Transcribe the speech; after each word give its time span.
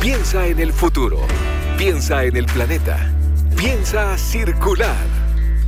Piensa 0.00 0.46
en 0.46 0.58
el 0.60 0.72
futuro. 0.72 1.20
Piensa 1.76 2.24
en 2.24 2.34
el 2.34 2.46
planeta. 2.46 3.12
Piensa 3.54 4.16
circular. 4.16 4.96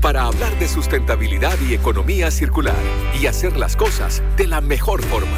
Para 0.00 0.22
hablar 0.22 0.58
de 0.58 0.68
sustentabilidad 0.68 1.58
y 1.60 1.74
economía 1.74 2.30
circular 2.30 2.82
y 3.20 3.26
hacer 3.26 3.58
las 3.58 3.76
cosas 3.76 4.22
de 4.38 4.46
la 4.46 4.62
mejor 4.62 5.02
forma. 5.02 5.36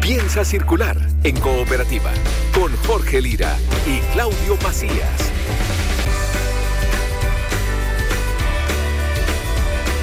Piensa 0.00 0.44
circular 0.44 0.96
en 1.24 1.40
cooperativa 1.40 2.12
con 2.54 2.70
Jorge 2.86 3.20
Lira 3.20 3.56
y 3.84 3.98
Claudio 4.12 4.56
Macías. 4.62 5.32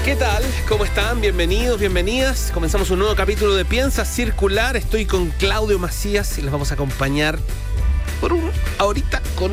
¿Qué 0.04 0.18
tal? 0.18 0.44
¿Cómo 0.68 0.84
están? 0.84 1.22
Bienvenidos, 1.22 1.80
bienvenidas. 1.80 2.52
Comenzamos 2.54 2.90
un 2.90 3.00
nuevo 3.00 3.16
capítulo 3.16 3.56
de 3.56 3.64
Piensa 3.64 4.04
Circular. 4.04 4.76
Estoy 4.76 5.06
con 5.06 5.30
Claudio 5.30 5.80
Macías 5.80 6.38
y 6.38 6.42
les 6.42 6.52
vamos 6.52 6.72
a 6.72 6.74
acompañar 6.74 7.40
por 8.20 8.34
un 8.34 8.50
ahorita 8.78 9.22
con 9.36 9.52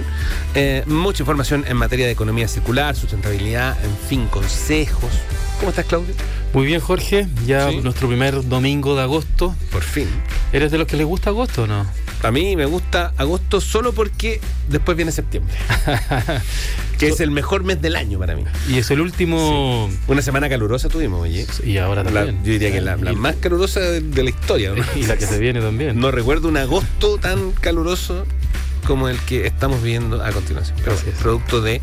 eh, 0.54 0.82
mucha 0.86 1.23
información 1.23 1.64
en 1.68 1.77
materia 1.77 2.06
de 2.06 2.12
economía 2.12 2.48
circular, 2.48 2.96
sustentabilidad, 2.96 3.77
en 3.84 3.96
fin, 4.09 4.27
consejos. 4.27 5.10
¿Cómo 5.59 5.70
estás, 5.70 5.84
Claudio? 5.87 6.14
Muy 6.52 6.66
bien, 6.66 6.80
Jorge. 6.80 7.27
Ya 7.46 7.70
Sí. 7.70 7.77
nuestro 7.82 8.09
primer 8.09 8.46
domingo 8.48 8.95
de 8.96 9.02
agosto. 9.02 9.54
Por 9.73 9.82
fin. 9.82 10.09
¿Eres 10.52 10.70
de 10.70 10.78
los 10.78 10.87
que 10.87 10.96
les 10.96 11.06
gusta 11.06 11.30
agosto 11.30 11.64
o 11.64 11.66
no? 11.66 11.87
A 12.23 12.30
mí 12.30 12.56
me 12.56 12.64
gusta 12.64 13.12
agosto 13.18 13.60
solo 13.60 13.92
porque 13.92 14.40
después 14.68 14.96
viene 14.96 15.12
septiembre, 15.12 15.54
que 16.98 17.09
es 17.09 17.20
el 17.20 17.30
mejor 17.30 17.65
mes 17.65 17.82
del 17.82 17.96
año 17.96 18.18
para 18.18 18.34
mí. 18.34 18.45
Y 18.68 18.78
es 18.78 18.90
el 18.90 19.01
último. 19.02 19.90
Una 20.06 20.23
semana 20.23 20.48
calurosa 20.48 20.88
tuvimos, 20.88 21.20
oye. 21.23 21.46
Y 21.65 21.76
ahora 21.78 22.02
La- 22.02 22.12
también. 22.12 22.38
yo 22.45 22.52
diría 22.52 22.73
que 22.73 22.80
la, 22.80 22.96
la 22.96 23.12
más 23.12 23.37
calurosa 23.37 23.80
de, 23.80 24.01
de 24.01 24.23
la 24.23 24.30
historia, 24.30 24.73
¿no? 24.74 24.82
Y 24.96 25.04
la 25.04 25.16
que 25.18 25.26
se 25.26 25.38
viene 25.38 25.60
también. 25.60 25.98
No 26.01 26.10
recuerdo 26.10 26.48
un 26.48 26.56
agosto 26.56 27.18
tan 27.18 27.52
caluroso 27.52 28.24
como 28.84 29.09
el 29.09 29.19
que 29.20 29.47
estamos 29.47 29.83
viendo 29.83 30.23
a 30.23 30.30
continuación. 30.33 30.77
Pero 30.79 30.95
bueno, 30.95 31.19
producto 31.20 31.61
de 31.61 31.80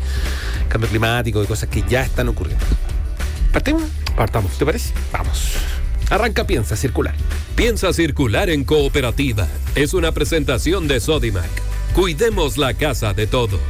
cambio 0.68 0.88
climático 0.88 1.42
y 1.42 1.46
cosas 1.46 1.68
que 1.68 1.84
ya 1.88 2.02
están 2.02 2.28
ocurriendo. 2.28 2.64
¿Partimos? 3.52 3.82
Partamos. 4.16 4.52
¿Te 4.58 4.64
parece? 4.64 4.94
Vamos. 5.12 5.54
Arranca, 6.10 6.46
piensa, 6.46 6.76
circular. 6.76 7.14
Piensa 7.54 7.92
circular 7.92 8.50
en 8.50 8.64
cooperativa. 8.64 9.46
Es 9.74 9.94
una 9.94 10.12
presentación 10.12 10.88
de 10.88 11.00
Sodimac. 11.00 11.50
Cuidemos 11.94 12.56
la 12.56 12.74
casa 12.74 13.12
de 13.12 13.26
todos. 13.26 13.60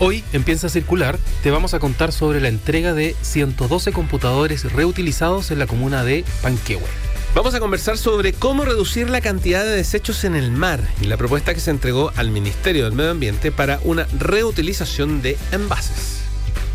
Hoy 0.00 0.24
en 0.32 0.42
Piensa 0.42 0.68
Circular 0.68 1.18
te 1.42 1.50
vamos 1.52 1.72
a 1.72 1.78
contar 1.78 2.12
sobre 2.12 2.40
la 2.40 2.48
entrega 2.48 2.94
de 2.94 3.14
112 3.22 3.92
computadores 3.92 4.72
reutilizados 4.72 5.50
en 5.50 5.60
la 5.60 5.66
comuna 5.66 6.02
de 6.02 6.24
Panquehue. 6.42 7.13
Vamos 7.34 7.52
a 7.56 7.58
conversar 7.58 7.98
sobre 7.98 8.32
cómo 8.32 8.64
reducir 8.64 9.10
la 9.10 9.20
cantidad 9.20 9.64
de 9.64 9.72
desechos 9.72 10.22
en 10.22 10.36
el 10.36 10.52
mar 10.52 10.80
y 11.00 11.06
la 11.06 11.16
propuesta 11.16 11.52
que 11.52 11.58
se 11.58 11.72
entregó 11.72 12.12
al 12.14 12.30
Ministerio 12.30 12.84
del 12.84 12.92
Medio 12.92 13.10
Ambiente 13.10 13.50
para 13.50 13.80
una 13.82 14.06
reutilización 14.16 15.20
de 15.20 15.36
envases. 15.50 16.23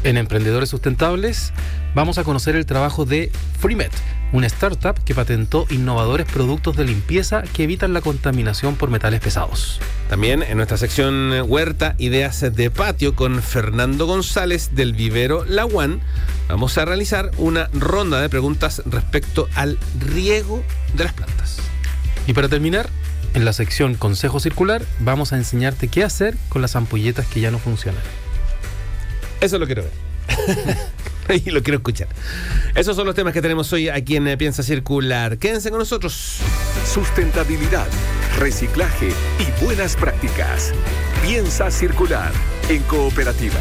En 0.04 0.16
Emprendedores 0.16 0.70
Sustentables 0.70 1.52
vamos 1.94 2.18
a 2.18 2.24
conocer 2.24 2.56
el 2.56 2.66
trabajo 2.66 3.04
de 3.04 3.32
FreeMet, 3.60 3.92
una 4.32 4.48
startup 4.48 5.04
que 5.04 5.14
patentó 5.14 5.66
innovadores 5.70 6.26
productos 6.26 6.78
de 6.78 6.86
limpieza 6.86 7.42
que 7.42 7.64
evitan 7.64 7.92
la 7.92 8.00
contaminación 8.00 8.76
por 8.76 8.90
metales 8.90 9.20
pesados. 9.20 9.82
También 10.10 10.42
en 10.42 10.56
nuestra 10.56 10.78
sección 10.78 11.34
eh, 11.34 11.42
Huerta 11.42 11.96
Ideas 11.98 12.40
de 12.40 12.72
Patio 12.72 13.14
con 13.14 13.42
Fernando 13.42 14.06
González 14.06 14.72
del 14.74 14.94
vivero 14.94 15.44
La 15.44 15.66
One, 15.66 16.00
vamos 16.48 16.78
a 16.78 16.86
realizar 16.86 17.32
una 17.38 17.70
ronda 17.74 18.22
de 18.22 18.30
preguntas 18.30 18.82
respecto 18.86 19.50
al 19.56 19.78
riego 20.00 20.64
de 20.94 21.04
las 21.04 21.14
plantas. 21.14 21.58
Y 22.26 22.34
para 22.34 22.48
terminar, 22.48 22.90
en 23.34 23.44
la 23.44 23.52
sección 23.52 23.96
Consejo 23.96 24.40
Circular 24.40 24.82
vamos 25.00 25.34
a 25.34 25.38
enseñarte 25.38 25.90
qué 25.90 26.06
hacer 26.06 26.38
con 26.48 26.62
las 26.62 26.78
ampolletas 26.78 27.28
que 27.28 27.42
ya 27.42 27.52
no 27.52 27.60
funcionan. 27.60 28.02
Eso 29.42 29.58
lo 29.58 29.66
quiero 29.66 29.84
ver. 29.84 31.42
y 31.46 31.50
lo 31.52 31.62
quiero 31.64 31.78
escuchar. 31.78 32.08
Esos 32.76 32.96
son 32.96 33.06
los 33.06 33.16
temas 33.16 33.34
que 33.34 33.42
tenemos 33.42 33.72
hoy 33.74 33.90
aquí 33.90 34.16
en 34.16 34.28
eh, 34.28 34.38
Piensa 34.38 34.64
Circular. 34.64 35.38
Quédense 35.38 35.70
con 35.70 35.80
nosotros. 35.80 36.40
Sustentabilidad, 36.86 37.88
reciclaje 38.38 39.10
y 39.10 39.64
buenas 39.64 39.96
prácticas. 39.96 40.74
Piensa 41.22 41.72
circular 41.72 42.32
en 42.70 42.82
cooperativa. 42.84 43.60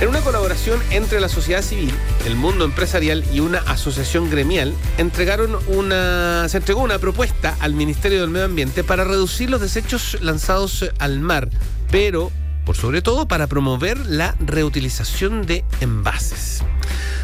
En 0.00 0.08
una 0.08 0.20
colaboración 0.20 0.78
entre 0.90 1.20
la 1.20 1.28
sociedad 1.30 1.62
civil, 1.62 1.90
el 2.26 2.36
mundo 2.36 2.66
empresarial 2.66 3.24
y 3.32 3.40
una 3.40 3.60
asociación 3.60 4.28
gremial, 4.28 4.74
entregaron 4.98 5.56
una, 5.68 6.46
se 6.50 6.58
entregó 6.58 6.82
una 6.82 6.98
propuesta 6.98 7.56
al 7.60 7.72
Ministerio 7.72 8.20
del 8.20 8.28
Medio 8.28 8.44
Ambiente 8.44 8.84
para 8.84 9.04
reducir 9.04 9.48
los 9.48 9.62
desechos 9.62 10.18
lanzados 10.20 10.84
al 10.98 11.20
mar, 11.20 11.48
pero 11.90 12.30
por 12.66 12.76
sobre 12.76 13.00
todo 13.00 13.26
para 13.28 13.46
promover 13.46 14.04
la 14.06 14.34
reutilización 14.40 15.46
de 15.46 15.64
envases. 15.80 16.62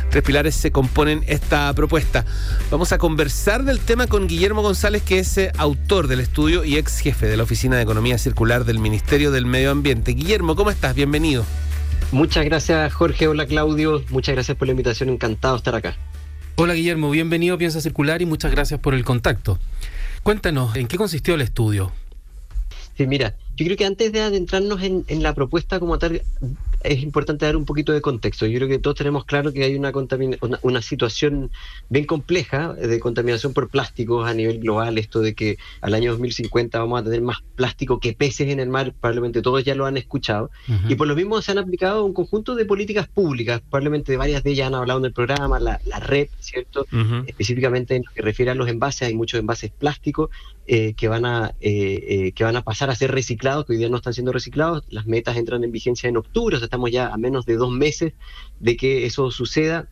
Tres 0.08 0.22
pilares 0.22 0.54
se 0.54 0.70
componen 0.70 1.24
esta 1.26 1.72
propuesta. 1.74 2.24
Vamos 2.70 2.92
a 2.92 2.98
conversar 2.98 3.64
del 3.64 3.80
tema 3.80 4.06
con 4.06 4.28
Guillermo 4.28 4.62
González, 4.62 5.02
que 5.02 5.18
es 5.18 5.36
eh, 5.38 5.52
autor 5.58 6.06
del 6.06 6.20
estudio 6.20 6.64
y 6.64 6.76
ex 6.76 7.00
jefe 7.00 7.26
de 7.26 7.36
la 7.36 7.42
Oficina 7.42 7.76
de 7.76 7.82
Economía 7.82 8.18
Circular 8.18 8.64
del 8.64 8.78
Ministerio 8.78 9.30
del 9.32 9.44
Medio 9.44 9.72
Ambiente. 9.72 10.12
Guillermo, 10.12 10.54
¿cómo 10.54 10.70
estás? 10.70 10.94
Bienvenido. 10.94 11.44
Muchas 12.12 12.44
gracias 12.44 12.92
Jorge, 12.92 13.26
hola 13.26 13.46
Claudio, 13.46 14.04
muchas 14.10 14.34
gracias 14.34 14.56
por 14.56 14.68
la 14.68 14.72
invitación, 14.72 15.08
encantado 15.08 15.54
de 15.54 15.58
estar 15.58 15.74
acá. 15.74 15.96
Hola 16.56 16.74
Guillermo, 16.74 17.10
bienvenido 17.10 17.54
a 17.54 17.58
Piensa 17.58 17.80
Circular 17.80 18.20
y 18.20 18.26
muchas 18.26 18.52
gracias 18.52 18.78
por 18.78 18.94
el 18.94 19.02
contacto. 19.02 19.58
Cuéntanos, 20.22 20.76
¿en 20.76 20.86
qué 20.86 20.98
consistió 20.98 21.34
el 21.34 21.40
estudio? 21.40 21.90
Sí, 22.96 23.06
mira, 23.06 23.34
yo 23.56 23.64
creo 23.66 23.76
que 23.76 23.84
antes 23.84 24.12
de 24.12 24.20
adentrarnos 24.20 24.82
en, 24.82 25.04
en 25.08 25.22
la 25.22 25.34
propuesta 25.34 25.78
como 25.80 25.98
tal, 25.98 26.22
es 26.84 27.02
importante 27.02 27.44
dar 27.46 27.56
un 27.56 27.64
poquito 27.64 27.92
de 27.92 28.00
contexto. 28.00 28.46
Yo 28.46 28.58
creo 28.58 28.68
que 28.68 28.78
todos 28.78 28.96
tenemos 28.96 29.24
claro 29.24 29.52
que 29.52 29.64
hay 29.64 29.74
una, 29.76 29.92
contamina- 29.92 30.38
una, 30.40 30.58
una 30.62 30.82
situación 30.82 31.50
bien 31.88 32.04
compleja 32.06 32.72
de 32.74 33.00
contaminación 33.00 33.52
por 33.52 33.68
plásticos 33.68 34.28
a 34.28 34.34
nivel 34.34 34.58
global, 34.60 34.98
esto 34.98 35.20
de 35.20 35.34
que 35.34 35.58
al 35.80 35.94
año 35.94 36.12
2050 36.12 36.78
vamos 36.78 37.00
a 37.00 37.04
tener 37.04 37.22
más 37.22 37.38
plástico 37.56 38.00
que 38.00 38.12
peces 38.12 38.48
en 38.48 38.60
el 38.60 38.68
mar, 38.68 38.94
probablemente 39.00 39.42
todos 39.42 39.64
ya 39.64 39.74
lo 39.74 39.86
han 39.86 39.96
escuchado. 39.96 40.50
Y 40.88 40.94
por 40.94 41.06
lo 41.06 41.14
mismo 41.16 41.40
se 41.42 41.52
han 41.52 41.58
aplicado 41.58 42.04
un 42.04 42.12
conjunto 42.12 42.54
de 42.54 42.64
políticas 42.64 43.08
públicas, 43.08 43.60
probablemente 43.60 44.16
varias 44.16 44.42
de 44.42 44.50
ellas 44.52 44.66
han 44.68 44.74
hablado 44.74 44.98
en 45.00 45.06
el 45.06 45.12
programa, 45.12 45.58
la, 45.60 45.80
la 45.86 45.98
red, 46.00 46.28
¿cierto? 46.40 46.86
específicamente 47.26 47.96
en 47.96 48.02
lo 48.06 48.12
que 48.12 48.22
refiere 48.22 48.50
a 48.50 48.54
los 48.54 48.68
envases, 48.68 49.08
hay 49.08 49.14
muchos 49.14 49.38
envases 49.40 49.70
plásticos 49.70 50.30
eh, 50.66 50.94
que, 50.94 51.08
van 51.08 51.24
a, 51.24 51.54
eh, 51.60 52.04
eh, 52.26 52.32
que 52.32 52.44
van 52.44 52.54
a 52.56 52.62
pasar 52.62 52.88
a 52.88 52.94
ser 52.94 53.10
reciclados, 53.10 53.66
que 53.66 53.72
hoy 53.72 53.78
día 53.78 53.88
no 53.88 53.96
están 53.96 54.14
siendo 54.14 54.30
reciclados. 54.32 54.84
Las 54.90 55.06
metas 55.06 55.36
entran 55.36 55.64
en 55.64 55.72
vigencia 55.72 56.08
en 56.08 56.16
octubre, 56.16 56.54
o 56.56 56.58
sea, 56.60 56.68
estamos 56.72 56.90
ya 56.90 57.08
a 57.08 57.18
menos 57.18 57.44
de 57.44 57.56
dos 57.56 57.70
meses 57.70 58.14
de 58.58 58.78
que 58.78 59.04
eso 59.04 59.30
suceda. 59.30 59.90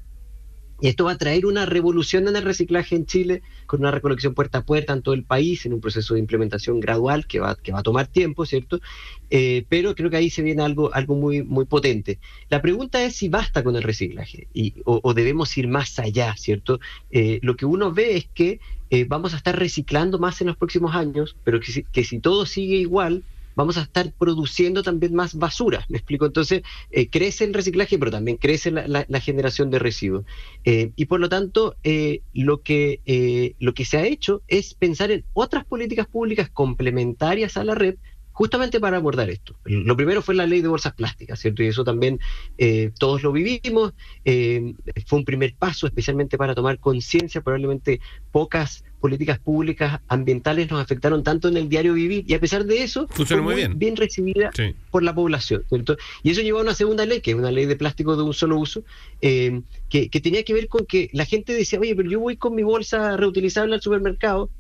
Y 0.81 0.89
esto 0.89 1.05
va 1.05 1.13
a 1.13 1.19
traer 1.19 1.45
una 1.45 1.67
revolución 1.67 2.27
en 2.27 2.37
el 2.37 2.43
reciclaje 2.43 2.97
en 2.97 3.05
Chile, 3.05 3.43
con 3.67 3.81
una 3.81 3.91
recolección 3.91 4.33
puerta 4.33 4.59
a 4.59 4.65
puerta 4.65 4.95
en 4.95 5.03
todo 5.03 5.15
el 5.15 5.25
país, 5.25 5.67
en 5.67 5.75
un 5.75 5.83
proceso 5.83 6.15
de 6.15 6.21
implementación 6.21 6.81
gradual 6.81 7.27
que 7.27 7.39
va, 7.39 7.55
que 7.55 7.71
va 7.71 7.81
a 7.81 7.83
tomar 7.83 8.07
tiempo, 8.07 8.47
¿cierto? 8.47 8.81
Eh, 9.29 9.67
pero 9.69 9.95
creo 9.95 10.09
que 10.09 10.17
ahí 10.17 10.31
se 10.31 10.41
viene 10.41 10.63
algo, 10.63 10.91
algo 10.95 11.17
muy, 11.17 11.43
muy 11.43 11.67
potente. 11.67 12.19
La 12.49 12.63
pregunta 12.63 13.05
es 13.05 13.15
si 13.15 13.29
basta 13.29 13.63
con 13.63 13.77
el 13.77 13.83
reciclaje 13.83 14.49
y, 14.55 14.77
o, 14.87 15.01
o 15.03 15.13
debemos 15.13 15.55
ir 15.59 15.69
más 15.69 15.99
allá, 15.99 16.35
¿cierto? 16.39 16.81
Eh, 17.11 17.41
lo 17.43 17.57
que 17.57 17.67
uno 17.67 17.93
ve 17.93 18.17
es 18.17 18.27
que 18.33 18.59
eh, 18.89 19.05
vamos 19.07 19.35
a 19.35 19.37
estar 19.37 19.59
reciclando 19.59 20.19
más 20.19 20.41
en 20.41 20.47
los 20.47 20.57
próximos 20.57 20.95
años, 20.95 21.37
pero 21.45 21.61
que 21.61 21.73
si, 21.73 21.83
que 21.83 22.05
si 22.05 22.21
todo 22.21 22.47
sigue 22.47 22.77
igual, 22.77 23.23
vamos 23.55 23.77
a 23.79 23.83
estar 23.83 24.13
produciendo 24.15 24.83
también 24.83 25.15
más 25.15 25.35
basura. 25.35 25.85
¿Me 25.89 25.99
explico? 25.99 26.27
Entonces, 26.27 26.63
eh, 26.91 27.09
crece 27.11 27.45
el 27.45 27.55
reciclaje, 27.55 27.99
pero 27.99 28.11
también 28.11 28.37
crece 28.39 28.71
la, 28.71 28.87
la- 28.89 29.05
la 29.09 29.21
generación 29.21 29.71
de 29.71 29.79
residuos. 29.79 30.25
Eh, 30.65 30.93
y 30.97 31.07
por 31.07 31.21
lo 31.21 31.29
tanto, 31.29 31.77
eh, 31.83 32.23
lo, 32.33 32.63
que, 32.63 33.55
lo 33.59 33.75
que 33.75 33.85
se 33.85 33.99
ha 33.99 34.07
hecho 34.07 34.43
es 34.47 34.75
pensar 34.75 35.11
en 35.11 35.25
otras 35.33 35.65
políticas 35.67 36.07
públicas 36.09 36.51
complementarias 36.51 37.57
a 37.57 37.65
la 37.65 37.75
red 37.75 37.97
justamente 38.33 38.81
para 38.81 38.97
abordar 38.97 39.29
esto. 39.31 39.55
Lo 39.65 39.97
primero 39.97 40.23
fue 40.23 40.35
la 40.35 40.47
ley 40.47 40.61
de 40.63 40.69
bolsas 40.69 40.95
plásticas, 40.95 41.39
¿cierto? 41.41 41.63
Y 41.63 41.67
eso 41.67 41.85
también 41.85 42.19
eh, 42.59 42.91
todos 42.99 43.23
lo 43.23 43.33
vivimos. 43.33 43.93
eh, 44.25 44.75
fue 45.07 45.19
un 45.19 45.25
primer 45.25 45.55
paso, 45.55 45.87
especialmente 45.87 46.39
para 46.39 46.55
tomar 46.55 46.79
conciencia. 46.79 47.41
Probablemente 47.43 48.01
pocas 48.33 48.85
políticas 49.01 49.39
públicas 49.39 50.01
ambientales 50.09 50.71
nos 50.71 50.81
afectaron 50.83 51.23
tanto 51.23 51.49
en 51.49 51.57
el 51.57 51.69
diario 51.71 51.95
vivir 51.95 52.25
y 52.27 52.35
a 52.35 52.41
pesar 52.41 52.67
de 52.67 52.83
eso 52.83 53.09
Funciona 53.09 53.43
fue 53.43 53.53
muy 53.55 53.61
bien. 53.61 53.79
bien 53.79 53.97
recibida 53.97 54.51
Sí. 54.55 54.75
por 54.91 55.03
la 55.03 55.15
población. 55.15 55.65
¿cierto? 55.69 55.97
Y 56.23 56.31
eso 56.31 56.43
llevó 56.43 56.59
a 56.59 56.63
una 56.63 56.75
segunda 56.75 57.07
ley, 57.07 57.21
que 57.23 57.31
es 57.31 57.37
una 57.37 57.51
ley 57.51 57.65
de 57.67 57.77
plástico 57.77 58.17
de 58.17 58.23
un 58.23 58.35
solo 58.35 58.59
uso, 58.59 58.85
eh, 59.23 59.63
que, 59.89 60.11
que 60.11 60.21
tenía 60.21 60.43
que 60.45 60.53
ver 60.53 60.69
con 60.69 60.85
que 60.87 61.09
la 61.15 61.25
gente 61.25 61.55
decía, 61.55 61.81
oye, 61.81 61.97
pero 61.97 62.11
yo 62.11 62.21
voy 62.21 62.37
con 62.37 62.55
mi 62.55 62.63
bolsa 62.63 63.17
reutilizable 63.17 63.75
al 63.75 63.81
supermercado 63.81 64.51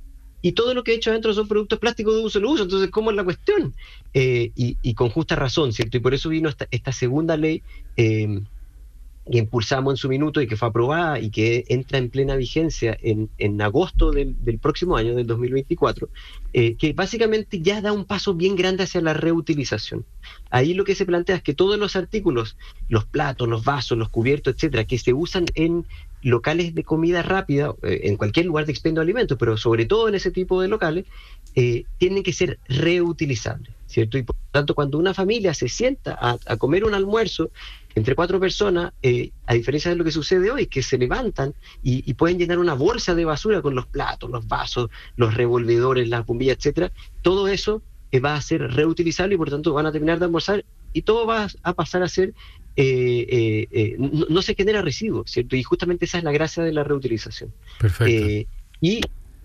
y 0.42 0.52
todo 0.52 0.74
lo 0.74 0.84
que 0.84 0.92
he 0.92 0.94
hecho 0.96 1.10
adentro 1.10 1.32
son 1.34 1.48
productos 1.48 1.78
plásticos 1.78 2.14
de 2.14 2.22
un 2.22 2.30
solo 2.30 2.50
uso, 2.50 2.62
entonces, 2.64 2.90
¿cómo 2.90 3.10
es 3.10 3.16
la 3.16 3.24
cuestión? 3.24 3.74
Eh, 4.14 4.52
y, 4.54 4.94
con 4.94 5.10
justa 5.10 5.36
razón, 5.36 5.72
¿cierto? 5.72 5.96
Y 5.96 6.00
por 6.00 6.14
eso 6.14 6.28
vino 6.28 6.48
esta, 6.48 6.66
esta 6.70 6.92
segunda 6.92 7.36
ley. 7.36 7.62
eh, 7.96 8.40
que 9.30 9.38
impulsamos 9.38 9.92
en 9.92 9.96
su 9.96 10.08
minuto 10.08 10.40
y 10.40 10.46
que 10.46 10.56
fue 10.56 10.68
aprobada 10.68 11.20
y 11.20 11.30
que 11.30 11.64
entra 11.68 11.98
en 11.98 12.10
plena 12.10 12.36
vigencia 12.36 12.96
en, 13.00 13.30
en 13.38 13.60
agosto 13.62 14.10
del, 14.10 14.34
próximo 14.60 14.96
año, 14.96 15.14
del 15.14 15.26
2024, 15.26 16.08
eh, 16.52 16.74
que 16.76 16.92
básicamente 16.92 17.60
ya 17.60 17.80
da 17.80 17.92
un 17.92 18.04
paso 18.04 18.34
bien 18.34 18.56
grande 18.56 18.84
hacia 18.84 19.00
la 19.00 19.14
reutilización. 19.14 20.04
Ahí 20.50 20.74
lo 20.74 20.84
que 20.84 20.94
se 20.94 21.06
plantea 21.06 21.36
es 21.36 21.42
que 21.42 21.54
todos 21.54 21.78
los 21.78 21.96
artículos, 21.96 22.56
los 22.88 23.04
platos, 23.04 23.48
los 23.48 23.64
vasos, 23.64 23.96
los 23.96 24.08
cubiertos, 24.08 24.54
etcétera, 24.54 24.84
que 24.84 24.98
se 24.98 25.12
usan 25.12 25.46
en 25.54 25.86
locales 26.22 26.74
de 26.74 26.84
comida 26.84 27.22
rápida, 27.22 27.74
eh, 27.82 28.02
en 28.04 28.16
cualquier 28.16 28.46
lugar 28.46 28.66
de 28.66 28.72
expendio 28.72 29.00
de 29.00 29.04
alimentos, 29.04 29.38
pero 29.38 29.56
sobre 29.56 29.86
todo 29.86 30.08
en 30.08 30.14
ese 30.14 30.30
tipo 30.30 30.60
de 30.60 30.68
locales, 30.68 31.06
eh, 31.54 31.84
tienen 31.98 32.22
que 32.22 32.32
ser 32.32 32.58
reutilizables, 32.68 33.72
¿cierto? 33.86 34.18
Y 34.18 34.22
por 34.22 34.36
tanto, 34.50 34.74
cuando 34.74 34.98
una 34.98 35.14
familia 35.14 35.54
se 35.54 35.68
sienta 35.68 36.18
a, 36.20 36.56
comer 36.56 36.84
un 36.84 36.94
almuerzo 36.94 37.50
entre 37.94 38.14
cuatro 38.14 38.38
personas, 38.38 38.92
eh, 39.02 39.30
a 39.46 39.54
diferencia 39.54 39.90
de 39.90 39.96
lo 39.96 40.04
que 40.04 40.12
sucede 40.12 40.50
hoy, 40.50 40.66
que 40.66 40.82
se 40.82 40.98
levantan 40.98 41.54
y, 41.82 42.12
pueden 42.14 42.38
llenar 42.38 42.58
una 42.58 42.74
bolsa 42.74 43.14
de 43.14 43.24
basura 43.24 43.62
con 43.62 43.74
los 43.74 43.86
platos, 43.86 44.30
los 44.30 44.46
vasos, 44.46 44.90
los 45.16 45.34
revolvedores, 45.34 46.08
las 46.08 46.26
bombillas, 46.26 46.58
etcétera, 46.58 46.92
todo 47.22 47.48
eso 47.48 47.82
va 48.24 48.34
a 48.34 48.40
ser 48.40 48.60
reutilizable 48.72 49.36
y 49.36 49.38
por 49.38 49.50
tanto 49.50 49.72
van 49.72 49.86
a 49.86 49.92
terminar 49.92 50.18
de 50.18 50.24
almorzar 50.24 50.64
y 50.92 51.02
todo 51.02 51.26
va 51.26 51.46
a 51.62 51.72
pasar 51.74 52.02
a 52.02 52.08
ser 52.08 52.34
eh, 52.80 53.26
eh, 53.28 53.68
eh, 53.70 53.96
no, 53.98 54.42
se 54.42 54.54
genera 54.54 54.80
residuo, 54.80 55.24
¿cierto? 55.26 55.54
Y 55.56 55.62
justamente 55.62 56.06
esa 56.06 56.18
es 56.18 56.24
la 56.24 56.32
gracia 56.32 56.62
de 56.62 56.72
la 56.72 56.82
reutilización. 56.82 57.52
Perfecto. 57.78 58.48
y 58.80 59.00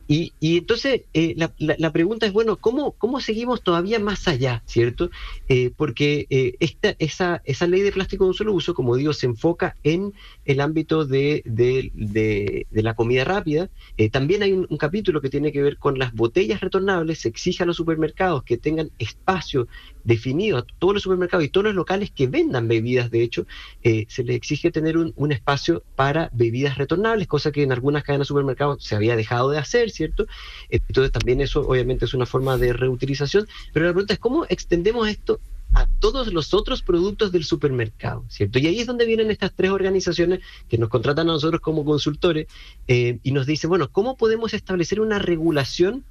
y, 0.07 0.33
y 0.39 0.57
entonces 0.57 1.01
eh, 1.13 1.33
la, 1.35 1.51
la, 1.57 1.91
pregunta 1.91 2.25
es, 2.25 2.33
bueno, 2.33 2.57
¿cómo, 2.57 2.91
¿cómo 2.91 3.19
seguimos 3.19 3.63
todavía 3.63 3.99
más 3.99 4.27
allá, 4.27 4.61
cierto? 4.65 5.09
Eh, 5.47 5.71
porque 5.75 6.27
eh, 6.29 6.55
esta, 6.59 6.95
esa, 6.99 7.41
esa 7.45 7.65
ley 7.65 7.81
de 7.81 7.91
plástico 7.91 8.25
de 8.25 8.29
un 8.29 8.33
solo 8.35 8.53
uso, 8.53 8.75
como 8.75 8.95
digo, 8.95 9.13
se 9.13 9.25
enfoca 9.25 9.75
en 9.83 10.13
el 10.45 10.61
ámbito 10.61 11.05
de, 11.05 11.41
de, 11.45 11.91
de, 11.93 12.83
la 12.83 12.93
comida 12.93 13.23
rápida. 13.23 13.69
también 14.11 14.43
hay 14.43 14.53
un, 14.53 14.77
capítulo 14.77 15.21
que 15.21 15.29
tiene 15.29 15.51
que 15.51 15.61
ver 15.61 15.77
con 15.77 15.97
las 15.97 16.13
botellas 16.13 16.61
retornables. 16.61 17.19
Se 17.19 17.29
exige 17.29 17.63
a 17.63 17.65
los 17.65 17.77
supermercados 17.77 18.43
que 18.43 18.57
tengan 18.57 18.91
espacio 18.99 19.67
definido 20.03 20.57
a 20.59 20.65
todos 20.79 20.93
los 20.93 21.03
supermercados 21.03 21.45
y 21.45 21.49
todos 21.49 21.65
los 21.65 21.75
locales 21.75 22.11
que 22.11 22.27
vendan 22.27 22.67
bebidas, 22.67 23.09
de 23.09 23.23
hecho, 23.23 23.47
se 23.81 24.23
les 24.23 24.35
exige 24.35 24.71
tener 24.71 24.97
un, 24.97 25.13
un 25.15 25.31
espacio 25.31 25.83
para 25.95 26.29
bebidas 26.33 26.77
retornables, 26.77 27.27
cosa 27.27 27.51
que 27.51 27.63
en 27.63 27.71
algunas 27.71 28.03
cadenas 28.03 28.27
de 28.27 28.29
supermercados 28.29 28.83
se 28.83 28.95
había 28.95 29.15
dejado 29.15 29.49
de 29.49 29.57
hacer 29.57 29.75
¿cierto? 29.89 30.27
Entonces 30.69 31.11
también 31.11 31.41
eso 31.41 31.61
obviamente 31.61 32.05
es 32.05 32.13
una 32.13 32.25
forma 32.25 32.57
de 32.57 32.73
reutilización, 32.73 33.47
pero 33.73 33.85
la 33.85 33.93
pregunta 33.93 34.13
es 34.13 34.19
cómo 34.19 34.45
extendemos 34.49 35.07
esto 35.07 35.39
a 35.75 35.87
todos 35.99 36.33
los 36.33 36.53
otros 36.53 36.81
productos 36.81 37.31
del 37.31 37.43
supermercado, 37.43 38.25
¿cierto? 38.29 38.59
Y 38.59 38.67
ahí 38.67 38.79
es 38.79 38.87
donde 38.87 39.05
vienen 39.05 39.29
estas 39.29 39.53
tres 39.53 39.71
organizaciones 39.71 40.39
que 40.69 40.77
nos 40.77 40.89
contratan 40.89 41.29
a 41.29 41.33
nosotros 41.33 41.61
como 41.61 41.85
consultores 41.85 42.47
eh, 42.87 43.19
y 43.21 43.31
nos 43.31 43.45
dicen, 43.45 43.69
bueno, 43.69 43.91
¿cómo 43.91 44.17
podemos 44.17 44.53
establecer 44.53 45.01
una 45.01 45.19
regulación 45.19 46.03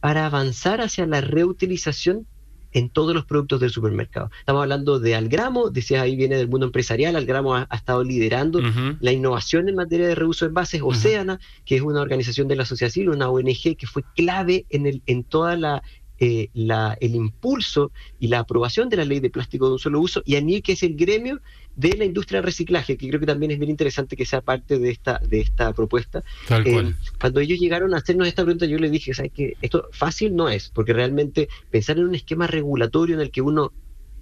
para 0.00 0.26
avanzar 0.26 0.80
hacia 0.82 1.06
la 1.06 1.22
reutilización 1.22 2.26
en 2.74 2.90
todos 2.90 3.14
los 3.14 3.24
productos 3.24 3.60
del 3.60 3.70
supermercado. 3.70 4.30
Estamos 4.40 4.62
hablando 4.62 4.98
de 4.98 5.14
Algramo, 5.14 5.70
decías 5.70 6.02
ahí 6.02 6.16
viene 6.16 6.36
del 6.36 6.48
mundo 6.48 6.66
empresarial, 6.66 7.16
Algramo 7.16 7.54
ha, 7.54 7.68
estado 7.72 8.02
liderando 8.02 8.60
la 9.00 9.12
innovación 9.12 9.68
en 9.68 9.76
materia 9.76 10.08
de 10.08 10.16
reuso 10.16 10.44
de 10.44 10.48
envases, 10.48 10.82
Oceana, 10.82 11.38
que 11.64 11.76
es 11.76 11.82
una 11.82 12.02
organización 12.02 12.48
de 12.48 12.56
la 12.56 12.64
sociedad 12.64 12.90
civil, 12.90 13.10
una 13.10 13.30
ONG 13.30 13.76
que 13.78 13.86
fue 13.86 14.02
clave 14.16 14.66
en, 14.70 14.86
el, 14.86 15.02
en 15.06 15.22
toda 15.22 15.56
la 15.56 15.82
eh, 16.20 16.48
la, 16.54 16.96
el 17.00 17.14
impulso 17.16 17.90
y 18.20 18.28
la 18.28 18.40
aprobación 18.40 18.88
de 18.88 18.96
la 18.96 19.04
ley 19.04 19.20
de 19.20 19.30
plástico 19.30 19.66
de 19.66 19.72
un 19.72 19.78
solo 19.78 20.00
uso, 20.00 20.22
y 20.24 20.36
ANIR, 20.36 20.62
que 20.62 20.72
es 20.72 20.82
el 20.82 20.94
gremio 20.94 21.40
de 21.76 21.96
la 21.96 22.04
industria 22.04 22.38
del 22.38 22.46
reciclaje, 22.46 22.96
que 22.96 23.08
creo 23.08 23.18
que 23.18 23.26
también 23.26 23.50
es 23.50 23.58
bien 23.58 23.70
interesante 23.70 24.16
que 24.16 24.24
sea 24.24 24.40
parte 24.40 24.78
de 24.78 24.90
esta, 24.90 25.18
de 25.18 25.40
esta 25.40 25.72
propuesta. 25.72 26.22
Eh, 26.64 26.94
cuando 27.20 27.40
ellos 27.40 27.58
llegaron 27.58 27.94
a 27.94 27.98
hacernos 27.98 28.28
esta 28.28 28.44
pregunta, 28.44 28.66
yo 28.66 28.78
les 28.78 28.92
dije, 28.92 29.12
¿sabes 29.12 29.32
que 29.32 29.56
Esto 29.60 29.88
fácil 29.90 30.36
no 30.36 30.48
es, 30.48 30.70
porque 30.72 30.92
realmente 30.92 31.48
pensar 31.70 31.98
en 31.98 32.04
un 32.04 32.14
esquema 32.14 32.46
regulatorio 32.46 33.16
en 33.16 33.20
el 33.20 33.30
que 33.30 33.42
uno 33.42 33.72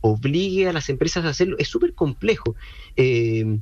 obligue 0.01 0.69
a 0.69 0.73
las 0.73 0.89
empresas 0.89 1.25
a 1.25 1.29
hacerlo 1.29 1.57
es 1.59 1.69
súper 1.69 1.95
complejo. 1.95 2.57
Eh, 2.97 3.59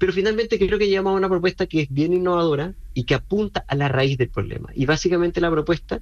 pero 0.00 0.12
finalmente 0.12 0.58
creo 0.58 0.78
que 0.78 0.88
llegamos 0.88 1.12
a 1.12 1.16
una 1.16 1.28
propuesta 1.28 1.66
que 1.66 1.82
es 1.82 1.88
bien 1.90 2.12
innovadora 2.12 2.74
y 2.92 3.04
que 3.04 3.14
apunta 3.14 3.64
a 3.68 3.76
la 3.76 3.86
raíz 3.86 4.18
del 4.18 4.30
problema. 4.30 4.70
Y 4.74 4.84
básicamente 4.84 5.40
la 5.40 5.50
propuesta 5.50 6.00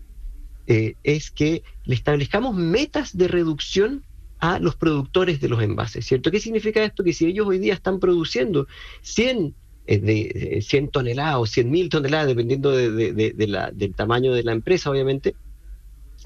eh, 0.67 0.95
es 1.03 1.31
que 1.31 1.63
le 1.85 1.95
establezcamos 1.95 2.55
metas 2.55 3.17
de 3.17 3.29
reducción 3.29 4.03
a 4.39 4.59
los 4.59 4.77
productores 4.77 5.41
de 5.41 5.49
los 5.49 5.63
envases, 5.63 6.07
¿cierto? 6.07 6.31
¿Qué 6.31 6.41
significa 6.41 6.83
esto? 6.85 7.05
Que 7.05 7.13
si 7.13 7.27
ellos 7.27 7.47
hoy 7.47 7.59
día 7.59 7.75
están 7.75 8.01
produciendo 8.01 8.67
100 9.03 9.55
eh, 9.87 9.99
de 9.99 10.63
100 10.63 10.89
toneladas 10.89 11.37
o 11.37 11.47
100 11.47 11.71
mil 11.71 11.89
toneladas, 11.89 12.29
dependiendo 12.29 12.71
del 12.71 13.95
tamaño 13.95 14.33
de 14.33 14.43
la 14.43 14.53
empresa, 14.53 14.91
obviamente, 14.91 15.35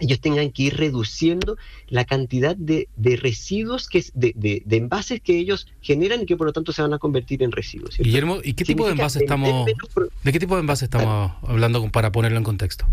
ellos 0.00 0.20
tengan 0.20 0.50
que 0.50 0.64
ir 0.64 0.76
reduciendo 0.76 1.56
la 1.88 2.04
cantidad 2.04 2.56
de, 2.56 2.88
residuos, 3.20 3.88
que 3.88 4.04
de, 4.14 4.62
envases 4.70 5.20
que 5.20 5.38
ellos 5.38 5.66
generan 5.80 6.22
y 6.22 6.26
que 6.26 6.36
por 6.36 6.46
lo 6.46 6.52
tanto 6.52 6.72
se 6.72 6.82
van 6.82 6.94
a 6.94 6.98
convertir 6.98 7.42
en 7.42 7.50
residuos. 7.50 7.98
Guillermo, 7.98 8.38
¿y 8.42 8.54
qué 8.54 8.64
tipo 8.64 8.86
de 8.86 8.92
envases 8.92 9.22
estamos, 9.22 9.66
de 9.66 10.32
qué 10.32 10.38
tipo 10.38 10.54
de 10.54 10.60
envases 10.60 10.84
estamos 10.84 11.32
hablando 11.42 11.88
para 11.90 12.12
ponerlo 12.12 12.38
en 12.38 12.44
contexto? 12.44 12.86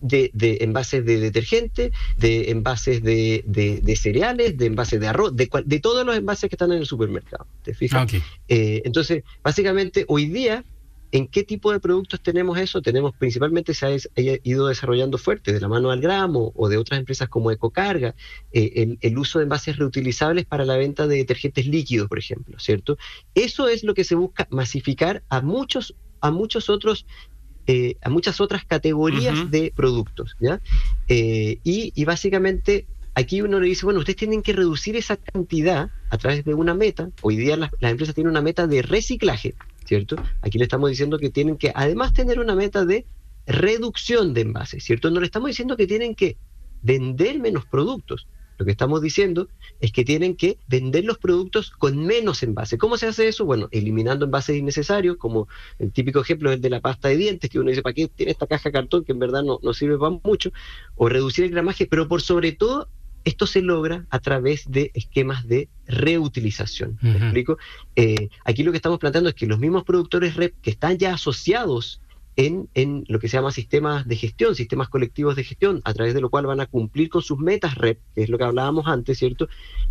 De, 0.00 0.30
de, 0.34 0.58
envases 0.60 1.04
de 1.04 1.20
detergente, 1.20 1.92
de 2.16 2.50
envases 2.50 3.02
de, 3.02 3.42
de, 3.46 3.96
cereales, 3.96 4.56
de 4.56 4.66
envases 4.66 5.00
de 5.00 5.08
arroz, 5.08 5.34
de, 5.36 5.48
de 5.64 5.80
todos 5.80 6.04
los 6.04 6.16
envases 6.16 6.48
que 6.48 6.54
están 6.54 6.72
en 6.72 6.78
el 6.78 6.86
supermercado. 6.86 7.46
¿Te 7.62 7.74
fijas? 7.74 8.12
Eh, 8.48 8.82
entonces, 8.84 9.24
básicamente, 9.42 10.04
hoy 10.08 10.26
día, 10.26 10.64
¿en 11.12 11.28
qué 11.28 11.44
tipo 11.44 11.72
de 11.72 11.80
productos 11.80 12.20
tenemos 12.20 12.58
eso? 12.58 12.82
Tenemos 12.82 13.14
principalmente, 13.16 13.74
se 13.74 13.86
ha, 13.86 13.96
ido 14.16 14.66
desarrollando 14.66 15.18
fuerte, 15.18 15.52
de 15.52 15.60
la 15.60 15.68
mano 15.68 15.90
al 15.90 16.00
gramo 16.00 16.52
o 16.56 16.68
de 16.68 16.76
otras 16.76 16.98
empresas 16.98 17.28
como 17.28 17.50
Ecocarga, 17.50 18.14
eh, 18.52 18.72
el, 18.76 18.98
el, 19.00 19.18
uso 19.18 19.38
de 19.38 19.44
envases 19.44 19.76
reutilizables 19.76 20.44
para 20.44 20.64
la 20.64 20.76
venta 20.76 21.06
de 21.06 21.16
detergentes 21.16 21.66
líquidos, 21.66 22.08
por 22.08 22.18
ejemplo, 22.18 22.58
¿cierto? 22.58 22.98
Eso 23.34 23.68
es 23.68 23.84
lo 23.84 23.94
que 23.94 24.04
se 24.04 24.14
busca 24.14 24.48
masificar 24.50 25.22
a 25.28 25.40
muchos 25.40 25.94
a 26.24 26.30
muchos 26.30 26.70
otros 26.70 27.04
eh, 27.66 27.96
a 28.02 28.10
muchas 28.10 28.40
otras 28.40 28.64
categorías 28.64 29.50
de 29.50 29.72
productos. 29.74 30.36
¿ya? 30.40 30.60
Eh, 31.08 31.58
y, 31.64 32.04
básicamente 32.04 32.86
aquí 33.14 33.42
uno 33.42 33.60
le 33.60 33.68
dice, 33.68 33.86
bueno, 33.86 34.00
ustedes 34.00 34.16
tienen 34.16 34.42
que 34.42 34.52
reducir 34.52 34.96
esa 34.96 35.16
cantidad 35.16 35.90
a 36.10 36.18
través 36.18 36.44
de 36.44 36.54
una 36.54 36.74
meta. 36.74 37.10
Hoy 37.22 37.36
día 37.36 37.56
las, 37.56 37.70
empresas 37.80 38.14
tienen 38.14 38.30
una 38.30 38.42
meta 38.42 38.66
de 38.66 38.82
reciclaje, 38.82 39.54
¿cierto? 39.86 40.16
Aquí 40.42 40.58
le 40.58 40.64
estamos 40.64 40.90
diciendo 40.90 41.18
que 41.18 41.30
tienen 41.30 41.56
que 41.56 41.72
además 41.74 42.12
tener 42.12 42.38
una 42.38 42.54
meta 42.54 42.84
de 42.84 43.06
reducción 43.46 44.34
de 44.34 44.42
envases, 44.42 44.84
¿cierto? 44.84 45.10
No 45.10 45.20
le 45.20 45.26
estamos 45.26 45.48
diciendo 45.48 45.76
que 45.76 45.86
tienen 45.86 46.14
que 46.14 46.36
vender 46.82 47.40
menos 47.40 47.64
productos, 47.64 48.26
lo 48.58 48.64
que 48.64 48.70
estamos 48.70 49.02
diciendo 49.02 49.48
es 49.80 49.92
que 49.92 50.04
tienen 50.04 50.36
que 50.36 50.58
vender 50.66 51.04
los 51.04 51.18
productos 51.18 51.70
con 51.70 52.04
menos 52.04 52.42
envase. 52.42 52.78
¿Cómo 52.78 52.96
se 52.96 53.06
hace 53.06 53.28
eso? 53.28 53.44
Bueno, 53.44 53.68
eliminando 53.70 54.24
envases 54.24 54.56
innecesarios, 54.56 55.16
como 55.16 55.48
el 55.78 55.92
típico 55.92 56.20
ejemplo 56.20 56.50
es 56.50 56.56
el 56.56 56.62
de 56.62 56.70
la 56.70 56.80
pasta 56.80 57.08
de 57.08 57.16
dientes, 57.16 57.50
que 57.50 57.58
uno 57.58 57.70
dice, 57.70 57.82
¿para 57.82 57.94
qué 57.94 58.08
tiene 58.08 58.32
esta 58.32 58.46
caja 58.46 58.68
de 58.68 58.72
cartón 58.72 59.04
que 59.04 59.12
en 59.12 59.18
verdad 59.18 59.42
no, 59.42 59.58
no 59.62 59.74
sirve 59.74 59.98
para 59.98 60.18
mucho? 60.22 60.52
O 60.96 61.08
reducir 61.08 61.44
el 61.44 61.50
gramaje, 61.50 61.86
pero 61.86 62.08
por 62.08 62.22
sobre 62.22 62.52
todo 62.52 62.88
esto 63.24 63.46
se 63.46 63.62
logra 63.62 64.06
a 64.10 64.18
través 64.20 64.70
de 64.70 64.90
esquemas 64.94 65.48
de 65.48 65.68
reutilización. 65.86 66.98
¿Me 67.00 67.16
explico? 67.16 67.58
Eh, 67.96 68.28
aquí 68.44 68.62
lo 68.62 68.70
que 68.70 68.76
estamos 68.76 68.98
planteando 68.98 69.30
es 69.30 69.34
que 69.34 69.46
los 69.46 69.58
mismos 69.58 69.84
productores 69.84 70.36
REP 70.36 70.54
que 70.60 70.70
están 70.70 70.98
ya 70.98 71.14
asociados 71.14 72.00
en, 72.36 73.04
lo 73.08 73.18
que 73.20 73.28
se 73.28 73.36
llama 73.36 73.52
sistemas 73.52 74.08
de 74.08 74.16
gestión, 74.16 74.54
sistemas 74.54 74.88
colectivos 74.88 75.36
de 75.36 75.44
gestión, 75.44 75.80
a 75.84 75.94
través 75.94 76.14
de 76.14 76.20
lo 76.20 76.30
cual 76.30 76.46
van 76.46 76.60
a 76.60 76.66
cumplir 76.66 77.08
con 77.08 77.22
sus 77.22 77.38
metas 77.38 77.76
REP, 77.76 78.00
que 78.14 78.22
es 78.24 78.28
lo 78.28 78.38
que 78.38 78.44
hablábamos 78.44 78.86
antes, 78.86 79.18
¿cierto? 79.18 79.48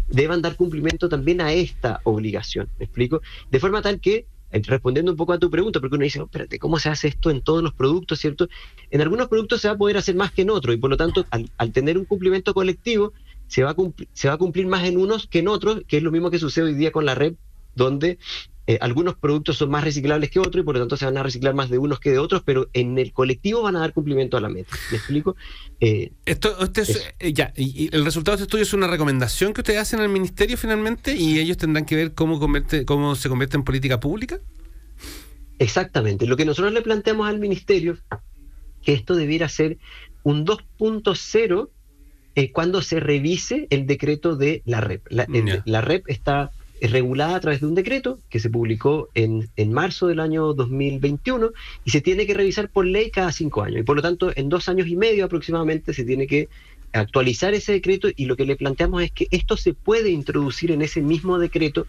Deban 0.10 0.42
dar 0.42 0.56
cumplimiento 0.56 1.08
también 1.08 1.42
a 1.42 1.54
esta 1.54 2.02
obligación, 2.04 2.70
¿me 2.78 2.86
explico? 2.86 3.22
De 3.50 3.60
forma 3.60 3.82
tal 3.82 4.00
que, 4.02 4.26
eh, 4.52 4.62
respondiendo 4.66 5.12
un 5.12 5.18
poco 5.18 5.34
a 5.34 5.40
tu 5.40 5.50
pregunta, 5.50 5.80
porque 5.80 5.96
uno 5.96 6.04
dice, 6.04 6.20
oh, 6.20 6.26
espérate, 6.26 6.60
¿cómo 6.60 6.80
se 6.80 6.90
hace 6.90 7.08
esto 7.08 7.30
en 7.30 7.42
todos 7.42 7.64
los 7.64 7.74
productos, 7.74 8.20
¿cierto? 8.20 8.50
En 8.92 9.02
algunos 9.02 9.30
productos 9.30 9.62
se 9.62 9.70
va 9.70 9.76
a 9.76 9.78
poder 9.78 9.98
hacer 9.98 10.16
más 10.16 10.32
que 10.32 10.42
en 10.42 10.50
otros, 10.50 10.76
y 10.76 10.78
por 10.78 10.90
lo 10.90 10.98
tanto, 10.98 11.26
al, 11.30 11.72
tener 11.72 11.98
un 11.98 12.06
cumplimiento 12.06 12.54
colectivo, 12.54 13.14
se 13.48 13.64
va, 13.64 13.72
a 13.72 13.76
se 14.14 14.28
va 14.28 14.34
a 14.34 14.38
cumplir 14.38 14.68
más 14.68 14.84
en 14.84 14.98
unos 14.98 15.28
que 15.28 15.40
en 15.40 15.48
otros, 15.48 15.84
que 15.88 15.98
es 15.98 16.04
lo 16.04 16.12
mismo 16.12 16.30
que 16.30 16.40
sucede 16.40 16.66
hoy 16.66 16.74
día 16.74 16.92
con 16.92 17.06
la 17.06 17.16
red, 17.16 17.36
donde 17.76 18.18
eh, 18.66 18.78
algunos 18.80 19.16
productos 19.16 19.58
son 19.58 19.70
más 19.70 19.84
reciclables 19.84 20.30
que 20.30 20.40
otros 20.40 20.62
y 20.62 20.64
por 20.64 20.76
lo 20.76 20.82
tanto 20.82 20.96
se 20.96 21.04
van 21.04 21.18
a 21.18 21.24
reciclar 21.24 21.54
más 21.54 21.70
de 21.70 21.78
unos 21.78 22.00
que 22.00 22.12
de 22.12 22.18
otros, 22.18 22.44
pero 22.46 22.70
en 22.72 22.98
el 22.98 23.12
colectivo 23.12 23.62
van 23.62 23.76
a 23.76 23.80
dar 23.80 23.92
cumplimiento 23.92 24.38
a 24.38 24.42
la 24.42 24.48
meta. 24.48 24.74
¿Me 24.90 24.98
explico? 24.98 25.36
Eh, 25.82 26.14
esto, 26.26 26.58
es, 26.76 27.12
eh, 27.20 27.34
ya, 27.34 27.52
y, 27.58 27.94
el 27.94 28.06
resultado 28.06 28.38
de 28.38 28.44
este 28.44 28.48
estudio 28.48 28.64
es 28.64 28.74
una 28.74 28.88
recomendación 28.88 29.54
que 29.54 29.60
ustedes 29.60 29.82
hacen 29.82 30.00
al 30.00 30.08
ministerio 30.08 30.56
finalmente 30.58 31.14
y 31.14 31.40
ellos 31.40 31.58
tendrán 31.58 31.86
que 31.86 31.98
ver 31.98 32.14
cómo, 32.14 32.40
convierte, 32.40 32.86
cómo 32.86 33.16
se 33.16 33.28
convierte 33.28 33.58
en 33.58 33.64
política 33.64 34.00
pública. 34.00 34.40
Exactamente. 35.60 36.26
Lo 36.26 36.38
que 36.38 36.46
nosotros 36.46 36.72
le 36.72 36.82
planteamos 36.82 37.28
al 37.28 37.40
ministerio, 37.40 37.98
que 38.82 38.94
esto 38.94 39.16
debiera 39.16 39.50
ser 39.50 39.78
un 40.24 40.46
2.0 40.46 41.70
cuando 42.54 42.82
se 42.82 43.02
revise 43.02 43.68
el 43.70 43.88
decreto 43.88 44.38
de 44.38 44.62
la 44.66 44.80
REP. 44.80 45.06
La, 45.10 45.28
la 45.66 45.82
REP 45.82 46.10
está 46.10 46.52
regulada 46.82 47.36
a 47.36 47.40
través 47.40 47.62
de 47.62 47.68
un 47.68 47.76
decreto 47.76 48.20
que 48.30 48.40
se 48.40 48.50
publicó 48.50 49.10
en, 49.14 49.50
en, 49.56 49.72
marzo 49.72 50.08
del 50.08 50.20
año 50.20 50.54
2021 50.54 51.52
y 51.86 51.92
se 51.92 52.02
tiene 52.02 52.26
que 52.26 52.34
revisar 52.34 52.70
por 52.70 52.86
ley 52.86 53.10
cada 53.10 53.32
cinco 53.32 53.62
años. 53.62 53.82
Y 53.82 53.84
por 53.84 53.96
lo 53.96 54.02
tanto, 54.02 54.32
en 54.36 54.50
dos 54.50 54.68
años 54.68 54.88
y 54.88 54.96
medio 54.96 55.26
aproximadamente 55.26 55.94
se 55.94 56.04
tiene 56.04 56.28
que 56.28 56.50
actualizar 56.94 57.54
ese 57.54 57.74
decreto 57.74 58.10
y 58.16 58.26
lo 58.26 58.36
que 58.36 58.46
le 58.46 58.56
planteamos 58.56 59.04
es 59.04 59.12
que 59.12 59.28
esto 59.32 59.58
se 59.58 59.74
puede 59.74 60.10
introducir 60.12 60.72
en 60.72 60.82
ese 60.82 61.02
mismo 61.02 61.40
decreto 61.40 61.88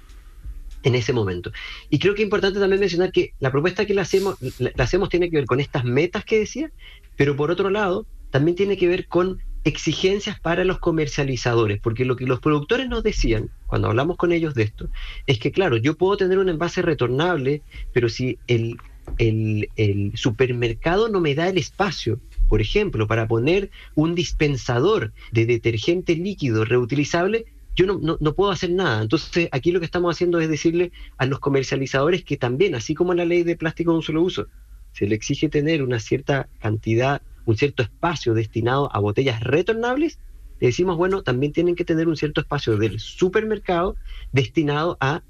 en 0.85 0.95
ese 0.95 1.13
momento. 1.13 1.51
Y 1.91 1.99
creo 1.99 2.15
que 2.15 2.23
es 2.23 2.27
importante 2.27 2.61
también 2.61 2.81
mencionar 2.81 3.11
que 3.11 3.33
la 3.41 3.51
propuesta 3.51 3.87
que 3.87 3.95
le 3.95 4.03
hacemos, 4.03 4.37
la, 4.59 4.71
hacemos 4.79 5.09
tiene 5.09 5.31
que 5.31 5.37
ver 5.37 5.47
con 5.47 5.61
estas 5.61 5.85
metas 5.85 6.25
que 6.25 6.39
decía, 6.39 6.71
pero 7.17 7.37
por 7.37 7.51
otro 7.51 7.71
lado, 7.71 8.07
también 8.31 8.55
tiene 8.55 8.77
que 8.77 8.87
ver 8.87 9.07
con 9.09 9.41
exigencias 9.65 10.39
para 10.39 10.65
los 10.65 10.79
comercializadores, 10.79 11.81
porque 11.81 12.05
lo 12.05 12.17
que 12.17 12.27
los 12.27 12.41
productores 12.41 12.89
nos 12.89 13.03
decían 13.03 13.51
cuando 13.67 13.89
hablamos 13.89 14.17
con 14.17 14.33
ellos 14.33 14.55
de 14.55 14.65
esto 14.65 14.89
es 15.27 15.39
que, 15.39 15.53
claro, 15.53 15.77
yo 15.77 15.97
puedo 15.97 16.17
tener 16.17 16.39
un 16.39 16.49
envase 16.49 16.83
retornable, 16.83 17.63
pero 17.93 18.09
si 18.09 18.39
el, 18.47 18.77
el, 19.19 19.71
el 19.77 20.13
supermercado 20.17 21.09
no 21.09 21.21
me 21.21 21.35
da 21.35 21.49
el 21.49 21.59
espacio, 21.59 22.21
por 22.49 22.61
ejemplo, 22.61 23.07
para 23.07 23.27
poner 23.27 23.71
un 23.95 24.15
dispensador 24.15 25.13
de 25.33 25.47
detergente 25.47 26.15
líquido 26.15 26.65
reutilizable, 26.65 27.47
yo 27.75 27.87
no, 27.87 28.19
no, 28.21 28.35
puedo 28.35 28.53
hacer 28.53 28.71
nada. 28.71 29.03
Entonces, 29.03 29.49
aquí 29.51 29.73
lo 29.73 29.81
que 29.81 29.87
estamos 29.87 30.15
haciendo 30.15 30.39
es 30.41 30.49
decirle 30.49 30.93
a 31.17 31.27
los 31.27 31.41
comercializadores 31.41 32.23
que 32.23 32.37
también, 32.37 32.75
así 32.75 32.95
como 32.95 33.15
la 33.15 33.25
ley 33.25 33.43
de 33.43 33.57
plástico 33.57 33.91
de 33.91 33.97
un 33.97 34.03
solo 34.03 34.23
uso, 34.23 34.47
se 34.93 35.07
le 35.07 35.15
exige 35.17 35.49
tener 35.49 35.83
una 35.83 35.99
cierta 35.99 36.49
cantidad, 36.61 37.21
un 37.45 37.57
cierto 37.57 37.83
espacio 37.83 38.35
destinado 38.35 38.95
a 38.95 38.99
botellas 38.99 39.41
retornables, 39.41 40.19
le 40.61 40.69
decimos, 40.69 40.97
bueno, 40.97 41.23
también 41.23 41.53
tienen 41.53 41.75
que 41.75 41.85
tener 41.85 42.09
un 42.09 42.17
cierto 42.17 42.41
espacio 42.41 42.77
del 42.77 43.01
supermercado 43.01 43.97
destinado 44.33 44.97
a 45.01 45.23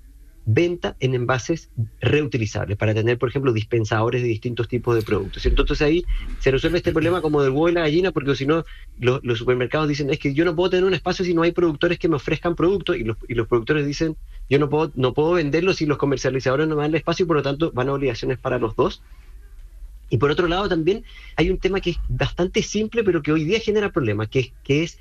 venta 0.47 0.94
en 1.00 1.14
envases 1.14 1.71
reutilizables 2.00 2.76
para 2.76 2.92
tener, 2.92 3.18
por 3.18 3.30
ejemplo, 3.30 3.52
dispensadores 3.52 4.23
de 4.23 4.28
distintos 4.28 4.68
tipos 4.68 4.94
de 4.94 5.02
productos. 5.02 5.47
Entonces 5.47 5.80
ahí 5.80 6.04
se 6.38 6.50
resuelve 6.50 6.78
este 6.78 6.92
problema 6.92 7.23
como 7.23 7.42
del 7.42 7.52
huevo 7.52 7.71
y 7.71 7.73
la 7.73 7.80
gallina, 7.80 8.12
porque 8.12 8.37
si 8.37 8.47
no, 8.47 8.64
los 8.99 9.38
supermercados 9.38 9.88
dicen, 9.88 10.11
es 10.11 10.18
que 10.18 10.35
yo 10.35 10.44
no 10.44 10.54
puedo 10.54 10.71
tener 10.71 10.85
un 10.85 10.94
espacio 10.94 11.25
si 11.25 11.33
no 11.33 11.42
hay 11.42 11.52
productores 11.52 11.99
que 11.99 12.09
me 12.09 12.16
ofrezcan 12.16 12.54
productos, 12.54 12.97
y 12.97 13.04
los, 13.04 13.16
y 13.26 13.35
los 13.35 13.49
productores 13.49 13.87
dicen, 13.87 14.16
yo 14.50 14.59
no 14.59 14.68
puedo, 14.68 14.92
no 14.94 15.14
puedo 15.14 15.33
venderlos 15.33 15.76
si 15.76 15.87
los 15.87 15.97
comercializadores 15.97 16.68
no 16.68 16.76
me 16.76 16.83
dan 16.83 16.90
el 16.90 16.97
espacio, 16.97 17.25
y 17.25 17.26
por 17.26 17.37
lo 17.37 17.42
tanto 17.42 17.73
van 17.73 17.88
a 17.88 17.94
obligaciones 17.94 18.38
para 18.38 18.59
los 18.59 18.76
dos. 18.76 19.02
Y 20.14 20.16
por 20.16 20.30
otro 20.30 20.47
lado 20.47 20.68
también 20.68 21.02
hay 21.35 21.50
un 21.50 21.59
tema 21.59 21.80
que 21.80 21.90
es 21.90 21.99
bastante 22.09 22.62
simple, 22.62 23.02
pero 23.02 23.21
que 23.21 23.33
hoy 23.33 23.42
día 23.42 23.59
genera 23.59 23.90
problemas, 23.90 24.28
que, 24.28 24.52
que 24.62 24.85
es 24.85 25.00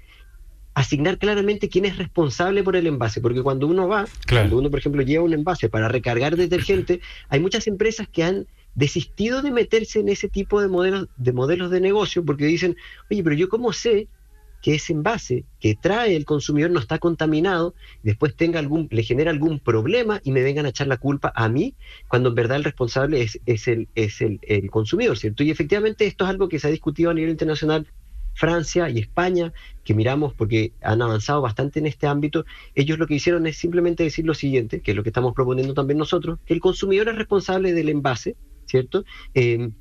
asignar 0.73 1.19
claramente 1.19 1.69
quién 1.69 1.85
es 1.85 1.99
responsable 1.99 2.63
por 2.63 2.75
el 2.75 2.87
envase, 2.87 3.21
porque 3.21 3.43
cuando 3.43 3.67
uno 3.67 3.87
va, 3.87 4.07
cuando 4.27 4.57
uno, 4.57 4.71
por 4.71 4.79
ejemplo, 4.79 5.03
lleva 5.03 5.23
un 5.23 5.35
envase 5.35 5.69
para 5.69 5.87
recargar 5.87 6.35
detergente, 6.35 6.99
hay 7.29 7.39
muchas 7.39 7.67
empresas 7.67 8.07
que 8.11 8.23
han 8.23 8.47
desistido 8.73 9.43
de 9.43 9.51
meterse 9.51 9.99
en 9.99 10.09
ese 10.09 10.29
tipo 10.29 10.59
de 10.59 10.67
modelos 10.67 11.07
de 11.15 11.31
modelos 11.31 11.69
de 11.69 11.79
negocio 11.79 12.25
porque 12.25 12.47
dicen, 12.47 12.75
oye, 13.11 13.23
pero 13.23 13.35
yo 13.35 13.49
cómo 13.49 13.71
sé 13.71 14.07
que 14.63 14.75
ese 14.75 14.93
envase 14.93 15.43
que 15.59 15.75
trae 15.75 16.15
el 16.15 16.23
consumidor 16.23 16.71
no 16.71 16.79
está 16.79 16.97
contaminado, 16.97 17.75
después 18.01 18.33
tenga 18.33 18.59
algún, 18.59 18.87
le 18.91 19.03
genera 19.03 19.29
algún 19.29 19.59
problema 19.59 20.21
y 20.23 20.31
me 20.31 20.41
vengan 20.41 20.65
a 20.65 20.69
echar 20.69 20.87
la 20.87 20.97
culpa 20.97 21.33
a 21.35 21.49
mí, 21.49 21.75
cuando 22.07 22.29
en 22.29 22.35
verdad 22.35 22.57
el 22.57 22.63
responsable 22.63 23.21
es, 23.21 23.67
el, 23.67 23.89
es 23.93 24.21
el, 24.21 24.39
el 24.41 24.71
consumidor, 24.71 25.17
¿cierto? 25.17 25.43
Y 25.43 25.51
efectivamente 25.51 26.07
esto 26.07 26.23
es 26.23 26.29
algo 26.29 26.47
que 26.47 26.59
se 26.59 26.67
ha 26.67 26.71
discutido 26.71 27.11
a 27.11 27.13
nivel 27.13 27.31
internacional 27.31 27.87
Francia 28.35 28.89
y 28.89 28.99
España, 28.99 29.51
que 29.83 29.93
miramos 29.93 30.33
porque 30.33 30.71
han 30.81 31.01
avanzado 31.01 31.41
bastante 31.41 31.79
en 31.79 31.85
este 31.85 32.07
ámbito, 32.07 32.45
ellos 32.73 32.97
lo 32.97 33.05
que 33.05 33.15
hicieron 33.15 33.45
es 33.47 33.57
simplemente 33.57 34.03
decir 34.03 34.25
lo 34.25 34.33
siguiente, 34.33 34.81
que 34.81 34.91
es 34.91 34.97
lo 34.97 35.03
que 35.03 35.09
estamos 35.09 35.33
proponiendo 35.33 35.73
también 35.73 35.97
nosotros, 35.97 36.39
que 36.45 36.53
el 36.53 36.61
consumidor 36.61 37.09
es 37.09 37.17
responsable 37.17 37.73
del 37.73 37.89
envase, 37.89 38.37
¿cierto? 38.65 39.03
Eh, 39.33 39.71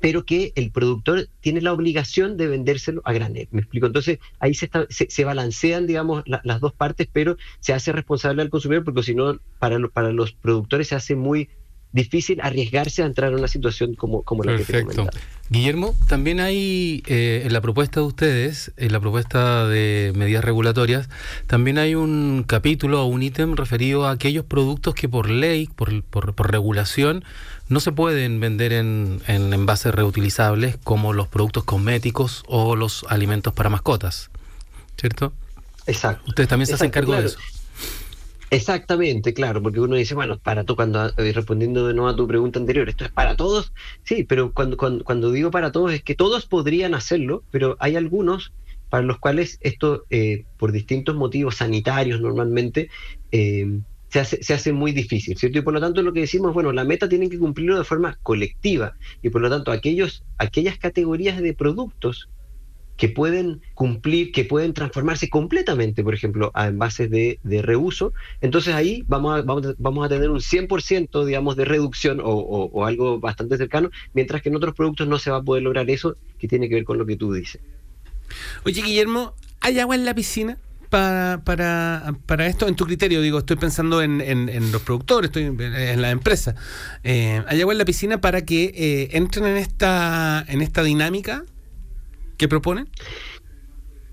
pero 0.00 0.24
que 0.24 0.52
el 0.56 0.70
productor 0.70 1.28
tiene 1.40 1.60
la 1.60 1.72
obligación 1.72 2.36
de 2.36 2.48
vendérselo 2.48 3.02
a 3.04 3.12
granel. 3.12 3.48
¿Me 3.50 3.60
explico? 3.60 3.86
Entonces 3.86 4.18
ahí 4.38 4.54
se, 4.54 4.70
se, 4.88 5.24
balancean, 5.24 5.86
digamos, 5.86 6.24
las 6.26 6.60
dos 6.60 6.72
partes, 6.72 7.08
pero 7.12 7.36
se 7.60 7.72
hace 7.72 7.92
responsable 7.92 8.42
al 8.42 8.50
consumidor 8.50 8.84
porque 8.84 9.02
si 9.02 9.14
no, 9.14 9.38
para, 9.58 9.78
para 9.88 10.12
los 10.12 10.32
productores 10.32 10.88
se 10.88 10.94
hace 10.94 11.14
muy 11.14 11.48
difícil 11.94 12.40
arriesgarse 12.42 13.04
a 13.04 13.06
entrar 13.06 13.30
en 13.30 13.38
una 13.38 13.46
situación 13.46 13.94
como, 13.94 14.22
como 14.22 14.42
la 14.42 14.56
que 14.56 14.64
te 14.64 14.82
comentaba. 14.82 15.10
Guillermo, 15.48 15.94
también 16.08 16.40
hay 16.40 17.02
eh, 17.06 17.42
en 17.44 17.52
la 17.52 17.60
propuesta 17.60 18.00
de 18.00 18.06
ustedes, 18.06 18.72
en 18.76 18.92
la 18.92 18.98
propuesta 18.98 19.68
de 19.68 20.12
medidas 20.16 20.42
regulatorias, 20.42 21.08
también 21.46 21.78
hay 21.78 21.94
un 21.94 22.44
capítulo 22.48 23.02
o 23.02 23.06
un 23.06 23.22
ítem 23.22 23.54
referido 23.54 24.06
a 24.06 24.10
aquellos 24.10 24.44
productos 24.44 24.94
que 24.94 25.08
por 25.08 25.30
ley, 25.30 25.68
por, 25.68 26.02
por, 26.02 26.50
regulación, 26.50 27.24
no 27.68 27.80
se 27.80 27.92
pueden 27.92 28.40
vender 28.40 28.72
en, 28.72 29.20
en 29.26 29.52
envases 29.52 29.94
reutilizables 29.94 30.76
como 30.84 31.12
los 31.12 31.28
productos 31.28 31.64
cosméticos 31.64 32.44
o 32.46 32.76
los 32.76 33.04
alimentos 33.08 33.52
para 33.52 33.70
mascotas, 33.70 34.30
¿cierto? 34.98 35.32
Exacto. 35.86 36.24
Ustedes 36.28 36.48
también 36.48 36.66
se 36.66 36.74
hacen 36.74 36.90
cargo 36.90 37.14
de 37.14 37.26
eso. 37.26 37.38
Exactamente, 38.50 39.34
claro, 39.34 39.62
porque 39.62 39.80
uno 39.80 39.96
dice, 39.96 40.14
bueno, 40.14 40.38
para 40.38 40.64
todo, 40.64 40.76
cuando 40.76 41.08
eh, 41.16 41.32
respondiendo 41.32 41.88
de 41.88 41.94
nuevo 41.94 42.08
a 42.08 42.16
tu 42.16 42.28
pregunta 42.28 42.60
anterior, 42.60 42.88
¿esto 42.88 43.04
es 43.04 43.10
para 43.10 43.34
todos? 43.36 43.72
Sí, 44.04 44.22
pero 44.22 44.52
cuando, 44.52 44.76
cuando, 44.76 45.32
digo 45.32 45.50
para 45.50 45.72
todos 45.72 45.92
es 45.92 46.02
que 46.02 46.14
todos 46.14 46.46
podrían 46.46 46.94
hacerlo, 46.94 47.42
pero 47.50 47.76
hay 47.80 47.96
algunos 47.96 48.52
para 48.90 49.02
los 49.02 49.18
cuales 49.18 49.58
esto, 49.60 50.04
eh, 50.10 50.44
por 50.56 50.70
distintos 50.70 51.16
motivos 51.16 51.56
sanitarios 51.56 52.20
normalmente, 52.20 52.90
eh, 53.32 53.80
se, 54.14 54.20
hace, 54.20 54.42
se 54.44 54.54
hace 54.54 54.72
muy 54.72 54.92
difícil, 54.92 55.36
¿cierto? 55.36 55.58
Y 55.58 55.62
por 55.62 55.74
lo 55.74 55.80
tanto 55.80 56.00
lo 56.00 56.12
que 56.12 56.20
decimos, 56.20 56.54
bueno, 56.54 56.70
la 56.70 56.84
meta 56.84 57.08
tienen 57.08 57.30
que 57.30 57.36
cumplirlo 57.36 57.76
de 57.76 57.82
forma 57.82 58.16
colectiva 58.22 58.94
y 59.22 59.30
por 59.30 59.40
lo 59.40 59.50
tanto 59.50 59.72
aquellos, 59.72 60.22
aquellas 60.38 60.78
categorías 60.78 61.40
de 61.40 61.52
productos 61.52 62.28
que 62.96 63.08
pueden 63.08 63.60
cumplir, 63.74 64.30
que 64.30 64.44
pueden 64.44 64.72
transformarse 64.72 65.28
completamente, 65.28 66.04
por 66.04 66.14
ejemplo, 66.14 66.52
a 66.54 66.68
envases 66.68 67.10
de, 67.10 67.40
de 67.42 67.60
reuso. 67.60 68.12
Entonces 68.40 68.72
ahí 68.72 69.02
vamos 69.08 69.36
a, 69.36 69.42
vamos 69.78 70.08
tener 70.08 70.30
un 70.30 70.38
100%, 70.38 71.24
digamos, 71.24 71.56
de 71.56 71.64
reducción 71.64 72.20
o, 72.22 72.86
algo 72.86 73.18
bastante 73.18 73.56
cercano, 73.56 73.90
mientras 74.12 74.42
que 74.42 74.48
en 74.48 74.54
otros 74.54 74.76
productos 74.76 75.08
no 75.08 75.18
se 75.18 75.32
va 75.32 75.38
a 75.38 75.42
poder 75.42 75.64
lograr 75.64 75.90
eso, 75.90 76.16
que 76.38 76.46
tiene 76.46 76.68
que 76.68 76.76
ver 76.76 76.84
con 76.84 76.98
lo 76.98 77.04
que 77.04 77.16
tú 77.16 77.32
dices. 77.32 77.60
Oye, 78.64 78.80
Guillermo, 78.80 79.34
¿hay 79.58 79.80
agua 79.80 79.96
en 79.96 80.04
la 80.04 80.14
piscina? 80.14 80.56
Para, 80.94 81.42
para, 81.42 82.14
para, 82.24 82.46
esto, 82.46 82.68
en 82.68 82.76
tu 82.76 82.84
criterio, 82.84 83.20
digo, 83.20 83.40
estoy 83.40 83.56
pensando 83.56 84.00
en, 84.00 84.20
en, 84.20 84.70
los 84.70 84.80
productores, 84.82 85.30
estoy 85.30 85.42
en, 85.42 86.00
la 86.00 86.10
empresa. 86.12 86.54
Eh, 87.02 87.42
¿Hay 87.48 87.60
agua 87.60 87.74
en 87.74 87.78
la 87.78 87.84
piscina 87.84 88.20
para 88.20 88.44
que 88.44 88.72
eh, 88.76 89.08
entren 89.10 89.46
en 89.46 89.56
esta, 89.56 90.44
en 90.46 90.62
esta 90.62 90.84
dinámica 90.84 91.42
¿Qué 92.36 92.48
proponen? 92.48 92.88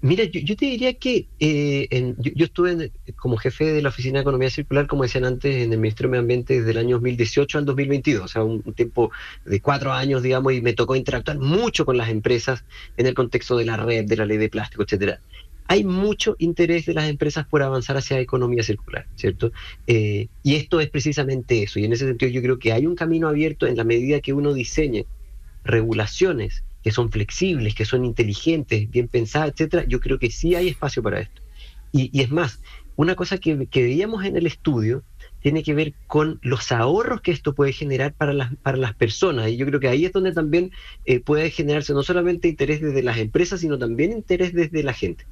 Mira, 0.03 0.23
yo, 0.23 0.55
te 0.55 0.65
diría 0.65 0.95
que 0.95 1.27
eh, 1.39 2.15
yo, 2.17 2.45
estuve 2.45 2.91
como 3.17 3.37
jefe 3.37 3.65
de 3.65 3.83
la 3.83 3.89
Oficina 3.89 4.17
de 4.17 4.21
Economía 4.23 4.49
Circular, 4.49 4.87
como 4.87 5.03
decían 5.03 5.25
antes, 5.25 5.55
en 5.57 5.73
el 5.73 5.79
Ministerio 5.79 6.07
de 6.07 6.11
Medio 6.13 6.21
Ambiente 6.21 6.57
desde 6.57 6.71
el 6.71 6.77
año 6.77 6.95
2018 6.95 7.59
al 7.59 7.65
2022, 7.65 8.25
o 8.25 8.27
sea, 8.27 8.43
un, 8.43 8.63
tiempo 8.73 9.11
de 9.45 9.61
cuatro 9.61 9.93
años, 9.93 10.23
digamos, 10.23 10.53
y 10.53 10.61
me 10.61 10.73
tocó 10.73 10.95
interactuar 10.95 11.37
mucho 11.37 11.85
con 11.85 11.97
las 11.97 12.09
empresas 12.09 12.65
en 12.97 13.05
el 13.05 13.13
contexto 13.13 13.55
de 13.57 13.65
la 13.65 13.77
red, 13.77 14.05
de 14.05 14.17
la 14.17 14.25
ley 14.25 14.37
de 14.37 14.49
plástico, 14.49 14.81
etcétera. 14.81 15.21
Hay 15.71 15.85
mucho 15.85 16.35
interés 16.37 16.85
de 16.85 16.93
las 16.93 17.07
empresas 17.07 17.47
por 17.47 17.63
avanzar 17.63 17.95
hacia 17.95 18.19
economía 18.19 18.61
circular, 18.61 19.07
¿cierto? 19.15 19.53
Eh, 19.87 20.27
y 20.43 20.55
esto 20.55 20.81
es 20.81 20.89
precisamente 20.89 21.63
eso, 21.63 21.79
y 21.79 21.85
en 21.85 21.93
ese 21.93 22.05
sentido 22.05 22.29
yo 22.29 22.41
creo 22.41 22.59
que 22.59 22.73
hay 22.73 22.85
un 22.85 22.95
camino 22.95 23.29
abierto 23.29 23.67
en 23.67 23.77
la 23.77 23.85
medida 23.85 24.19
que 24.19 24.33
uno 24.33 24.53
diseñe 24.53 25.05
regulaciones 25.63 26.65
que 26.83 26.91
son 26.91 27.09
flexibles, 27.09 27.73
que 27.73 27.85
son 27.85 28.03
inteligentes, 28.03 28.91
bien 28.91 29.07
pensadas, 29.07 29.51
etcétera, 29.51 29.85
yo 29.87 30.01
creo 30.01 30.19
que 30.19 30.29
sí 30.29 30.55
hay 30.55 30.67
espacio 30.67 31.01
para 31.01 31.21
esto. 31.21 31.41
Y, 31.93 32.21
es 32.21 32.31
más, 32.31 32.61
una 32.97 33.15
cosa 33.15 33.37
que, 33.37 33.55
veíamos 33.55 34.25
en 34.25 34.37
el 34.37 34.45
estudio 34.45 35.03
tiene 35.41 35.63
que 35.63 35.73
ver 35.73 35.93
con 36.07 36.39
los 36.43 36.71
ahorros 36.71 37.21
que 37.21 37.31
esto 37.31 37.55
puede 37.55 37.73
generar 37.73 38.13
para 38.13 38.31
las, 38.31 38.55
para 38.57 38.77
las 38.77 38.93
personas. 38.93 39.49
Y 39.49 39.57
yo 39.57 39.65
creo 39.65 39.79
que 39.79 39.87
ahí 39.87 40.05
es 40.05 40.11
donde 40.11 40.31
también 40.31 40.71
eh, 41.05 41.19
puede 41.19 41.49
generarse 41.49 41.93
no 41.93 42.03
solamente 42.03 42.47
interés 42.47 42.79
desde 42.79 43.01
las 43.01 43.17
empresas, 43.17 43.59
sino 43.59 43.77
también 43.79 44.11
interés 44.11 44.53
desde 44.53 44.83
la 44.83 44.93
gente. 44.93 45.25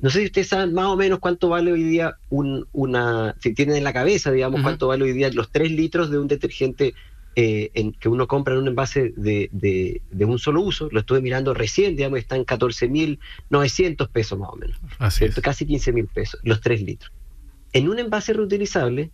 No 0.00 0.10
sé 0.10 0.20
si 0.20 0.26
ustedes 0.26 0.48
saben 0.48 0.72
más 0.72 0.86
o 0.86 0.96
menos 0.96 1.18
cuánto 1.18 1.48
vale 1.48 1.72
hoy 1.72 1.82
día 1.82 2.16
un, 2.30 2.66
una, 2.72 3.34
si 3.40 3.52
tienen 3.54 3.76
en 3.76 3.84
la 3.84 3.92
cabeza, 3.92 4.30
digamos, 4.32 4.62
cuánto 4.62 4.88
vale 4.88 5.04
hoy 5.04 5.12
día 5.12 5.30
los 5.32 5.50
tres 5.50 5.70
litros 5.70 6.10
de 6.10 6.18
un 6.18 6.26
detergente 6.26 6.94
eh, 7.36 7.70
en, 7.74 7.92
que 7.92 8.08
uno 8.08 8.26
compra 8.26 8.54
en 8.54 8.60
un 8.60 8.68
envase 8.68 9.12
de, 9.16 9.48
de, 9.52 10.24
un 10.24 10.38
solo 10.38 10.62
uso, 10.62 10.88
lo 10.90 11.00
estuve 11.00 11.20
mirando 11.20 11.54
recién, 11.54 11.94
digamos, 11.94 12.18
están 12.18 12.44
14.900 12.44 14.08
pesos 14.08 14.38
más 14.38 14.50
o 14.50 14.56
menos, 14.56 14.76
casi 15.42 15.64
15.000 15.64 16.08
pesos, 16.08 16.40
los 16.42 16.60
3 16.60 16.82
litros. 16.82 17.12
En 17.72 17.88
un 17.88 18.00
envase 18.00 18.32
reutilizable, 18.32 19.10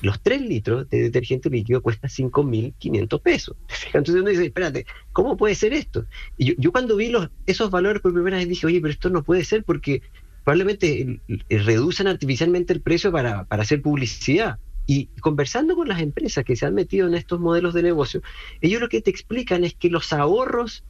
los 0.00 0.20
3 0.22 0.40
litros 0.40 0.88
de 0.88 1.02
detergente 1.02 1.50
líquido 1.50 1.82
cuesta 1.82 2.08
5.500 2.08 3.20
pesos. 3.20 3.56
Entonces 3.92 4.14
uno 4.16 4.30
dice, 4.30 4.46
espérate, 4.46 4.86
¿cómo 5.12 5.36
puede 5.36 5.54
ser 5.54 5.74
esto? 5.74 6.06
Y 6.38 6.46
yo, 6.46 6.54
yo 6.56 6.72
cuando 6.72 6.96
vi 6.96 7.10
los, 7.10 7.28
esos 7.46 7.70
valores 7.70 8.00
por 8.00 8.12
primera 8.14 8.38
vez 8.38 8.48
dije, 8.48 8.66
oye, 8.66 8.80
pero 8.80 8.92
esto 8.92 9.10
no 9.10 9.22
puede 9.22 9.44
ser 9.44 9.64
porque 9.64 10.02
probablemente 10.44 11.20
reducen 11.48 12.06
artificialmente 12.06 12.72
el 12.72 12.80
precio 12.80 13.12
para, 13.12 13.44
para 13.44 13.62
hacer 13.62 13.82
publicidad. 13.82 14.58
Y 14.86 15.06
conversando 15.20 15.76
con 15.76 15.88
las 15.88 16.00
empresas 16.00 16.44
que 16.44 16.56
se 16.56 16.66
han 16.66 16.74
metido 16.74 17.06
en 17.06 17.14
estos 17.14 17.38
modelos 17.38 17.74
de 17.74 17.82
negocio, 17.82 18.22
ellos 18.60 18.80
lo 18.80 18.88
que 18.88 19.00
te 19.00 19.10
explican 19.10 19.64
es 19.64 19.74
que 19.74 19.88
los 19.88 20.12
ahorros 20.12 20.84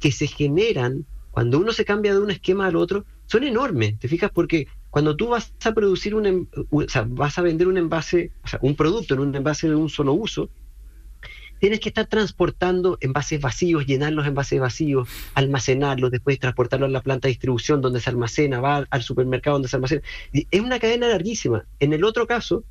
que 0.00 0.10
se 0.10 0.26
generan 0.26 1.04
cuando 1.30 1.58
uno 1.58 1.72
se 1.72 1.84
cambia 1.84 2.14
de 2.14 2.20
un 2.20 2.30
esquema 2.30 2.66
al 2.66 2.76
otro 2.76 3.04
son 3.26 3.44
enormes, 3.44 3.98
¿te 3.98 4.08
fijas? 4.08 4.30
Porque 4.30 4.68
cuando 4.90 5.16
tú 5.16 5.28
vas 5.28 5.54
a 5.64 5.72
producir 5.72 6.14
un, 6.14 6.48
o 6.70 6.88
sea, 6.88 7.06
vas 7.08 7.38
a 7.38 7.42
vender 7.42 7.68
un 7.68 7.78
envase, 7.78 8.30
o 8.44 8.48
sea, 8.48 8.58
un 8.62 8.76
producto 8.76 9.14
en 9.14 9.20
un 9.20 9.34
envase 9.34 9.68
de 9.68 9.74
un 9.74 9.88
solo 9.88 10.12
uso, 10.12 10.50
tienes 11.62 11.78
que 11.78 11.90
estar 11.90 12.06
transportando 12.06 12.98
envases 13.00 13.40
vacíos, 13.40 13.86
llenar 13.86 14.12
los 14.12 14.26
envases 14.26 14.58
vacíos, 14.58 15.08
almacenarlos, 15.34 16.10
después 16.10 16.40
transportarlos 16.40 16.88
a 16.88 16.92
la 16.92 17.02
planta 17.02 17.28
de 17.28 17.34
distribución 17.34 17.80
donde 17.80 18.00
se 18.00 18.10
almacena, 18.10 18.60
va 18.60 18.84
al 18.90 19.02
supermercado 19.02 19.54
donde 19.54 19.68
se 19.68 19.76
almacena. 19.76 20.02
es 20.32 20.60
una 20.60 20.80
cadena 20.80 21.06
larguísima. 21.06 21.64
En 21.78 21.92
el 21.92 22.02
otro 22.02 22.26
caso, 22.26 22.64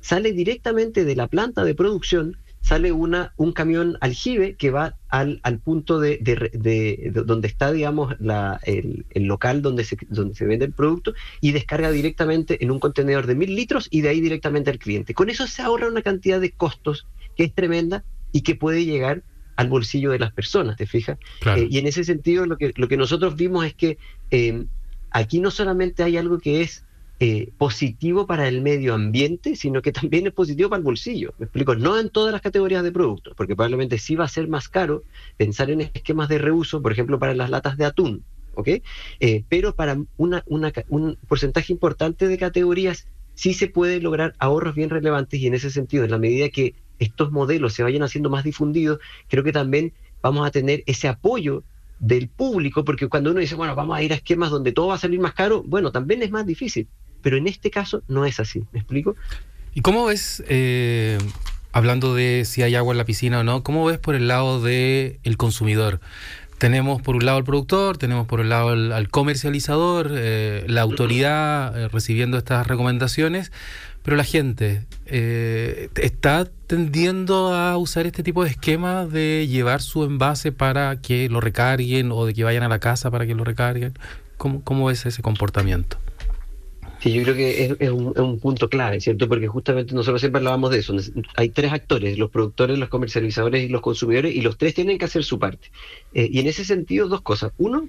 sale 0.00 0.32
directamente 0.32 1.06
de 1.06 1.16
la 1.16 1.26
planta 1.26 1.64
de 1.64 1.74
producción, 1.74 2.36
sale 2.60 2.92
una, 2.92 3.32
un 3.38 3.52
camión 3.52 3.96
aljibe 4.02 4.56
que 4.56 4.70
va 4.70 4.98
al, 5.08 5.40
al 5.42 5.58
punto 5.58 5.98
de, 5.98 6.18
de, 6.18 7.12
donde 7.24 7.48
está, 7.48 7.72
digamos, 7.72 8.14
la, 8.20 8.60
el, 8.64 9.06
el, 9.08 9.22
local 9.22 9.62
donde 9.62 9.84
se, 9.84 9.96
donde 10.10 10.34
se 10.34 10.44
vende 10.44 10.66
el 10.66 10.72
producto 10.72 11.14
y 11.40 11.52
descarga 11.52 11.90
directamente 11.90 12.62
en 12.62 12.70
un 12.70 12.78
contenedor 12.78 13.26
de 13.26 13.36
mil 13.36 13.54
litros 13.54 13.88
y 13.90 14.02
de 14.02 14.10
ahí 14.10 14.20
directamente 14.20 14.70
al 14.70 14.78
cliente. 14.78 15.14
Con 15.14 15.30
eso 15.30 15.46
se 15.46 15.62
ahorra 15.62 15.88
una 15.88 16.02
cantidad 16.02 16.42
de 16.42 16.50
costos 16.50 17.06
que 17.36 17.44
es 17.44 17.54
tremenda 17.54 18.04
y 18.34 18.42
que 18.42 18.56
puede 18.56 18.84
llegar 18.84 19.22
al 19.54 19.68
bolsillo 19.68 20.10
de 20.10 20.18
las 20.18 20.32
personas, 20.32 20.76
¿te 20.76 20.86
fijas? 20.86 21.18
Eh, 21.56 21.68
y 21.70 21.78
en 21.78 21.86
ese 21.86 22.02
sentido 22.02 22.44
lo 22.46 22.58
que, 22.58 22.72
lo 22.74 22.88
que 22.88 22.96
nosotros 22.96 23.36
vimos 23.36 23.64
es 23.64 23.74
que 23.74 23.96
eh, 24.32 24.66
aquí 25.12 25.38
no 25.38 25.52
solamente 25.52 26.02
hay 26.02 26.16
algo 26.16 26.40
que 26.40 26.60
es 26.60 26.84
eh, 27.20 27.52
positivo 27.56 28.26
para 28.26 28.48
el 28.48 28.60
medio 28.60 28.92
ambiente, 28.92 29.54
sino 29.54 29.82
que 29.82 29.92
también 29.92 30.26
es 30.26 30.32
positivo 30.32 30.68
para 30.68 30.78
el 30.78 30.84
bolsillo. 30.84 31.32
Me 31.38 31.44
explico, 31.44 31.76
no 31.76 31.96
en 31.96 32.10
todas 32.10 32.32
las 32.32 32.42
categorías 32.42 32.82
de 32.82 32.90
productos, 32.90 33.34
porque 33.36 33.54
probablemente 33.54 33.98
sí 33.98 34.16
va 34.16 34.24
a 34.24 34.28
ser 34.28 34.48
más 34.48 34.68
caro 34.68 35.04
pensar 35.36 35.70
en 35.70 35.82
esquemas 35.82 36.28
de 36.28 36.38
reuso, 36.38 36.82
por 36.82 36.90
ejemplo, 36.90 37.20
para 37.20 37.34
las 37.34 37.50
latas 37.50 37.76
de 37.76 37.84
atún, 37.84 38.24
¿ok? 38.54 38.68
pero 39.48 39.76
para 39.76 39.96
una, 40.16 40.42
una, 40.46 40.72
un 40.88 41.16
porcentaje 41.28 41.72
importante 41.72 42.26
de 42.26 42.36
categorías 42.36 43.06
sí 43.34 43.54
se 43.54 43.68
puede 43.68 44.00
lograr 44.00 44.34
ahorros 44.38 44.74
bien 44.74 44.90
relevantes 44.90 45.40
y 45.40 45.46
en 45.46 45.54
ese 45.54 45.70
sentido, 45.70 46.04
en 46.04 46.10
la 46.10 46.18
medida 46.18 46.48
que 46.48 46.74
estos 46.98 47.32
modelos 47.32 47.72
se 47.74 47.82
vayan 47.82 48.02
haciendo 48.02 48.30
más 48.30 48.44
difundidos, 48.44 48.98
creo 49.28 49.44
que 49.44 49.52
también 49.52 49.92
vamos 50.22 50.46
a 50.46 50.50
tener 50.50 50.82
ese 50.86 51.08
apoyo 51.08 51.62
del 51.98 52.28
público, 52.28 52.84
porque 52.84 53.08
cuando 53.08 53.30
uno 53.30 53.40
dice, 53.40 53.54
bueno, 53.54 53.74
vamos 53.74 53.96
a 53.96 54.02
ir 54.02 54.12
a 54.12 54.16
esquemas 54.16 54.50
donde 54.50 54.72
todo 54.72 54.88
va 54.88 54.94
a 54.94 54.98
salir 54.98 55.20
más 55.20 55.34
caro, 55.34 55.62
bueno, 55.66 55.92
también 55.92 56.22
es 56.22 56.30
más 56.30 56.46
difícil, 56.46 56.88
pero 57.22 57.36
en 57.36 57.46
este 57.46 57.70
caso 57.70 58.02
no 58.08 58.24
es 58.24 58.40
así, 58.40 58.64
¿me 58.72 58.80
explico? 58.80 59.16
¿Y 59.74 59.80
cómo 59.80 60.06
ves, 60.06 60.42
eh, 60.48 61.18
hablando 61.72 62.14
de 62.14 62.44
si 62.44 62.62
hay 62.62 62.74
agua 62.74 62.92
en 62.92 62.98
la 62.98 63.04
piscina 63.04 63.40
o 63.40 63.44
no, 63.44 63.62
cómo 63.62 63.84
ves 63.84 63.98
por 63.98 64.14
el 64.14 64.28
lado 64.28 64.62
del 64.62 65.18
el 65.24 65.36
consumidor? 65.36 66.00
Tenemos 66.58 67.02
por 67.02 67.16
un 67.16 67.26
lado 67.26 67.38
al 67.38 67.44
productor, 67.44 67.98
tenemos 67.98 68.26
por 68.26 68.40
un 68.40 68.48
lado 68.48 68.68
al, 68.70 69.08
comercializador, 69.10 70.10
eh, 70.12 70.64
la 70.68 70.82
autoridad 70.82 71.76
eh, 71.76 71.88
recibiendo 71.88 72.38
estas 72.38 72.66
recomendaciones, 72.66 73.50
pero 74.04 74.18
la 74.18 74.24
gente 74.24 74.86
eh, 75.06 75.88
está 75.96 76.44
tendiendo 76.66 77.54
a 77.54 77.78
usar 77.78 78.06
este 78.06 78.22
tipo 78.22 78.44
de 78.44 78.50
esquemas 78.50 79.10
de 79.10 79.48
llevar 79.48 79.80
su 79.80 80.04
envase 80.04 80.52
para 80.52 81.00
que 81.00 81.30
lo 81.30 81.40
recarguen 81.40 82.12
o 82.12 82.26
de 82.26 82.34
que 82.34 82.44
vayan 82.44 82.62
a 82.62 82.68
la 82.68 82.78
casa 82.78 83.10
para 83.10 83.26
que 83.26 83.34
lo 83.34 83.44
recarguen. 83.44 83.94
¿Cómo, 84.36 84.62
cómo 84.62 84.90
es 84.90 85.06
ese 85.06 85.22
comportamiento? 85.22 85.96
Sí, 87.00 87.12
yo 87.12 87.22
creo 87.22 87.34
que 87.34 87.76
es, 87.78 87.90
un, 87.90 88.38
punto 88.40 88.68
clave, 88.68 89.00
¿cierto? 89.00 89.26
Porque 89.26 89.46
justamente 89.46 89.94
nosotros 89.94 90.20
siempre 90.20 90.38
hablábamos 90.38 90.70
de 90.70 90.80
eso. 90.80 90.94
Hay 91.36 91.48
tres 91.48 91.72
actores, 91.72 92.18
los 92.18 92.30
productores, 92.30 92.78
los 92.78 92.90
comercializadores 92.90 93.64
y 93.64 93.68
los 93.68 93.80
consumidores, 93.80 94.34
y 94.34 94.42
los 94.42 94.58
tres 94.58 94.74
tienen 94.74 94.98
que 94.98 95.06
hacer 95.06 95.24
su 95.24 95.38
parte. 95.38 95.70
Eh, 96.12 96.28
y 96.30 96.40
en 96.40 96.46
ese 96.46 96.64
sentido, 96.64 97.08
dos 97.08 97.22
cosas. 97.22 97.52
Uno, 97.56 97.88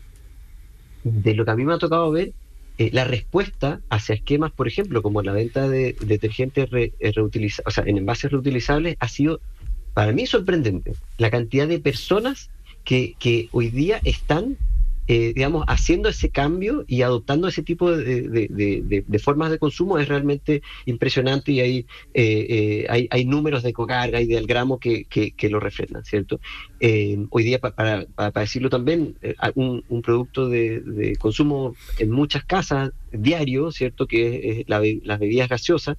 de 1.03 1.33
lo 1.33 1.43
que 1.43 1.51
a 1.51 1.55
mí 1.55 1.65
me 1.65 1.73
ha 1.73 1.77
tocado 1.77 2.09
ver, 2.11 2.33
eh, 2.77 2.89
la 2.91 3.05
respuesta 3.05 3.79
hacia 3.89 4.15
esquemas, 4.15 4.51
por 4.51 4.67
ejemplo, 4.67 5.01
como 5.01 5.21
la 5.21 5.31
venta 5.31 5.69
de 5.69 5.95
detergentes 6.01 6.69
re, 6.69 6.93
eh, 6.99 7.13
o 7.17 7.71
sea, 7.71 7.83
en 7.87 7.97
envases 7.97 8.31
reutilizables, 8.31 8.97
ha 8.99 9.07
sido 9.07 9.39
para 9.93 10.11
mí 10.11 10.27
sorprendente. 10.27 10.93
La 11.17 11.29
cantidad 11.29 11.67
de 11.67 11.79
personas 11.79 12.49
que, 12.83 13.15
que 13.17 13.47
hoy 13.51 13.69
día 13.69 14.01
están 14.03 14.57
eh, 15.07 15.33
digamos, 15.35 15.63
haciendo 15.67 16.09
ese 16.09 16.29
cambio 16.29 16.83
y 16.87 17.03
adoptando 17.03 17.47
ese 17.47 17.61
tipo 17.61 17.95
de, 17.95 19.19
formas 19.19 19.51
de 19.51 19.59
consumo 19.59 19.99
es 19.99 20.07
realmente 20.07 20.63
impresionante 20.85 21.51
y 21.51 21.59
hay, 21.59 21.77
eh, 22.15 22.85
eh, 22.89 23.07
hay, 23.11 23.25
números 23.25 23.61
de 23.61 23.71
cocarga 23.71 24.19
y 24.19 24.25
de 24.25 24.39
algramo 24.39 24.79
que, 24.79 25.05
que, 25.05 25.49
lo 25.49 25.59
refrendan, 25.59 26.03
¿cierto? 26.05 26.39
hoy 27.29 27.43
día, 27.43 27.59
para, 27.59 28.07
decirlo 28.33 28.69
también, 28.71 29.15
un, 29.53 30.01
producto 30.01 30.49
de, 30.49 31.15
consumo 31.19 31.75
en 31.99 32.09
muchas 32.09 32.43
casas 32.43 32.91
diario, 33.11 33.71
¿cierto? 33.71 34.07
Que 34.07 34.61
es, 34.61 34.69
las 34.69 35.19
bebidas 35.19 35.49
gaseosas, 35.49 35.97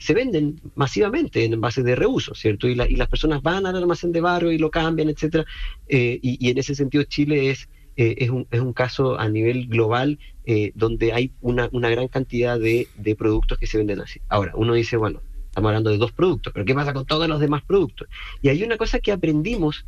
se 0.00 0.14
venden 0.14 0.60
masivamente 0.74 1.44
en 1.44 1.52
envases 1.52 1.84
de 1.84 1.94
reuso, 1.94 2.34
¿cierto? 2.34 2.68
Y, 2.68 2.72
y, 2.72 2.96
las 2.96 3.08
personas 3.08 3.40
van 3.40 3.66
al 3.66 3.76
almacén 3.76 4.10
de 4.10 4.20
barrio 4.20 4.50
y 4.50 4.58
lo 4.58 4.70
cambian, 4.70 5.10
etcétera. 5.10 5.44
y, 5.88 6.50
en 6.50 6.58
ese 6.58 6.74
sentido 6.74 7.04
Chile 7.04 7.50
es 7.50 7.68
eh, 7.96 8.16
es, 8.18 8.30
un, 8.30 8.46
es, 8.50 8.60
un, 8.60 8.72
caso 8.72 9.18
a 9.18 9.28
nivel 9.28 9.66
global 9.66 10.18
eh, 10.44 10.72
donde 10.74 11.12
hay 11.12 11.32
una, 11.40 11.68
una 11.72 11.90
gran 11.90 12.08
cantidad 12.08 12.58
de, 12.58 12.88
de, 12.96 13.14
productos 13.16 13.58
que 13.58 13.66
se 13.66 13.78
venden 13.78 14.00
así. 14.00 14.20
Ahora, 14.28 14.52
uno 14.54 14.74
dice, 14.74 14.96
bueno, 14.96 15.20
estamos 15.46 15.68
hablando 15.68 15.90
de 15.90 15.98
dos 15.98 16.12
productos, 16.12 16.52
pero 16.52 16.64
¿qué 16.64 16.74
pasa 16.74 16.94
con 16.94 17.04
todos 17.04 17.28
los 17.28 17.40
demás 17.40 17.62
productos? 17.62 18.08
Y 18.40 18.48
hay 18.48 18.62
una 18.62 18.76
cosa 18.76 18.98
que 19.00 19.12
aprendimos 19.12 19.84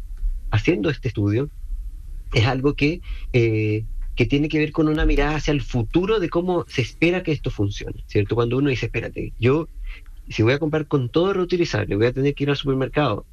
haciendo 0.50 0.90
este 0.90 1.08
estudio, 1.08 1.48
es 2.32 2.46
algo 2.46 2.74
que, 2.74 3.00
eh, 3.32 3.84
que 4.14 4.26
tiene 4.26 4.48
que 4.48 4.58
ver 4.58 4.72
con 4.72 4.88
una 4.88 5.06
mirada 5.06 5.36
hacia 5.36 5.52
el 5.52 5.62
futuro 5.62 6.20
de 6.20 6.28
cómo 6.28 6.64
se 6.68 6.82
espera 6.82 7.22
que 7.22 7.32
esto 7.32 7.50
funcione, 7.50 8.04
¿cierto? 8.06 8.34
Cuando 8.34 8.58
uno 8.58 8.68
dice, 8.70 8.86
espérate, 8.86 9.32
yo 9.38 9.68
si 10.28 10.42
voy 10.42 10.52
a 10.52 10.58
comprar 10.58 10.86
con 10.86 11.08
todo 11.08 11.32
reutilizable, 11.32 11.96
voy 11.96 12.06
a 12.06 12.12
tener 12.12 12.34
que 12.34 12.44
ir 12.44 12.50
al 12.50 12.56
supermercado 12.56 13.26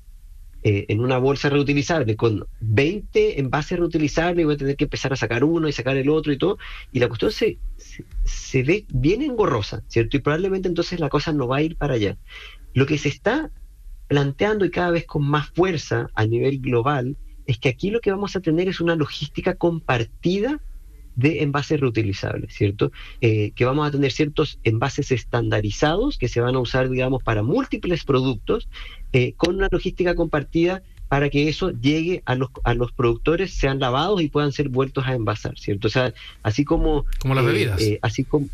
eh, 0.64 0.86
en 0.90 1.00
una 1.00 1.18
bolsa 1.18 1.50
reutilizable 1.50 2.16
con 2.16 2.46
20 2.60 3.40
envases 3.40 3.80
reutilizables, 3.80 4.46
voy 4.46 4.56
a 4.56 4.58
tener 4.58 4.76
que 4.76 4.84
empezar 4.84 5.12
a 5.12 5.16
sacar 5.16 5.44
uno 5.44 5.68
y 5.68 5.72
sacar 5.72 5.98
el 5.98 6.10
otro 6.10 6.32
y 6.32 6.38
todo, 6.38 6.58
y 6.92 7.00
la 7.00 7.08
cuestión 7.08 7.32
se, 7.32 7.58
se, 8.24 8.64
ve 8.64 8.86
bien 8.90 9.24
engorrosa, 9.24 9.84
¿cierto? 9.88 10.18
Y 10.18 10.20
probablemente 10.20 10.68
entonces 10.68 11.00
la 11.00 11.10
cosa 11.10 11.34
no 11.34 11.48
va 11.48 11.58
a 11.58 11.62
ir 11.64 11.78
para 11.78 11.96
allá. 11.96 12.18
Lo 12.74 12.86
que 12.86 12.98
se 12.98 13.10
está 13.10 13.50
planteando 14.08 14.66
y 14.66 14.72
cada 14.72 14.92
vez 14.92 15.06
con 15.06 15.24
más 15.24 15.50
fuerza 15.50 16.10
a 16.14 16.26
nivel 16.26 16.60
global 16.60 17.18
es 17.48 17.58
que 17.58 17.70
aquí 17.70 17.90
lo 17.90 18.02
que 18.02 18.12
vamos 18.12 18.36
a 18.36 18.42
tener 18.42 18.68
es 18.68 18.82
una 18.82 18.96
logística 18.96 19.56
compartida 19.56 20.60
de 21.16 21.44
envases 21.44 21.80
reutilizables, 21.80 22.54
¿cierto? 22.54 22.92
Eh, 23.20 23.52
que 23.56 23.66
vamos 23.66 23.88
a 23.88 23.92
tener 23.92 24.12
ciertos 24.12 24.60
envases 24.64 25.12
estandarizados 25.12 26.18
que 26.18 26.28
se 26.28 26.42
van 26.42 26.56
a 26.56 26.60
usar, 26.60 26.90
digamos, 26.90 27.24
para 27.24 27.44
múltiples 27.44 28.04
productos, 28.04 28.68
eh, 29.14 29.34
con 29.38 29.56
una 29.56 29.68
logística 29.72 30.16
compartida 30.16 30.84
para 31.10 31.30
que 31.30 31.50
eso 31.50 31.72
llegue 31.72 32.24
a 32.26 32.36
los, 32.36 32.50
a 32.64 32.74
los 32.74 32.94
productores, 32.94 33.54
sean 33.54 33.80
lavados 33.80 34.22
y 34.22 34.30
puedan 34.30 34.54
ser 34.54 34.70
vueltos 34.70 35.06
a 35.06 35.14
envasar, 35.14 35.60
¿cierto? 35.60 35.88
O 35.88 35.92
sea, 35.92 36.14
así 36.42 36.64
como... 36.64 37.06
Como 37.20 37.36
las 37.36 37.44
eh, 37.44 37.48
bebidas. 37.48 37.82
así 38.02 38.24
como 38.24 38.48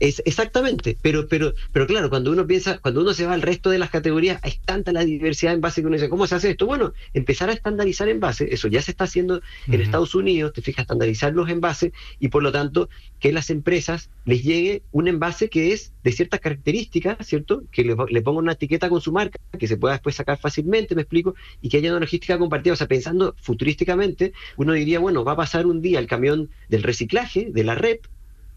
es, 0.00 0.22
exactamente, 0.24 0.96
pero, 1.00 1.28
pero, 1.28 1.54
pero 1.72 1.86
claro, 1.86 2.10
cuando 2.10 2.30
uno 2.32 2.46
piensa, 2.46 2.78
cuando 2.78 3.00
uno 3.00 3.14
se 3.14 3.26
va 3.26 3.34
al 3.34 3.42
resto 3.42 3.70
de 3.70 3.78
las 3.78 3.90
categorías, 3.90 4.40
es 4.44 4.60
tanta 4.60 4.92
la 4.92 5.04
diversidad 5.04 5.54
en 5.54 5.60
base 5.60 5.80
que 5.80 5.86
uno 5.86 5.96
dice, 5.96 6.08
¿cómo 6.08 6.26
se 6.26 6.34
hace 6.34 6.50
esto? 6.50 6.66
Bueno, 6.66 6.92
empezar 7.12 7.50
a 7.50 7.52
estandarizar 7.52 8.08
en 8.08 8.20
base, 8.20 8.52
eso 8.52 8.68
ya 8.68 8.82
se 8.82 8.90
está 8.90 9.04
haciendo 9.04 9.40
en 9.66 9.80
Estados 9.80 10.14
Unidos, 10.14 10.52
te 10.52 10.62
fijas, 10.62 10.82
estandarizar 10.82 11.32
los 11.32 11.48
envases 11.48 11.92
y 12.18 12.28
por 12.28 12.42
lo 12.42 12.52
tanto 12.52 12.88
que 13.20 13.32
las 13.32 13.50
empresas 13.50 14.10
les 14.24 14.42
llegue 14.42 14.82
un 14.92 15.08
envase 15.08 15.48
que 15.48 15.72
es 15.72 15.92
de 16.02 16.12
ciertas 16.12 16.40
características, 16.40 17.26
¿cierto? 17.26 17.62
Que 17.70 17.84
le, 17.84 17.96
le 18.08 18.22
ponga 18.22 18.40
una 18.40 18.52
etiqueta 18.52 18.88
con 18.88 19.00
su 19.00 19.12
marca, 19.12 19.38
que 19.58 19.66
se 19.66 19.76
pueda 19.76 19.94
después 19.94 20.14
sacar 20.14 20.38
fácilmente, 20.38 20.94
me 20.94 21.02
explico, 21.02 21.34
y 21.62 21.68
que 21.68 21.78
haya 21.78 21.90
una 21.90 22.00
logística 22.00 22.38
compartida. 22.38 22.74
O 22.74 22.76
sea, 22.76 22.88
pensando 22.88 23.34
futurísticamente, 23.40 24.32
uno 24.56 24.72
diría, 24.72 24.98
bueno, 24.98 25.24
va 25.24 25.32
a 25.32 25.36
pasar 25.36 25.66
un 25.66 25.80
día 25.80 25.98
el 25.98 26.06
camión 26.06 26.50
del 26.68 26.82
reciclaje, 26.82 27.48
de 27.50 27.64
la 27.64 27.74
red, 27.74 27.98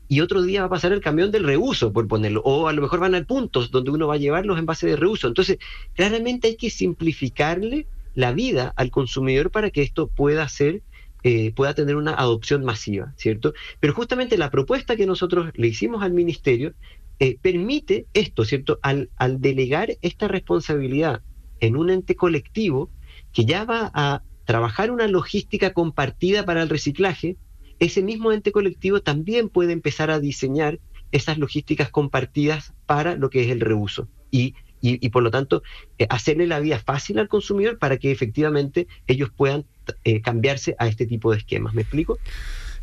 y 0.08 0.22
otro 0.22 0.42
día 0.42 0.62
va 0.62 0.68
a 0.68 0.70
pasar 0.70 0.94
el 0.94 1.02
camión 1.02 1.32
del 1.32 1.44
reuso, 1.44 1.92
por 1.92 2.08
ponerlo, 2.08 2.42
o 2.44 2.68
a 2.68 2.74
lo 2.74 2.82
mejor 2.82 3.00
van 3.00 3.16
a 3.16 3.24
puntos 3.24 3.72
donde 3.72 3.92
uno 3.92 4.08
va 4.08 4.16
a 4.16 4.18
llevar 4.18 4.46
los 4.46 4.58
envases 4.58 4.90
de 4.90 4.96
reuso. 4.96 5.28
Entonces, 5.28 5.58
claramente 5.94 6.48
hay 6.48 6.56
que 6.56 6.70
simplificarle 6.70 7.88
la 8.16 8.32
vida 8.32 8.74
al 8.78 8.90
consumidor 8.90 9.52
para 9.52 9.70
que 9.70 9.82
esto 9.82 10.08
pueda 10.08 10.48
ser, 10.48 10.82
eh, 11.24 11.52
pueda 11.54 11.74
tener 11.74 11.96
una 11.96 12.14
adopción 12.14 12.64
masiva, 12.64 13.14
¿cierto? 13.18 13.54
Pero 13.80 13.94
justamente 13.94 14.38
la 14.38 14.50
propuesta 14.50 14.96
que 14.96 15.06
nosotros 15.06 15.52
le 15.56 15.68
hicimos 15.68 16.02
al 16.02 16.14
ministerio 16.14 16.74
eh, 17.20 17.38
permite 17.42 18.06
esto, 18.14 18.46
¿cierto? 18.46 18.80
Al, 18.82 19.10
al 19.18 19.42
delegar 19.42 19.98
esta 20.02 20.28
responsabilidad 20.28 21.22
en 21.60 21.76
un 21.76 21.90
ente 21.90 22.16
colectivo 22.16 22.90
que 23.34 23.46
ya 23.46 23.66
va 23.66 23.92
a 23.94 24.24
trabajar 24.46 24.92
una 24.92 25.08
logística 25.08 25.74
compartida 25.74 26.46
para 26.46 26.64
el 26.64 26.70
reciclaje, 26.70 27.36
ese 27.80 28.02
mismo 28.02 28.32
ente 28.32 28.52
colectivo 28.52 29.02
también 29.02 29.50
puede 29.50 29.74
empezar 29.74 30.12
a 30.12 30.20
diseñar 30.20 30.80
esas 31.12 31.38
logísticas 31.38 31.90
compartidas 31.90 32.74
para 32.86 33.16
lo 33.16 33.30
que 33.30 33.44
es 33.44 33.50
el 33.50 33.62
reuso. 33.62 34.08
Y 34.32 34.56
y, 34.82 35.10
por 35.10 35.24
lo 35.24 35.32
tanto 35.32 35.64
eh, 35.98 36.08
hacerle 36.10 36.48
la 36.48 36.60
vida 36.60 36.80
fácil 36.80 37.20
al 37.20 37.28
consumidor 37.28 37.80
para 37.80 37.98
que 37.98 38.12
efectivamente 38.12 38.88
ellos 39.08 39.30
puedan 39.36 39.66
eh, 40.04 40.22
cambiarse 40.22 40.76
a 40.78 40.88
este 40.88 41.06
tipo 41.06 41.32
de 41.32 41.38
esquemas. 41.38 41.74
¿Me 41.74 41.82
explico? 41.82 42.20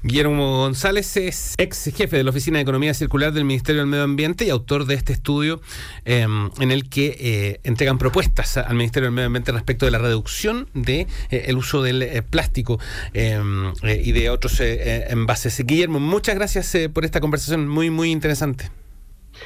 Guillermo 0.05 0.59
González 0.59 1.17
es 1.17 1.55
ex 1.57 1.91
jefe 1.97 2.19
de 2.19 2.25
la 2.25 2.29
Oficina 2.29 2.59
de 2.59 2.63
Economía 2.63 2.93
Circular 2.93 3.33
del 3.33 3.47
Ministerio 3.47 3.81
del 3.81 3.89
Medio 3.89 4.05
Ambiente 4.05 4.45
y 4.45 4.51
autor 4.51 4.85
de 4.85 4.97
este 4.97 5.15
estudio 5.15 5.63
em, 6.05 6.51
en 6.61 6.71
el 6.71 6.91
que 6.91 7.17
eh, 7.19 7.61
entregan 7.65 7.97
propuestas 7.97 8.59
al 8.59 8.75
Ministerio 8.75 9.07
del 9.07 9.15
Medio 9.15 9.29
Ambiente 9.29 9.51
respecto 9.53 9.87
de 9.87 9.93
la 9.93 9.97
reducción 9.97 10.69
de 10.75 11.07
eh, 11.31 11.45
el 11.47 11.57
uso 11.57 11.83
del 11.83 12.03
eh, 12.03 12.21
plástico 12.21 12.79
em, 13.15 13.73
y 13.83 14.13
de 14.13 14.29
otros 14.29 14.61
envases. 14.61 15.65
Guillermo, 15.65 16.01
muchas 16.01 16.35
gracias 16.35 16.77
por 16.93 17.07
esta 17.07 17.21
conversación 17.21 17.67
muy 17.67 17.89
muy 17.89 18.11
interesante. 18.11 18.71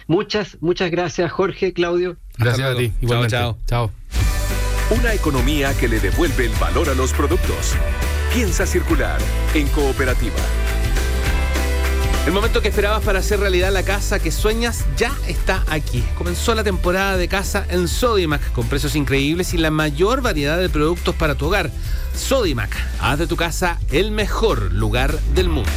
Muchas 0.09 0.59
muchas 0.61 0.91
gracias 0.91 1.31
Jorge, 1.31 1.73
Claudio. 1.73 2.17
Gracias 2.37 2.69
a 2.69 2.77
ti. 2.77 2.93
Igualmente. 3.01 3.37
chao. 3.37 3.59
chao. 3.65 3.93
Una 4.91 5.15
economía 5.15 5.73
que 5.79 5.87
le 5.87 6.01
devuelve 6.01 6.47
el 6.47 6.53
valor 6.59 6.89
a 6.89 6.95
los 6.95 7.13
productos. 7.13 7.77
Piensa 8.33 8.67
circular 8.67 9.19
en 9.55 9.67
cooperativa. 9.69 10.37
El 12.27 12.33
momento 12.35 12.61
que 12.61 12.69
esperabas 12.69 13.03
para 13.03 13.21
hacer 13.21 13.41
realidad 13.41 13.73
la 13.73 13.85
casa 13.85 14.19
que 14.19 14.31
sueñas 14.31 14.85
ya 14.99 15.11
está 15.27 15.65
aquí. 15.71 16.05
Comenzó 16.17 16.55
la 16.55 16.63
temporada 16.63 17.17
de 17.17 17.27
casa 17.27 17.65
en 17.71 17.89
Sodimac 17.89 18.53
con 18.53 18.69
precios 18.69 18.97
increíbles 18.97 19.55
y 19.55 19.57
la 19.57 19.71
mayor 19.71 20.21
variedad 20.21 20.59
de 20.59 20.69
productos 20.69 21.15
para 21.15 21.37
tu 21.37 21.47
hogar. 21.47 21.71
Sodimac, 22.15 22.77
haz 23.01 23.19
de 23.19 23.27
tu 23.27 23.37
casa 23.37 23.79
el 23.91 24.11
mejor 24.11 24.73
lugar 24.75 25.19
del 25.35 25.49
mundo. 25.49 25.71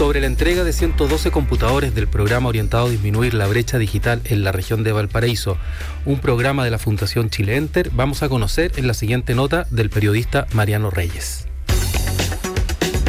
sobre 0.00 0.20
la 0.22 0.28
entrega 0.28 0.64
de 0.64 0.72
112 0.72 1.30
computadores 1.30 1.94
del 1.94 2.08
programa 2.08 2.48
orientado 2.48 2.86
a 2.86 2.88
disminuir 2.88 3.34
la 3.34 3.46
brecha 3.46 3.76
digital 3.76 4.22
en 4.24 4.42
la 4.42 4.50
región 4.50 4.82
de 4.82 4.92
Valparaíso, 4.92 5.58
un 6.04 6.18
programa 6.18 6.64
de 6.64 6.70
la 6.70 6.78
Fundación 6.78 7.30
Chile 7.30 7.56
Enter, 7.56 7.90
vamos 7.92 8.22
a 8.22 8.28
conocer 8.28 8.72
en 8.76 8.86
la 8.86 8.94
siguiente 8.94 9.34
nota 9.34 9.66
del 9.70 9.90
periodista 9.90 10.46
Mariano 10.52 10.90
Reyes. 10.90 11.46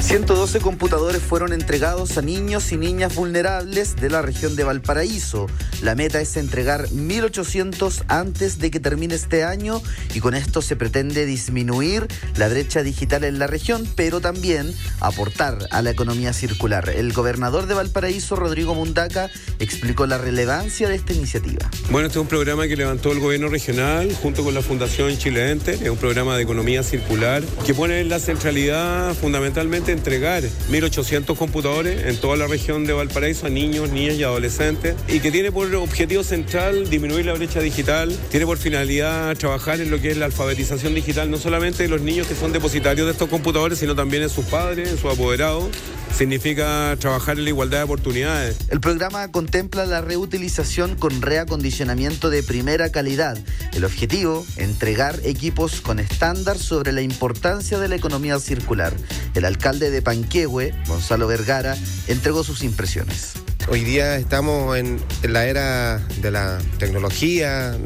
112 0.02 0.62
computadores 0.62 1.22
fueron 1.22 1.54
entregados 1.54 2.18
a 2.18 2.24
niños 2.24 2.72
y 2.72 2.78
niñas 2.78 3.14
vulnerables 3.14 3.96
de 3.96 4.10
la 4.10 4.24
región 4.24 4.56
de 4.56 4.64
Valparaíso. 4.64 5.46
La 5.84 5.94
meta 5.94 6.20
es 6.20 6.38
entregar 6.38 6.88
1.800 6.90 8.04
antes 8.08 8.58
de 8.58 8.72
que 8.72 8.80
termine 8.80 9.14
este 9.14 9.44
año 9.44 9.82
y 10.16 10.20
con 10.20 10.34
esto 10.34 10.62
se 10.62 10.76
pretende 10.76 11.26
disminuir 11.26 12.08
la 12.36 12.48
brecha 12.48 12.82
digital 12.82 13.24
en 13.24 13.38
la 13.38 13.48
región, 13.48 13.88
pero 13.96 14.22
también 14.22 14.74
aportar 15.00 15.60
a 15.70 15.82
la 15.84 15.92
economía 15.92 16.34
circular. 16.34 16.90
El 16.90 17.14
gobernador 17.14 17.68
de 17.68 17.76
Valparaíso, 17.76 18.36
Rodrigo 18.36 18.74
Mundaca, 18.74 19.30
explicó 19.60 20.08
la 20.08 20.18
relevancia 20.18 20.90
de 20.90 20.96
esta 20.96 21.14
iniciativa. 21.14 21.70
Bueno, 21.92 22.08
este 22.08 22.18
es 22.18 22.22
un 22.24 22.28
programa 22.28 22.68
que 22.68 22.76
levantó 22.76 23.12
el 23.12 23.20
gobierno 23.20 23.50
regional 23.50 24.14
junto 24.16 24.44
con 24.44 24.56
la 24.56 24.62
Fundación 24.62 25.16
Chileente. 25.18 25.74
Es 25.74 25.90
un 25.90 25.98
programa 25.98 26.36
de 26.36 26.44
economía 26.44 26.82
circular 26.82 27.44
que 27.66 27.74
pone 27.74 28.04
la 28.04 28.20
centralidad 28.20 29.14
fundamentalmente 29.14 29.91
en 29.92 29.98
entregar 29.98 30.44
1.800 30.44 31.38
computadores 31.38 32.06
en 32.06 32.18
toda 32.18 32.36
la 32.38 32.48
región 32.48 32.86
de 32.86 32.94
Valparaíso 32.94 33.46
a 33.46 33.50
niños, 33.50 33.92
niñas 33.92 34.16
y 34.16 34.24
adolescentes 34.24 34.96
y 35.08 35.20
que 35.20 35.32
tiene 35.32 35.52
por 35.52 35.74
objetivo 35.76 36.24
central 36.24 36.90
disminuir 36.90 37.26
la 37.26 37.34
brecha 37.34 37.60
digital, 37.60 38.18
tiene 38.30 38.46
por 38.46 38.58
finalidad 38.58 39.36
trabajar 39.38 39.80
en 39.82 39.92
lo 39.92 40.02
que 40.02 40.12
es 40.12 40.18
la 40.18 40.26
alfabetización 40.26 40.96
digital, 40.96 41.30
no 41.30 41.38
solamente 41.38 41.84
de 41.84 41.90
los 41.90 42.02
niños 42.02 42.28
que 42.28 42.36
son 42.36 42.52
depositarios 42.52 43.06
de 43.06 43.14
estos 43.14 43.30
computadores, 43.30 43.80
sino 43.80 43.96
también 43.96 44.24
en 44.24 44.30
sus 44.30 44.46
padres, 44.46 44.90
en 44.90 44.98
sus 44.98 45.12
apoderados. 45.12 45.66
Significa 46.14 46.96
trabajar 47.00 47.38
en 47.38 47.46
la 47.46 47.50
igualdad 47.50 47.80
de 47.80 47.84
oportunidades. 47.84 48.58
El 48.70 48.80
programa 48.80 49.32
contempla 49.32 49.86
la 49.86 50.02
reutilización 50.02 50.96
con 50.96 51.22
reacondicionamiento 51.22 52.30
de 52.30 52.44
primera 52.44 52.92
calidad. 52.92 53.38
El 53.74 53.86
objetivo, 53.86 54.46
entregar 54.58 55.20
equipos 55.24 55.82
con 55.82 56.00
estándar 56.00 56.58
sobre 56.58 56.92
la 56.92 57.02
importancia 57.02 57.80
de 57.80 57.88
la 57.88 57.96
economía 57.96 58.40
circular. 58.40 58.94
El 59.34 59.46
alcalde 59.46 59.90
de 59.90 60.02
Panquehue, 60.02 60.74
Gonzalo 60.88 61.28
Vergara, 61.28 61.76
entregó 62.08 62.44
sus 62.44 62.64
impresiones. 62.64 63.34
Hoy 63.70 63.84
día 63.84 64.18
estamos 64.18 64.78
en, 64.78 65.00
la 65.24 65.46
era 65.46 66.00
de 66.22 66.32
la 66.32 66.60
tecnología, 66.78 67.78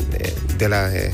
de, 0.57 0.69
la 0.69 0.95
eh, 0.95 1.13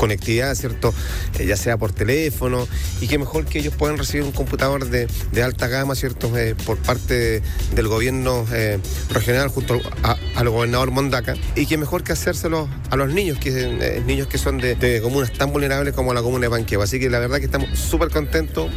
conectividad, 0.00 0.54
¿cierto? 0.54 0.94
Eh, 1.38 1.44
ya 1.44 1.58
sea 1.58 1.76
por 1.76 1.92
teléfono, 1.92 2.66
y 3.02 3.06
que 3.06 3.18
mejor 3.18 3.44
que 3.44 3.58
ellos 3.58 3.74
puedan 3.76 3.98
recibir 3.98 4.24
un 4.24 4.32
computador 4.32 4.88
de, 4.88 5.06
alta 5.42 5.68
gama, 5.68 5.94
¿cierto? 5.94 6.34
Eh, 6.38 6.54
por 6.64 6.78
parte 6.78 7.42
del 7.74 7.86
gobierno 7.86 8.46
eh, 8.50 8.78
regional 9.10 9.48
junto 9.48 9.78
al 10.02 10.48
gobernador 10.48 10.90
Mondaca, 10.90 11.34
y 11.54 11.66
que 11.66 11.76
mejor 11.76 12.02
que 12.02 12.12
hacérselo 12.12 12.66
a 12.88 12.96
los 12.96 13.12
niños, 13.12 13.38
que 13.38 14.02
niños 14.06 14.26
que 14.26 14.38
son 14.38 14.56
de, 14.56 15.00
comunas 15.02 15.32
tan 15.32 15.52
vulnerables 15.52 15.92
como 15.92 16.14
la 16.14 16.22
comuna 16.22 16.46
de 16.46 16.50
Panqueva. 16.50 16.84
Así 16.84 16.98
que 16.98 17.10
la 17.10 17.18
verdad 17.18 17.38
que 17.38 17.44
estamos 17.44 17.78
súper 17.78 18.08
contentos, 18.08 18.70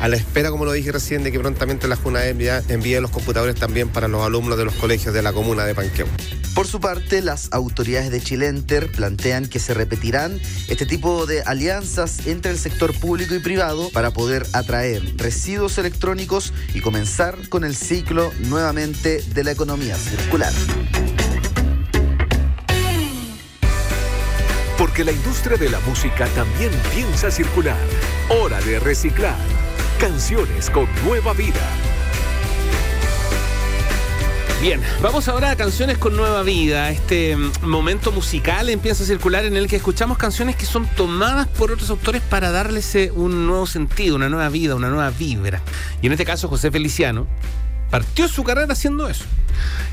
a 0.00 0.08
la 0.08 0.16
espera, 0.16 0.50
como 0.50 0.64
lo 0.64 0.72
dije 0.72 0.92
recién, 0.92 1.22
de 1.22 1.30
que 1.30 1.38
prontamente 1.38 1.88
la 1.88 1.96
Junta 1.96 2.30
ya 2.32 2.62
envíe 2.68 2.98
los 3.00 3.10
computadores 3.10 3.54
también 3.56 3.90
para 3.90 4.08
los 4.08 4.24
alumnos 4.24 4.56
de 4.56 4.64
los 4.64 4.74
colegios 4.76 5.12
de 5.12 5.20
la 5.20 5.34
comuna 5.34 5.66
de 5.66 5.74
Panqueva. 5.74 6.08
Por 6.54 6.66
su 6.66 6.80
parte, 6.80 7.22
las 7.22 7.48
autoridades 7.52 8.10
de 8.10 8.20
Chilenter 8.20 8.90
plantean 8.90 9.46
que 9.46 9.58
se 9.58 9.72
repetirán 9.72 10.40
este 10.70 10.86
tipo 10.86 11.26
de 11.26 11.42
alianzas 11.42 12.26
entre 12.26 12.52
el 12.52 12.58
sector 12.58 12.94
público 12.94 13.34
y 13.34 13.40
privado 13.40 13.90
para 13.90 14.12
poder 14.12 14.46
atraer 14.52 15.02
residuos 15.16 15.76
electrónicos 15.78 16.54
y 16.72 16.80
comenzar 16.80 17.48
con 17.48 17.64
el 17.64 17.74
ciclo 17.74 18.32
nuevamente 18.48 19.20
de 19.34 19.44
la 19.44 19.50
economía 19.50 19.96
circular. 19.96 20.52
Porque 24.78 25.04
la 25.04 25.12
industria 25.12 25.58
de 25.58 25.68
la 25.68 25.80
música 25.80 26.26
también 26.28 26.70
piensa 26.94 27.30
circular. 27.30 27.76
Hora 28.28 28.60
de 28.60 28.78
reciclar. 28.78 29.36
Canciones 29.98 30.70
con 30.70 30.86
nueva 31.04 31.34
vida 31.34 31.89
Bien, 34.60 34.78
vamos 35.00 35.26
ahora 35.28 35.52
a 35.52 35.56
canciones 35.56 35.96
con 35.96 36.14
nueva 36.14 36.42
vida. 36.42 36.90
Este 36.90 37.34
mm, 37.34 37.66
momento 37.66 38.12
musical 38.12 38.68
empieza 38.68 39.04
a 39.04 39.06
circular 39.06 39.46
en 39.46 39.56
el 39.56 39.68
que 39.68 39.76
escuchamos 39.76 40.18
canciones 40.18 40.54
que 40.54 40.66
son 40.66 40.86
tomadas 40.96 41.48
por 41.48 41.72
otros 41.72 41.88
autores 41.88 42.20
para 42.20 42.50
darles 42.50 42.94
eh, 42.94 43.10
un 43.14 43.46
nuevo 43.46 43.66
sentido, 43.66 44.16
una 44.16 44.28
nueva 44.28 44.50
vida, 44.50 44.74
una 44.74 44.90
nueva 44.90 45.08
vibra. 45.08 45.62
Y 46.02 46.08
en 46.08 46.12
este 46.12 46.26
caso, 46.26 46.46
José 46.46 46.70
Feliciano 46.70 47.26
partió 47.90 48.28
su 48.28 48.44
carrera 48.44 48.74
haciendo 48.74 49.08
eso. 49.08 49.24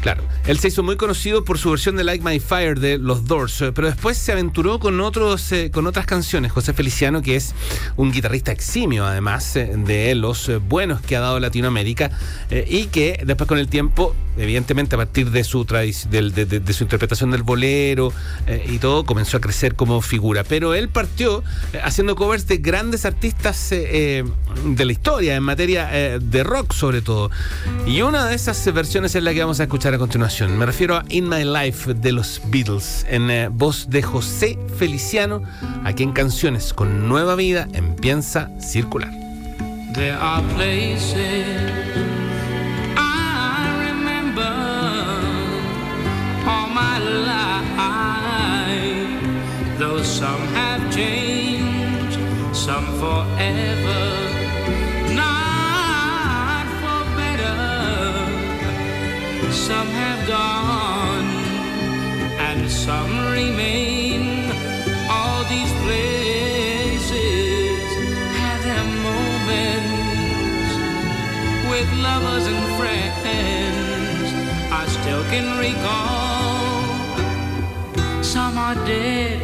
Claro, 0.02 0.24
él 0.46 0.60
se 0.60 0.70
hizo 0.70 0.84
muy 0.84 0.96
conocido 0.96 1.44
por 1.44 1.58
su 1.58 1.70
versión 1.70 1.96
de 1.96 2.04
Like 2.04 2.24
My 2.24 2.40
Fire 2.40 2.80
de 2.80 2.98
los 2.98 3.26
Doors, 3.26 3.62
eh, 3.62 3.72
pero 3.74 3.88
después 3.88 4.18
se 4.18 4.32
aventuró 4.32 4.80
con 4.80 5.00
otros, 5.02 5.52
eh, 5.52 5.72
con 5.72 5.88
otras 5.88 6.06
canciones. 6.06 6.52
José 6.52 6.74
Feliciano, 6.74 7.22
que 7.22 7.36
es 7.36 7.54
un 7.96 8.12
guitarrista 8.12 8.52
eximio, 8.52 9.06
además 9.06 9.54
de 9.54 10.16
los 10.16 10.52
buenos 10.68 11.02
que 11.02 11.16
ha 11.16 11.20
dado 11.20 11.40
Latinoamérica, 11.40 12.12
y 12.50 12.86
que 12.86 13.22
después 13.26 13.48
con 13.48 13.58
el 13.58 13.68
tiempo 13.68 14.16
evidentemente 14.38 14.96
a 14.96 14.98
partir 14.98 15.32
de 15.32 15.44
su, 15.44 15.66
de, 15.66 16.74
su 16.74 16.84
interpretación 16.84 17.32
del 17.32 17.44
bolero 17.44 18.14
eh, 18.46 18.66
y 18.70 18.78
todo, 18.78 19.06
comenzó 19.06 19.38
a 19.38 19.42
crecer 19.42 19.76
como 19.76 20.02
figura. 20.02 20.44
Pero 20.44 20.74
él 20.74 20.90
partió 20.90 21.44
eh, 21.74 21.80
haciendo 21.84 22.16
covers 22.16 22.48
de 22.48 22.58
grandes 22.58 23.06
artistas 23.06 23.72
eh, 23.72 24.24
de 24.66 24.86
la 24.86 24.92
historia, 24.92 25.36
en 25.36 25.44
materia 25.44 26.20
de 26.20 26.44
rock 26.44 26.74
sobre 26.74 27.02
todo. 27.02 27.32
Y 27.86 28.02
una 28.02 28.26
de 28.28 28.36
esas 28.36 28.74
versiones 28.74 29.16
es 29.16 29.24
la 29.24 29.34
que 29.34 29.42
vamos 29.42 29.57
a 29.60 29.64
escuchar 29.64 29.94
a 29.94 29.98
continuación. 29.98 30.58
Me 30.58 30.66
refiero 30.66 30.96
a 30.96 31.04
In 31.10 31.28
My 31.28 31.44
Life 31.44 31.94
de 31.94 32.12
los 32.12 32.42
Beatles, 32.48 33.06
en 33.10 33.56
voz 33.58 33.90
de 33.90 34.02
José 34.02 34.58
Feliciano, 34.78 35.42
aquí 35.84 36.04
en 36.04 36.12
Canciones 36.12 36.74
con 36.74 37.08
Nueva 37.08 37.36
Vida 37.36 37.68
empieza 37.74 38.50
circular. 38.60 39.12
There 39.94 40.14
are 40.14 40.44
Some 50.18 50.48
have 50.56 50.92
changed, 50.92 52.18
some 52.56 52.86
forever, 53.00 54.17
can 75.30 75.58
recall. 75.60 77.24
Some 78.24 78.58
are 78.58 78.76
dead 78.76 79.42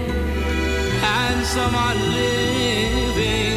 and 1.04 1.46
some 1.46 1.76
are 1.76 1.96
living 1.96 3.53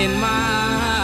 in 0.00 0.18
my 0.18 0.99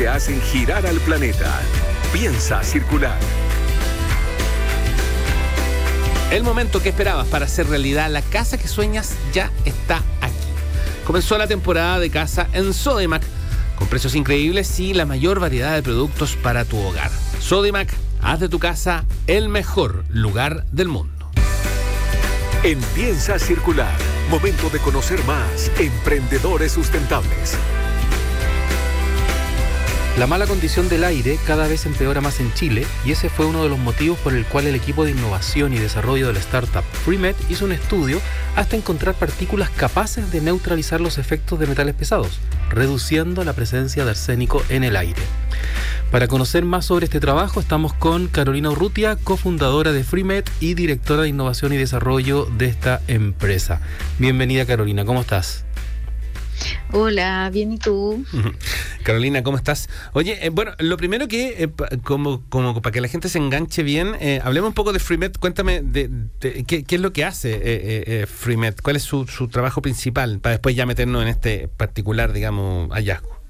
que 0.00 0.08
hacen 0.08 0.40
girar 0.40 0.86
al 0.86 0.96
planeta, 1.00 1.60
piensa 2.10 2.62
circular. 2.62 3.18
El 6.30 6.42
momento 6.42 6.80
que 6.80 6.88
esperabas 6.88 7.26
para 7.26 7.44
hacer 7.44 7.68
realidad 7.68 8.10
la 8.10 8.22
casa 8.22 8.56
que 8.56 8.66
sueñas 8.66 9.14
ya 9.34 9.50
está 9.66 9.98
aquí. 10.22 10.34
Comenzó 11.04 11.36
la 11.36 11.46
temporada 11.46 11.98
de 11.98 12.08
casa 12.08 12.48
en 12.54 12.72
Sodimac, 12.72 13.22
con 13.76 13.88
precios 13.88 14.14
increíbles 14.14 14.80
y 14.80 14.94
la 14.94 15.04
mayor 15.04 15.38
variedad 15.38 15.74
de 15.74 15.82
productos 15.82 16.34
para 16.34 16.64
tu 16.64 16.78
hogar. 16.78 17.10
Sodimac, 17.38 17.92
haz 18.22 18.40
de 18.40 18.48
tu 18.48 18.58
casa 18.58 19.04
el 19.26 19.50
mejor 19.50 20.06
lugar 20.08 20.64
del 20.72 20.88
mundo. 20.88 21.30
En 22.62 22.80
Piensa 22.94 23.38
Circular, 23.38 23.98
momento 24.30 24.70
de 24.70 24.78
conocer 24.78 25.22
más 25.24 25.70
emprendedores 25.78 26.72
sustentables. 26.72 27.58
La 30.18 30.26
mala 30.26 30.46
condición 30.46 30.88
del 30.88 31.04
aire 31.04 31.38
cada 31.46 31.66
vez 31.66 31.86
empeora 31.86 32.20
más 32.20 32.40
en 32.40 32.52
Chile 32.52 32.86
y 33.06 33.12
ese 33.12 33.30
fue 33.30 33.46
uno 33.46 33.62
de 33.62 33.70
los 33.70 33.78
motivos 33.78 34.18
por 34.18 34.34
el 34.34 34.44
cual 34.44 34.66
el 34.66 34.74
equipo 34.74 35.04
de 35.04 35.12
innovación 35.12 35.72
y 35.72 35.78
desarrollo 35.78 36.26
de 36.26 36.34
la 36.34 36.40
startup 36.40 36.84
FreeMet 37.04 37.36
hizo 37.48 37.64
un 37.64 37.72
estudio 37.72 38.20
hasta 38.54 38.76
encontrar 38.76 39.14
partículas 39.14 39.70
capaces 39.70 40.30
de 40.30 40.42
neutralizar 40.42 41.00
los 41.00 41.16
efectos 41.16 41.58
de 41.58 41.66
metales 41.66 41.94
pesados, 41.94 42.38
reduciendo 42.68 43.44
la 43.44 43.54
presencia 43.54 44.04
de 44.04 44.10
arsénico 44.10 44.62
en 44.68 44.84
el 44.84 44.96
aire. 44.96 45.22
Para 46.10 46.26
conocer 46.26 46.64
más 46.64 46.86
sobre 46.86 47.04
este 47.04 47.20
trabajo 47.20 47.60
estamos 47.60 47.94
con 47.94 48.26
Carolina 48.26 48.70
Urrutia, 48.70 49.16
cofundadora 49.16 49.92
de 49.92 50.02
FreeMet 50.02 50.50
y 50.58 50.74
directora 50.74 51.22
de 51.22 51.28
innovación 51.28 51.72
y 51.72 51.76
desarrollo 51.76 52.46
de 52.58 52.66
esta 52.66 53.00
empresa. 53.06 53.80
Bienvenida 54.18 54.66
Carolina, 54.66 55.04
¿cómo 55.04 55.20
estás? 55.20 55.64
Hola, 56.92 57.50
bien 57.52 57.72
y 57.72 57.78
tú. 57.78 58.24
Carolina, 59.02 59.42
¿cómo 59.42 59.56
estás? 59.56 59.88
Oye, 60.12 60.44
eh, 60.44 60.50
bueno, 60.50 60.72
lo 60.78 60.96
primero 60.96 61.28
que, 61.28 61.62
eh, 61.62 61.68
pa- 61.68 61.88
como, 62.02 62.42
como 62.48 62.80
para 62.82 62.92
que 62.92 63.00
la 63.00 63.08
gente 63.08 63.28
se 63.28 63.38
enganche 63.38 63.82
bien, 63.82 64.14
eh, 64.20 64.40
hablemos 64.44 64.68
un 64.68 64.74
poco 64.74 64.92
de 64.92 64.98
FreeMet. 64.98 65.38
Cuéntame 65.38 65.80
de, 65.82 66.10
de- 66.40 66.64
qué, 66.64 66.84
qué 66.84 66.94
es 66.96 67.00
lo 67.00 67.12
que 67.12 67.24
hace 67.24 67.52
eh, 67.54 67.60
eh, 67.64 68.04
eh, 68.06 68.26
FreeMet, 68.26 68.82
cuál 68.82 68.96
es 68.96 69.02
su, 69.02 69.26
su 69.26 69.48
trabajo 69.48 69.80
principal, 69.82 70.40
para 70.40 70.52
después 70.54 70.74
ya 70.76 70.84
meternos 70.86 71.22
en 71.22 71.28
este 71.28 71.68
particular, 71.68 72.32
digamos, 72.32 72.90
hallazgo. 72.90 73.40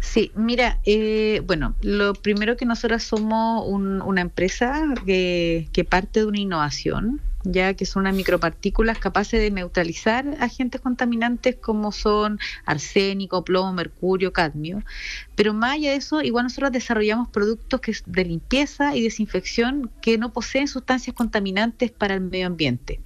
Sí, 0.00 0.32
mira, 0.34 0.80
eh, 0.84 1.42
bueno, 1.46 1.76
lo 1.82 2.14
primero 2.14 2.56
que 2.56 2.64
nosotros 2.66 3.04
somos 3.04 3.64
un- 3.68 4.02
una 4.02 4.20
empresa 4.20 4.82
que, 5.06 5.68
que 5.72 5.84
parte 5.84 6.20
de 6.20 6.26
una 6.26 6.40
innovación, 6.40 7.20
ya 7.44 7.74
que 7.74 7.86
son 7.86 8.02
unas 8.02 8.14
micropartículas 8.14 8.98
capaces 8.98 9.40
de 9.40 9.50
neutralizar 9.50 10.36
agentes 10.40 10.80
contaminantes 10.80 11.56
como 11.56 11.92
son 11.92 12.38
arsénico, 12.64 13.44
plomo, 13.44 13.72
mercurio, 13.72 14.32
cadmio. 14.32 14.82
Pero 15.34 15.54
más 15.54 15.72
allá 15.72 15.90
de 15.90 15.96
eso, 15.96 16.22
igual 16.22 16.44
nosotros 16.44 16.72
desarrollamos 16.72 17.28
productos 17.28 17.80
que 17.80 17.94
de 18.06 18.24
limpieza 18.24 18.94
y 18.96 19.02
desinfección 19.02 19.90
que 20.02 20.18
no 20.18 20.32
poseen 20.32 20.68
sustancias 20.68 21.14
contaminantes 21.14 21.90
para 21.90 22.14
el 22.14 22.20
medio 22.20 22.46
ambiente. 22.46 23.00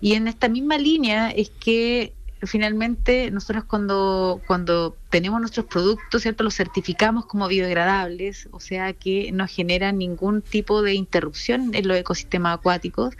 Y 0.00 0.14
en 0.14 0.28
esta 0.28 0.48
misma 0.48 0.78
línea 0.78 1.30
es 1.30 1.50
que 1.50 2.14
finalmente 2.46 3.30
nosotros 3.30 3.64
cuando, 3.64 4.40
cuando 4.46 4.96
tenemos 5.10 5.40
nuestros 5.40 5.66
productos, 5.66 6.22
¿cierto? 6.22 6.42
Los 6.44 6.54
certificamos 6.56 7.26
como 7.26 7.46
biodegradables, 7.48 8.48
o 8.50 8.60
sea 8.60 8.92
que 8.92 9.30
no 9.32 9.46
generan 9.46 9.98
ningún 9.98 10.42
tipo 10.42 10.82
de 10.82 10.94
interrupción 10.94 11.74
en 11.74 11.86
los 11.88 11.96
ecosistemas 11.96 12.58
acuáticos. 12.58 13.14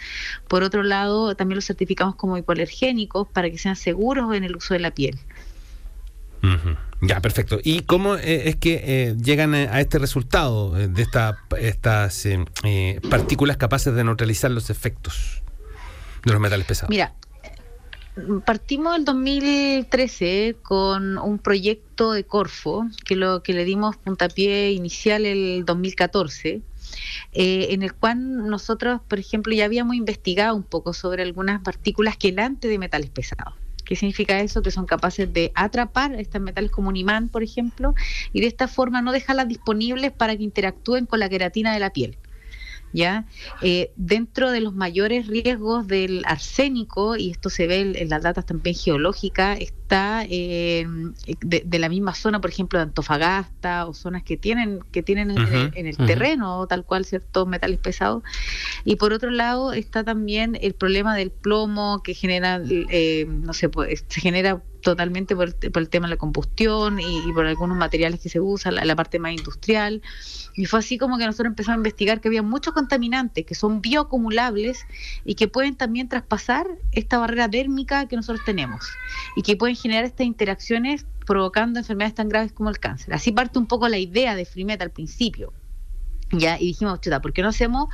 Por 0.48 0.62
otro 0.62 0.82
lado, 0.82 1.34
también 1.36 1.56
los 1.56 1.66
certificamos 1.66 2.16
como 2.16 2.36
hipoalergénicos 2.36 3.28
para 3.28 3.50
que 3.50 3.58
sean 3.58 3.76
seguros 3.76 4.34
en 4.34 4.44
el 4.44 4.56
uso 4.56 4.74
de 4.74 4.80
la 4.80 4.90
piel. 4.90 5.18
Ya, 7.00 7.20
perfecto. 7.20 7.58
¿Y 7.62 7.80
cómo 7.82 8.16
eh, 8.16 8.48
es 8.48 8.56
que 8.56 8.80
eh, 8.84 9.16
llegan 9.22 9.54
a 9.54 9.80
este 9.80 9.98
resultado 9.98 10.76
eh, 10.78 10.88
de 10.88 11.02
esta- 11.02 11.38
estas 11.58 12.26
eh, 12.26 12.44
eh, 12.64 13.00
partículas 13.10 13.56
capaces 13.56 13.94
de 13.94 14.02
neutralizar 14.04 14.50
los 14.50 14.70
efectos 14.70 15.42
de 16.24 16.32
los 16.32 16.40
metales 16.40 16.66
pesados? 16.66 16.90
Mira, 16.90 17.12
partimos 18.44 18.96
el 18.96 19.04
2013 19.04 20.56
con 20.62 21.18
un 21.18 21.38
proyecto 21.38 22.12
de 22.12 22.24
Corfo, 22.24 22.86
que 23.04 23.16
lo 23.16 23.42
que 23.42 23.54
le 23.54 23.64
dimos 23.64 23.96
puntapié 23.96 24.72
inicial 24.72 25.24
el 25.24 25.64
2014. 25.64 26.62
eh, 27.32 27.68
en 27.70 27.82
el 27.82 27.94
cual 27.94 28.48
nosotros, 28.48 29.00
por 29.08 29.18
ejemplo, 29.18 29.54
ya 29.54 29.64
habíamos 29.64 29.96
investigado 29.96 30.54
un 30.54 30.62
poco 30.62 30.92
sobre 30.92 31.22
algunas 31.22 31.62
partículas 31.62 32.18
quelantes 32.18 32.70
de 32.70 32.78
metales 32.78 33.08
pesados. 33.08 33.54
¿Qué 33.84 33.96
significa 33.96 34.40
eso? 34.40 34.62
Que 34.62 34.70
son 34.70 34.86
capaces 34.86 35.32
de 35.32 35.52
atrapar 35.54 36.14
estos 36.14 36.40
metales 36.40 36.70
como 36.70 36.88
un 36.90 36.96
imán, 36.96 37.28
por 37.28 37.42
ejemplo, 37.42 37.94
y 38.32 38.40
de 38.42 38.46
esta 38.46 38.68
forma 38.68 39.00
no 39.02 39.12
dejarlas 39.12 39.48
disponibles 39.48 40.12
para 40.12 40.36
que 40.36 40.42
interactúen 40.42 41.06
con 41.06 41.18
la 41.18 41.28
queratina 41.28 41.72
de 41.72 41.80
la 41.80 41.90
piel. 41.90 42.18
¿Ya? 42.92 43.26
Eh, 43.62 43.90
dentro 43.96 44.50
de 44.50 44.60
los 44.60 44.74
mayores 44.74 45.26
riesgos 45.26 45.86
del 45.86 46.22
arsénico, 46.26 47.16
y 47.16 47.30
esto 47.30 47.50
se 47.50 47.66
ve 47.66 47.80
en, 47.80 47.96
en 47.96 48.08
las 48.08 48.22
datas 48.22 48.46
también 48.46 48.76
geológicas, 48.76 49.58
está 49.60 50.24
eh, 50.28 50.86
de, 51.40 51.62
de 51.64 51.78
la 51.78 51.88
misma 51.88 52.14
zona, 52.14 52.40
por 52.40 52.50
ejemplo, 52.50 52.78
de 52.78 52.84
Antofagasta, 52.84 53.86
o 53.86 53.94
zonas 53.94 54.22
que 54.22 54.36
tienen, 54.36 54.80
que 54.90 55.02
tienen 55.02 55.30
el, 55.30 55.70
en 55.74 55.86
el 55.86 55.94
ujú. 55.94 56.06
terreno, 56.06 56.66
tal 56.66 56.84
cual, 56.84 57.04
ciertos 57.04 57.46
metales 57.46 57.78
pesados. 57.78 58.22
Y 58.84 58.96
por 58.96 59.12
otro 59.12 59.30
lado 59.30 59.72
está 59.72 60.04
también 60.04 60.58
el 60.60 60.74
problema 60.74 61.16
del 61.16 61.30
plomo 61.30 62.02
que 62.02 62.14
genera, 62.14 62.60
eh, 62.68 63.26
no 63.28 63.52
sé, 63.52 63.68
pues, 63.68 64.04
se 64.08 64.20
genera 64.20 64.62
totalmente 64.82 65.34
por 65.34 65.48
el, 65.48 65.70
por 65.70 65.82
el 65.82 65.88
tema 65.88 66.06
de 66.06 66.14
la 66.14 66.16
combustión 66.16 67.00
y, 67.00 67.18
y 67.18 67.32
por 67.32 67.46
algunos 67.46 67.76
materiales 67.76 68.20
que 68.20 68.28
se 68.28 68.40
usan, 68.40 68.74
la, 68.74 68.84
la 68.84 68.96
parte 68.96 69.18
más 69.18 69.32
industrial. 69.32 70.02
Y 70.54 70.66
fue 70.66 70.80
así 70.80 70.98
como 70.98 71.16
que 71.18 71.24
nosotros 71.24 71.50
empezamos 71.50 71.76
a 71.76 71.78
investigar 71.78 72.20
que 72.20 72.28
había 72.28 72.42
muchos 72.42 72.74
contaminantes 72.74 73.46
que 73.46 73.54
son 73.54 73.80
bioacumulables 73.80 74.84
y 75.24 75.34
que 75.34 75.48
pueden 75.48 75.76
también 75.76 76.08
traspasar 76.08 76.66
esta 76.92 77.18
barrera 77.18 77.48
dérmica 77.48 78.06
que 78.08 78.16
nosotros 78.16 78.44
tenemos 78.44 78.86
y 79.36 79.42
que 79.42 79.56
pueden 79.56 79.76
generar 79.76 80.04
estas 80.04 80.26
interacciones 80.26 81.06
provocando 81.24 81.78
enfermedades 81.78 82.14
tan 82.14 82.28
graves 82.28 82.52
como 82.52 82.68
el 82.68 82.78
cáncer. 82.78 83.14
Así 83.14 83.32
parte 83.32 83.58
un 83.58 83.66
poco 83.66 83.88
la 83.88 83.98
idea 83.98 84.34
de 84.34 84.44
Frimet 84.44 84.82
al 84.82 84.90
principio. 84.90 85.52
Ya, 86.32 86.58
y 86.58 86.68
dijimos, 86.68 87.00
chuta, 87.00 87.20
¿por 87.20 87.34
qué 87.34 87.42
no 87.42 87.48
hacemos 87.48 87.88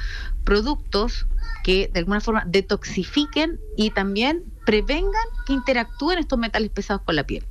productos 0.44 1.26
que 1.64 1.90
de 1.92 1.98
alguna 1.98 2.20
forma 2.20 2.44
detoxifiquen 2.46 3.60
y 3.76 3.90
también 3.90 4.44
prevengan 4.64 5.12
que 5.44 5.52
interactúen 5.52 6.20
estos 6.20 6.38
metales 6.38 6.70
pesados 6.70 7.02
con 7.02 7.16
la 7.16 7.24
piel? 7.24 7.44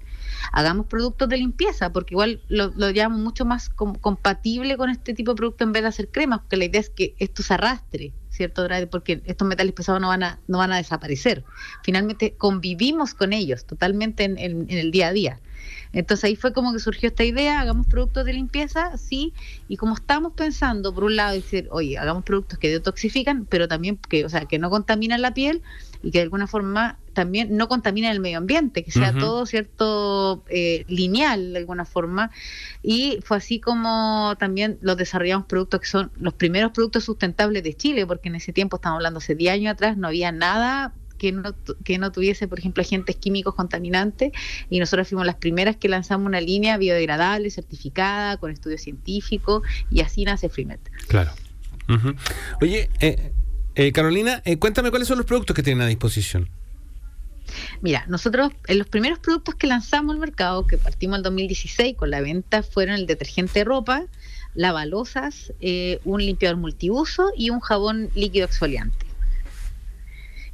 Hagamos 0.52 0.88
productos 0.88 1.30
de 1.30 1.38
limpieza, 1.38 1.92
porque 1.92 2.14
igual 2.14 2.42
lo, 2.48 2.72
lo 2.76 2.90
llamamos 2.90 3.24
mucho 3.24 3.46
más 3.46 3.70
com- 3.70 3.96
compatible 3.96 4.78
con 4.78 4.90
este 4.90 5.14
tipo 5.14 5.32
de 5.32 5.36
producto 5.38 5.64
en 5.64 5.72
vez 5.72 5.84
de 5.84 5.90
hacer 5.90 6.10
cremas, 6.12 6.40
porque 6.40 6.58
la 6.58 6.66
idea 6.66 6.82
es 6.82 6.90
que 6.90 7.16
esto 7.20 7.44
se 7.44 7.54
arrastre, 7.54 8.14
¿cierto? 8.30 8.68
Porque 8.92 9.22
estos 9.26 9.48
metales 9.48 9.74
pesados 9.74 10.02
no 10.02 10.08
van 10.10 10.24
a, 10.24 10.40
no 10.48 10.58
van 10.60 10.72
a 10.72 10.78
desaparecer. 10.78 11.44
Finalmente 11.84 12.36
convivimos 12.38 13.14
con 13.14 13.34
ellos 13.34 13.66
totalmente 13.66 14.24
en- 14.24 14.38
en- 14.38 14.66
en 14.70 14.78
el 14.78 14.92
día 14.92 15.08
a 15.10 15.14
día. 15.14 15.42
Entonces 15.92 16.24
ahí 16.26 16.36
fue 16.36 16.54
como 16.54 16.74
que 16.74 16.80
surgió 16.80 17.08
esta 17.10 17.24
idea, 17.24 17.60
hagamos 17.62 17.88
productos 17.88 18.26
de 18.26 18.34
limpieza, 18.34 18.98
sí, 18.98 19.34
y 19.68 19.78
como 19.78 19.96
estamos 19.96 20.34
pensando, 20.34 20.94
por 20.94 21.04
un 21.06 21.16
lado, 21.16 21.34
decir, 21.34 21.68
oye, 21.72 21.98
hagamos 21.98 22.24
productos 22.24 22.60
que 22.60 22.70
detoxifican, 22.70 23.46
pero 23.46 23.68
también 23.68 23.98
que, 23.98 24.26
o 24.26 24.30
sea, 24.30 24.46
que 24.46 24.60
no 24.60 24.70
contaminan 24.70 25.22
la 25.22 25.34
piel 25.34 25.62
y 26.04 26.12
que 26.12 26.20
de 26.20 26.24
alguna 26.24 26.48
forma 26.48 26.98
también 27.14 27.58
no 27.58 27.68
contaminan 27.68 28.12
el 28.12 28.20
medio 28.20 28.38
ambiente, 28.38 28.84
que 28.84 28.92
sea 28.92 29.12
todo 29.12 29.46
cierto 29.48 30.44
eh, 30.50 30.86
lineal 30.88 31.54
de 31.54 31.60
alguna 31.60 31.84
forma. 31.84 32.30
Y 32.84 33.20
fue 33.24 33.38
así 33.38 33.60
como 33.60 34.36
también 34.38 34.78
los 34.82 34.98
desarrollamos 34.98 35.48
productos 35.48 35.80
que 35.82 35.88
son 35.88 36.12
los 36.20 36.36
primeros 36.36 36.72
productos 36.74 37.06
sustentables 37.06 37.64
de 37.64 37.74
Chile, 37.74 38.06
porque 38.06 38.30
en 38.30 38.36
ese 38.36 38.54
tiempo, 38.54 38.76
estamos 38.76 38.98
hablando 38.98 39.18
hace 39.18 39.34
10 39.34 39.54
años 39.54 39.74
atrás, 39.74 39.98
no 39.98 40.08
había 40.08 40.32
nada 40.32 40.94
que 41.18 41.32
no, 41.32 41.56
que 41.84 41.98
no 41.98 42.12
tuviese, 42.12 42.48
por 42.48 42.60
ejemplo, 42.60 42.82
agentes 42.82 43.16
químicos 43.16 43.56
contaminantes 43.56 44.32
y 44.70 44.80
nosotros 44.80 45.08
fuimos 45.08 45.26
las 45.26 45.36
primeras 45.36 45.76
que 45.76 45.90
lanzamos 45.90 46.28
una 46.28 46.40
línea 46.40 46.78
biodegradable, 46.78 47.50
certificada, 47.50 48.38
con 48.38 48.52
estudios 48.52 48.82
científicos 48.82 49.64
y 49.90 50.02
así 50.02 50.24
nace 50.24 50.50
Freemet. 50.50 50.80
Claro. 51.08 51.32
Oye, 52.62 52.90
eh, 53.00 53.32
eh, 53.78 53.92
Carolina, 53.92 54.42
eh, 54.44 54.58
cuéntame 54.58 54.90
cuáles 54.90 55.08
son 55.08 55.18
los 55.18 55.28
productos 55.28 55.56
que 55.56 55.62
tienen 55.62 55.84
a 55.84 55.88
disposición. 55.88 56.50
Mira, 57.82 58.06
nosotros 58.08 58.52
en 58.68 58.80
los 58.80 58.88
primeros 58.88 59.20
productos 59.20 59.54
que 59.54 59.68
lanzamos 59.68 60.16
al 60.16 60.20
mercado, 60.20 60.66
que 60.66 60.80
partimos 60.80 61.18
en 61.18 61.24
2016 61.24 61.96
con 61.96 62.10
la 62.10 62.22
venta, 62.22 62.64
fueron 62.64 62.96
el 62.96 63.06
detergente 63.06 63.60
de 63.60 63.66
ropa, 63.66 64.06
lavalosas, 64.56 65.54
eh, 65.62 66.00
un 66.06 66.26
limpiador 66.26 66.58
multiuso 66.58 67.32
y 67.38 67.52
un 67.52 67.60
jabón 67.60 68.10
líquido 68.16 68.48
exfoliante. 68.48 69.06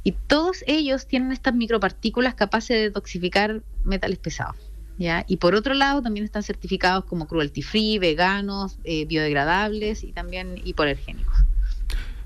Y 0.02 0.12
todos 0.12 0.62
ellos 0.66 1.06
tienen 1.06 1.32
estas 1.32 1.54
micropartículas 1.54 2.34
capaces 2.34 2.76
de 2.76 2.82
detoxificar 2.82 3.62
metales 3.84 4.18
pesados. 4.18 4.56
¿ya? 4.98 5.24
Y 5.26 5.38
por 5.38 5.54
otro 5.54 5.72
lado, 5.72 6.02
también 6.02 6.24
están 6.26 6.42
certificados 6.42 7.06
como 7.06 7.26
cruelty 7.26 7.62
free, 7.62 7.98
veganos, 7.98 8.76
eh, 8.84 9.06
biodegradables 9.06 10.04
y 10.04 10.12
también 10.12 10.60
hipoalergénicos. 10.62 11.38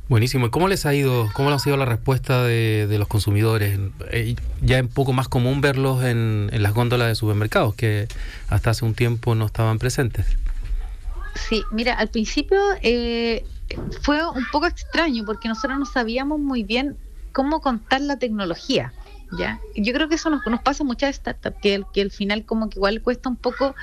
Buenísimo. 0.09 0.47
¿Y 0.47 0.51
cómo 0.51 0.69
les 0.69 0.87
ha 0.87 0.95
ido, 0.95 1.29
cómo 1.35 1.51
ha 1.51 1.59
sido 1.59 1.77
la 1.77 1.85
respuesta 1.85 2.43
de, 2.43 2.87
de 2.87 2.99
los 2.99 3.09
consumidores? 3.09 3.79
Eh, 4.11 4.37
ya 4.63 4.79
es 4.79 4.83
un 4.83 4.89
poco 4.89 5.13
más 5.13 5.29
común 5.29 5.61
verlos 5.61 6.03
en, 6.03 6.49
en 6.53 6.63
las 6.63 6.73
góndolas 6.73 7.09
de 7.09 7.15
supermercados, 7.15 7.75
que 7.75 8.09
hasta 8.49 8.71
hace 8.71 8.87
un 8.87 8.95
tiempo 8.95 9.35
no 9.35 9.45
estaban 9.45 9.79
presentes. 9.79 10.25
Sí, 11.35 11.63
mira, 11.71 11.95
al 11.95 12.09
principio 12.09 12.59
eh, 12.83 13.45
fue 14.03 14.27
un 14.27 14.47
poco 14.51 14.67
extraño 14.67 15.25
porque 15.27 15.47
nosotros 15.47 15.79
no 15.79 15.85
sabíamos 15.85 16.41
muy 16.41 16.63
bien 16.63 16.97
cómo 17.33 17.61
contar 17.61 18.01
la 18.01 18.19
tecnología. 18.19 18.93
¿Ya? 19.31 19.61
Yo 19.77 19.93
creo 19.93 20.09
que 20.09 20.15
eso 20.15 20.31
nos, 20.31 20.41
nos 20.47 20.61
pasa 20.63 20.85
a 20.85 20.87
muchas 20.87 21.17
startups, 21.17 21.59
que, 21.61 21.75
el- 21.75 21.87
que 21.87 22.01
al 22.01 22.11
final 22.11 22.47
como 22.47 22.71
que 22.71 22.79
igual 22.79 23.03
cuesta 23.03 23.29
un 23.29 23.37
poco 23.37 23.75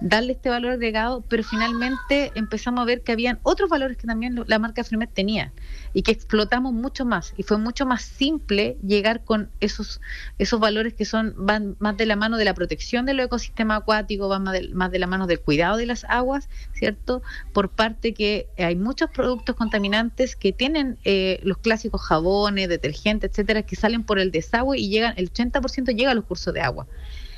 darle 0.00 0.32
este 0.34 0.48
valor 0.48 0.72
agregado, 0.72 1.22
pero 1.28 1.42
finalmente 1.42 2.30
empezamos 2.36 2.82
a 2.82 2.84
ver 2.84 3.02
que 3.02 3.10
habían 3.10 3.40
otros 3.42 3.68
valores 3.68 3.96
que 3.96 4.06
también 4.06 4.44
la 4.46 4.58
marca 4.60 4.84
Fremet 4.84 5.12
tenía 5.12 5.52
y 5.92 6.02
que 6.02 6.12
explotamos 6.12 6.72
mucho 6.72 7.04
más 7.04 7.34
y 7.36 7.42
fue 7.42 7.58
mucho 7.58 7.84
más 7.84 8.02
simple 8.02 8.76
llegar 8.82 9.24
con 9.24 9.50
esos 9.60 10.00
esos 10.38 10.60
valores 10.60 10.94
que 10.94 11.04
son 11.04 11.34
van 11.36 11.76
más 11.80 11.96
de 11.96 12.06
la 12.06 12.14
mano 12.16 12.36
de 12.36 12.44
la 12.44 12.54
protección 12.54 13.04
del 13.04 13.20
ecosistema 13.20 13.76
acuático, 13.76 14.28
van 14.28 14.44
más 14.44 14.52
de, 14.54 14.68
más 14.72 14.90
de 14.92 14.98
la 15.00 15.06
mano 15.08 15.26
del 15.26 15.40
cuidado 15.40 15.76
de 15.78 15.86
las 15.86 16.04
aguas, 16.04 16.48
¿cierto? 16.72 17.22
Por 17.52 17.70
parte 17.70 18.14
que 18.14 18.46
hay 18.56 18.76
muchos 18.76 19.10
productos 19.10 19.56
contaminantes 19.56 20.36
que 20.36 20.52
tienen 20.52 20.98
eh, 21.04 21.40
los 21.42 21.58
clásicos 21.58 22.02
jabones, 22.02 22.68
detergentes, 22.68 23.30
etcétera, 23.30 23.62
que 23.62 23.76
salen 23.76 24.04
por 24.04 24.18
el 24.18 24.30
desagüe 24.30 24.78
y 24.78 24.91
llegan, 24.92 25.14
el 25.16 25.32
80% 25.32 25.94
llega 25.96 26.10
a 26.12 26.14
los 26.14 26.24
cursos 26.24 26.52
de 26.54 26.60
agua. 26.60 26.86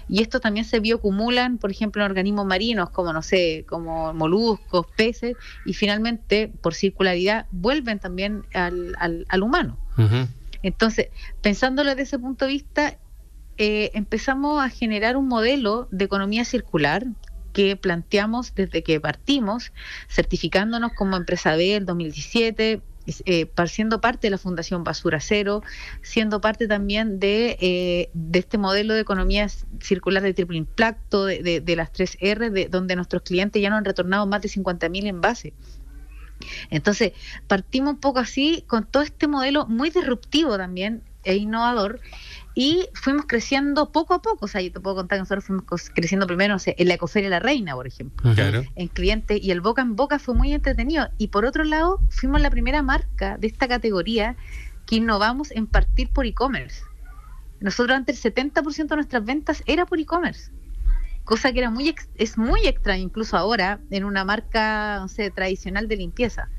Y 0.06 0.20
estos 0.20 0.42
también 0.42 0.66
se 0.66 0.80
bioacumulan, 0.80 1.56
por 1.56 1.70
ejemplo, 1.70 2.02
en 2.02 2.10
organismos 2.10 2.44
marinos, 2.44 2.90
como 2.90 3.12
no 3.14 3.22
sé, 3.22 3.64
como 3.66 4.12
moluscos, 4.12 4.86
peces, 4.96 5.36
y 5.64 5.72
finalmente, 5.72 6.52
por 6.60 6.74
circularidad, 6.74 7.46
vuelven 7.50 7.98
también 8.00 8.44
al, 8.52 8.94
al, 8.98 9.24
al 9.30 9.42
humano. 9.42 9.78
Entonces, 10.62 11.08
pensándolo 11.40 11.90
desde 11.90 12.02
ese 12.02 12.18
punto 12.18 12.44
de 12.44 12.50
vista, 12.52 12.98
eh, 13.56 13.90
empezamos 13.94 14.62
a 14.62 14.68
generar 14.68 15.16
un 15.16 15.28
modelo 15.28 15.88
de 15.90 16.04
economía 16.04 16.44
circular 16.44 17.06
que 17.52 17.76
planteamos 17.76 18.52
desde 18.54 18.82
que 18.82 19.00
partimos, 19.00 19.72
certificándonos 20.08 20.92
como 20.92 21.16
empresa 21.16 21.54
B 21.56 21.76
el 21.76 21.86
2017, 21.86 22.72
es- 22.72 22.80
eh, 23.26 23.50
siendo 23.66 24.00
parte 24.00 24.26
de 24.26 24.30
la 24.30 24.38
Fundación 24.38 24.84
Basura 24.84 25.20
Cero, 25.20 25.62
siendo 26.02 26.40
parte 26.40 26.66
también 26.68 27.18
de, 27.20 27.56
eh, 27.60 28.10
de 28.14 28.38
este 28.38 28.58
modelo 28.58 28.94
de 28.94 29.00
economía 29.00 29.46
circular 29.80 30.22
de 30.22 30.34
triple 30.34 30.58
impacto, 30.58 31.24
de, 31.26 31.42
de- 31.42 31.60
de 31.60 31.76
las 31.76 31.92
tres 31.92 32.16
R, 32.20 32.50
de, 32.50 32.68
donde 32.68 32.96
nuestros 32.96 33.22
clientes 33.22 33.60
ya 33.60 33.70
nos 33.70 33.78
han 33.78 33.84
retornado 33.84 34.26
más 34.26 34.42
de 34.42 34.48
50.000 34.48 35.06
envases. 35.06 35.52
Entonces, 36.70 37.12
partimos 37.46 37.94
un 37.94 38.00
poco 38.00 38.18
así 38.18 38.64
con 38.66 38.84
todo 38.86 39.02
este 39.02 39.28
modelo 39.28 39.66
muy 39.66 39.90
disruptivo 39.90 40.56
también 40.58 41.02
e 41.22 41.36
innovador 41.36 42.00
y 42.54 42.88
fuimos 42.94 43.26
creciendo 43.26 43.90
poco 43.90 44.14
a 44.14 44.22
poco. 44.22 44.44
O 44.44 44.48
sea, 44.48 44.60
yo 44.60 44.70
te 44.72 44.80
puedo 44.80 44.96
contar 44.96 45.16
que 45.18 45.20
nosotros 45.20 45.44
fuimos 45.44 45.64
creciendo 45.94 46.26
primero, 46.26 46.54
no 46.54 46.58
sé, 46.58 46.74
en 46.78 46.88
la 46.88 46.94
Ecoferia 46.94 47.28
La 47.28 47.40
Reina, 47.40 47.74
por 47.74 47.86
ejemplo, 47.86 48.32
Claro. 48.34 48.62
en 48.76 48.88
clientes 48.88 49.40
y 49.42 49.50
el 49.50 49.60
boca 49.60 49.82
en 49.82 49.96
boca 49.96 50.18
fue 50.18 50.34
muy 50.34 50.52
entretenido. 50.52 51.08
Y 51.18 51.28
por 51.28 51.44
otro 51.44 51.64
lado, 51.64 51.98
fuimos 52.10 52.40
la 52.40 52.50
primera 52.50 52.82
marca 52.82 53.36
de 53.38 53.46
esta 53.48 53.66
categoría 53.66 54.36
que 54.86 54.96
innovamos 54.96 55.50
en 55.50 55.66
partir 55.66 56.10
por 56.10 56.26
e-commerce. 56.26 56.82
Nosotros 57.60 57.96
antes 57.96 58.24
el 58.24 58.32
70% 58.34 58.94
de 58.94 58.96
nuestras 58.96 59.24
ventas 59.24 59.62
era 59.66 59.86
por 59.86 59.98
e-commerce 59.98 60.50
cosa 61.24 61.52
que 61.54 61.58
era 61.60 61.70
muy 61.70 61.88
ex- 61.88 62.10
es 62.16 62.36
muy 62.36 62.66
extraña 62.66 63.00
incluso 63.02 63.38
ahora 63.38 63.80
en 63.90 64.04
una 64.04 64.26
marca 64.26 64.98
no 65.00 65.08
sé, 65.08 65.30
tradicional 65.30 65.88
de 65.88 65.96
limpieza 65.96 66.50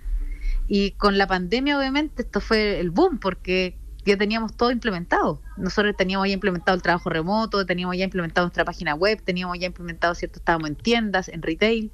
y 0.67 0.89
con 0.93 1.19
la 1.19 1.27
pandemia 1.27 1.77
obviamente 1.77 2.23
esto 2.23 2.41
fue 2.41 2.79
el 2.79 2.89
boom 2.89 3.19
porque 3.19 3.77
ya 4.05 4.17
teníamos 4.17 4.55
todo 4.55 4.71
implementado 4.71 5.41
nosotros 5.57 5.95
teníamos 5.97 6.27
ya 6.27 6.33
implementado 6.33 6.75
el 6.75 6.81
trabajo 6.81 7.09
remoto 7.09 7.65
teníamos 7.65 7.97
ya 7.97 8.05
implementado 8.05 8.45
nuestra 8.47 8.65
página 8.65 8.93
web 8.95 9.21
teníamos 9.23 9.57
ya 9.59 9.67
implementado 9.67 10.13
cierto 10.15 10.39
estábamos 10.39 10.69
en 10.69 10.75
tiendas 10.75 11.27
en 11.29 11.41
retail 11.41 11.91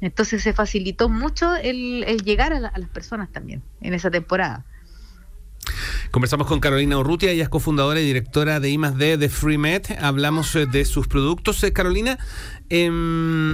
entonces 0.00 0.42
se 0.42 0.52
facilitó 0.52 1.08
mucho 1.08 1.54
el, 1.56 2.04
llegar 2.24 2.52
a, 2.52 2.60
la- 2.60 2.68
a 2.68 2.78
las 2.78 2.88
personas 2.90 3.30
también 3.32 3.62
en 3.80 3.94
esa 3.94 4.10
temporada 4.10 4.64
Conversamos 6.10 6.46
con 6.46 6.60
Carolina 6.60 6.98
Urrutia, 6.98 7.30
ella 7.30 7.44
es 7.44 7.48
cofundadora 7.48 8.00
y 8.00 8.04
directora 8.04 8.60
de 8.60 8.68
I+D 8.70 9.16
de 9.16 9.28
FreeMed. 9.28 9.82
Hablamos 10.00 10.54
eh, 10.56 10.66
de 10.66 10.84
sus 10.84 11.06
productos. 11.08 11.62
Eh, 11.64 11.72
Carolina, 11.72 12.18
em, 12.68 13.52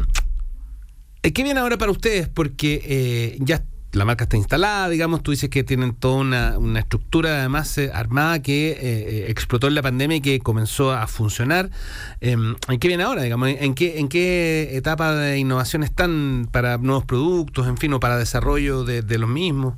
eh, 1.22 1.32
¿qué 1.32 1.42
viene 1.44 1.60
ahora 1.60 1.76
para 1.78 1.92
ustedes? 1.92 2.28
Porque 2.28 3.36
ya 3.40 3.62
la 3.92 4.04
marca 4.04 4.24
está 4.24 4.36
instalada, 4.36 4.88
digamos, 4.88 5.22
tú 5.22 5.30
dices 5.30 5.48
que 5.48 5.64
tienen 5.64 5.94
toda 5.94 6.16
una, 6.58 6.78
estructura 6.78 7.38
además 7.38 7.76
eh, 7.78 7.90
armada 7.92 8.42
que 8.42 8.70
eh, 8.70 8.76
eh, 8.80 9.26
explotó 9.28 9.68
en 9.68 9.74
la 9.74 9.82
pandemia 9.82 10.18
y 10.18 10.20
que 10.20 10.40
comenzó 10.40 10.92
a 10.92 11.06
funcionar. 11.06 11.70
Em, 12.20 12.54
¿En 12.68 12.78
qué 12.78 12.88
viene 12.88 13.04
ahora, 13.04 13.22
digamos? 13.22 13.48
¿En 13.48 13.74
qué, 13.74 13.98
¿En 13.98 14.08
qué 14.08 14.76
etapa 14.76 15.14
de 15.14 15.38
innovación 15.38 15.82
están 15.82 16.48
para 16.52 16.76
nuevos 16.78 17.04
productos, 17.04 17.66
en 17.66 17.78
fin, 17.78 17.92
o 17.94 18.00
para 18.00 18.18
desarrollo 18.18 18.84
de, 18.84 19.02
de 19.02 19.18
los 19.18 19.28
mismos? 19.28 19.74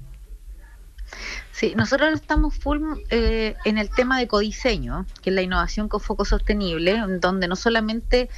Sí, 1.61 1.75
nosotros 1.77 2.15
estamos 2.15 2.55
full 2.55 2.81
eh, 3.11 3.55
en 3.67 3.77
el 3.77 3.91
tema 3.91 4.19
de 4.19 4.27
codiseño, 4.27 5.05
que 5.21 5.29
es 5.29 5.37
la 5.37 5.43
innovación 5.43 5.91
con 5.91 6.01
foco 6.01 6.25
sostenible, 6.25 6.93
en 6.93 7.21
donde 7.21 7.49
no 7.49 7.55
solamente 7.57 8.31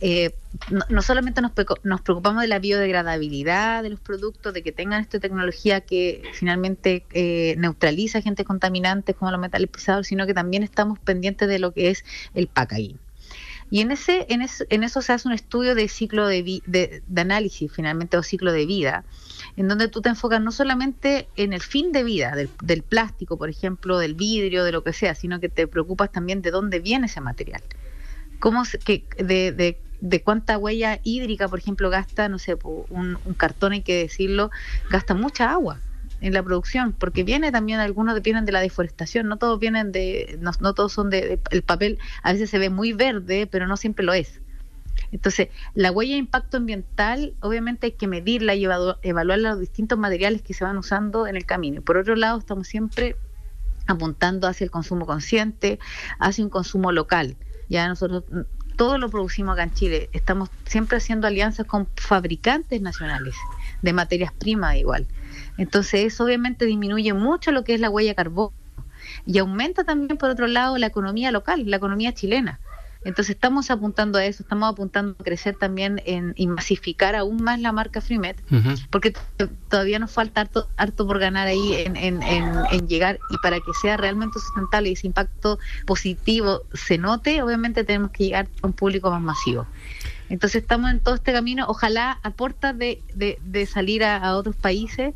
eh, 0.00 0.34
no, 0.70 0.80
no 0.88 1.02
solamente 1.02 1.40
nos, 1.42 1.52
nos 1.84 2.00
preocupamos 2.02 2.42
de 2.42 2.48
la 2.48 2.58
biodegradabilidad 2.58 3.82
de 3.82 3.90
los 3.90 4.00
productos, 4.00 4.54
de 4.54 4.62
que 4.62 4.72
tengan 4.72 5.00
esta 5.00 5.20
tecnología 5.20 5.82
que 5.82 6.22
finalmente 6.34 7.06
eh, 7.12 7.54
neutraliza 7.58 8.18
agentes 8.18 8.46
contaminantes 8.46 9.16
como 9.16 9.30
los 9.30 9.40
metales 9.40 9.68
pesados, 9.70 10.06
sino 10.06 10.26
que 10.26 10.34
también 10.34 10.62
estamos 10.62 10.98
pendientes 10.98 11.48
de 11.48 11.58
lo 11.58 11.72
que 11.72 11.90
es 11.90 12.04
el 12.34 12.48
packaging. 12.48 12.98
Y 13.70 13.80
en 13.80 13.90
ese, 13.90 14.26
en, 14.28 14.42
es- 14.42 14.66
en 14.70 14.82
eso 14.84 15.02
se 15.02 15.12
hace 15.12 15.28
un 15.28 15.34
estudio 15.34 15.74
de 15.74 15.88
ciclo 15.88 16.26
de, 16.26 16.42
vi- 16.42 16.62
de, 16.66 17.02
análisis, 17.16 17.70
finalmente, 17.72 18.16
o 18.16 18.22
ciclo 18.22 18.52
de 18.52 18.66
vida, 18.66 19.04
en 19.56 19.68
donde 19.68 19.88
tú 19.88 20.00
te 20.02 20.08
enfocas 20.08 20.40
no 20.40 20.52
solamente 20.52 21.28
en 21.36 21.52
el 21.52 21.60
fin 21.62 21.92
de 21.92 22.04
vida 22.04 22.34
del, 22.34 22.50
del 22.62 22.82
plástico, 22.82 23.38
por 23.38 23.48
ejemplo, 23.48 23.98
del 23.98 24.14
vidrio, 24.14 24.64
de 24.64 24.72
lo 24.72 24.82
que 24.84 24.92
sea, 24.92 25.14
sino 25.14 25.40
que 25.40 25.48
te 25.48 25.66
preocupas 25.68 26.10
también 26.12 26.42
de 26.42 26.50
dónde 26.50 26.80
viene 26.80 27.06
ese 27.06 27.20
material. 27.20 27.62
Cómo 28.38 28.62
que, 28.84 29.06
de, 29.18 29.52
de 30.00 30.22
cuánta 30.22 30.58
huella 30.58 31.00
hídrica, 31.02 31.48
por 31.48 31.58
ejemplo, 31.58 31.90
gasta, 31.90 32.28
no 32.28 32.38
sé, 32.38 32.56
un, 32.62 33.18
un 33.24 33.34
cartón, 33.34 33.72
hay 33.72 33.82
que 33.82 33.96
decirlo, 33.96 34.50
gasta 34.90 35.14
mucha 35.14 35.50
agua 35.52 35.80
en 36.20 36.34
la 36.34 36.42
producción, 36.42 36.92
porque 36.92 37.24
viene 37.24 37.50
también, 37.50 37.80
algunos 37.80 38.20
vienen 38.22 38.44
de 38.44 38.52
la 38.52 38.60
deforestación, 38.60 39.28
no 39.28 39.36
todos 39.36 39.58
vienen 39.58 39.92
de, 39.92 40.38
no, 40.40 40.52
no 40.60 40.74
todos 40.74 40.92
son 40.92 41.10
de, 41.10 41.40
el 41.50 41.62
papel, 41.62 41.98
a 42.22 42.32
veces 42.32 42.50
se 42.50 42.58
ve 42.58 42.70
muy 42.70 42.92
verde, 42.92 43.46
pero 43.46 43.66
no 43.66 43.76
siempre 43.76 44.04
lo 44.04 44.12
es. 44.12 44.40
Entonces, 45.12 45.48
la 45.74 45.90
huella 45.90 46.12
de 46.12 46.18
impacto 46.18 46.58
ambiental, 46.58 47.34
obviamente 47.40 47.86
hay 47.86 47.92
que 47.92 48.06
medirla 48.06 48.54
y 48.54 48.64
evaluar 48.64 49.38
los 49.38 49.58
distintos 49.58 49.98
materiales 49.98 50.42
que 50.42 50.54
se 50.54 50.62
van 50.62 50.76
usando 50.76 51.26
en 51.26 51.36
el 51.36 51.46
camino. 51.46 51.82
Por 51.82 51.96
otro 51.96 52.14
lado, 52.14 52.38
estamos 52.38 52.68
siempre 52.68 53.16
apuntando 53.86 54.46
hacia 54.46 54.64
el 54.64 54.70
consumo 54.70 55.06
consciente, 55.06 55.80
hacia 56.18 56.44
un 56.44 56.50
consumo 56.50 56.92
local. 56.92 57.36
Ya 57.68 57.88
nosotros 57.88 58.24
todo 58.80 58.96
lo 58.96 59.10
producimos 59.10 59.52
acá 59.52 59.64
en 59.64 59.74
Chile. 59.74 60.08
Estamos 60.14 60.48
siempre 60.64 60.96
haciendo 60.96 61.26
alianzas 61.26 61.66
con 61.66 61.86
fabricantes 61.96 62.80
nacionales 62.80 63.34
de 63.82 63.92
materias 63.92 64.32
primas 64.32 64.76
igual. 64.76 65.06
Entonces 65.58 66.06
eso 66.06 66.24
obviamente 66.24 66.64
disminuye 66.64 67.12
mucho 67.12 67.52
lo 67.52 67.62
que 67.62 67.74
es 67.74 67.80
la 67.80 67.90
huella 67.90 68.12
de 68.12 68.14
carbono 68.14 68.54
y 69.26 69.36
aumenta 69.36 69.84
también 69.84 70.16
por 70.16 70.30
otro 70.30 70.46
lado 70.46 70.78
la 70.78 70.86
economía 70.86 71.30
local, 71.30 71.64
la 71.66 71.76
economía 71.76 72.14
chilena. 72.14 72.58
Entonces 73.02 73.34
estamos 73.34 73.70
apuntando 73.70 74.18
a 74.18 74.24
eso, 74.26 74.42
estamos 74.42 74.68
apuntando 74.70 75.16
a 75.18 75.24
crecer 75.24 75.56
también 75.56 76.02
en, 76.04 76.34
y 76.36 76.46
masificar 76.46 77.16
aún 77.16 77.42
más 77.42 77.58
la 77.58 77.72
marca 77.72 78.02
Freemet, 78.02 78.36
porque 78.90 79.14
todavía 79.68 79.98
nos 79.98 80.10
falta 80.10 80.42
harto, 80.42 80.68
harto 80.76 81.06
por 81.06 81.18
ganar 81.18 81.46
ahí 81.46 81.72
en, 81.74 81.96
en- 81.96 82.22
en- 82.22 82.52
en 82.70 82.88
llegar 82.88 83.18
y 83.30 83.38
para 83.38 83.56
que 83.56 83.72
sea 83.80 83.96
realmente 83.96 84.38
sustentable 84.38 84.90
y 84.90 84.92
ese 84.92 85.06
impacto 85.06 85.58
positivo 85.86 86.62
se 86.74 86.98
note, 86.98 87.42
obviamente 87.42 87.84
tenemos 87.84 88.10
que 88.10 88.24
llegar 88.24 88.48
a 88.62 88.66
un 88.66 88.74
público 88.74 89.10
más 89.10 89.22
masivo. 89.22 89.66
Entonces 90.28 90.62
estamos 90.62 90.90
en 90.90 91.00
todo 91.00 91.16
este 91.16 91.32
camino, 91.32 91.64
ojalá 91.68 92.20
a 92.22 92.30
puertas 92.30 92.76
de, 92.78 93.02
de- 93.14 93.38
de 93.42 93.66
salir 93.66 94.04
a, 94.04 94.16
a 94.18 94.36
otros 94.36 94.54
países 94.56 95.14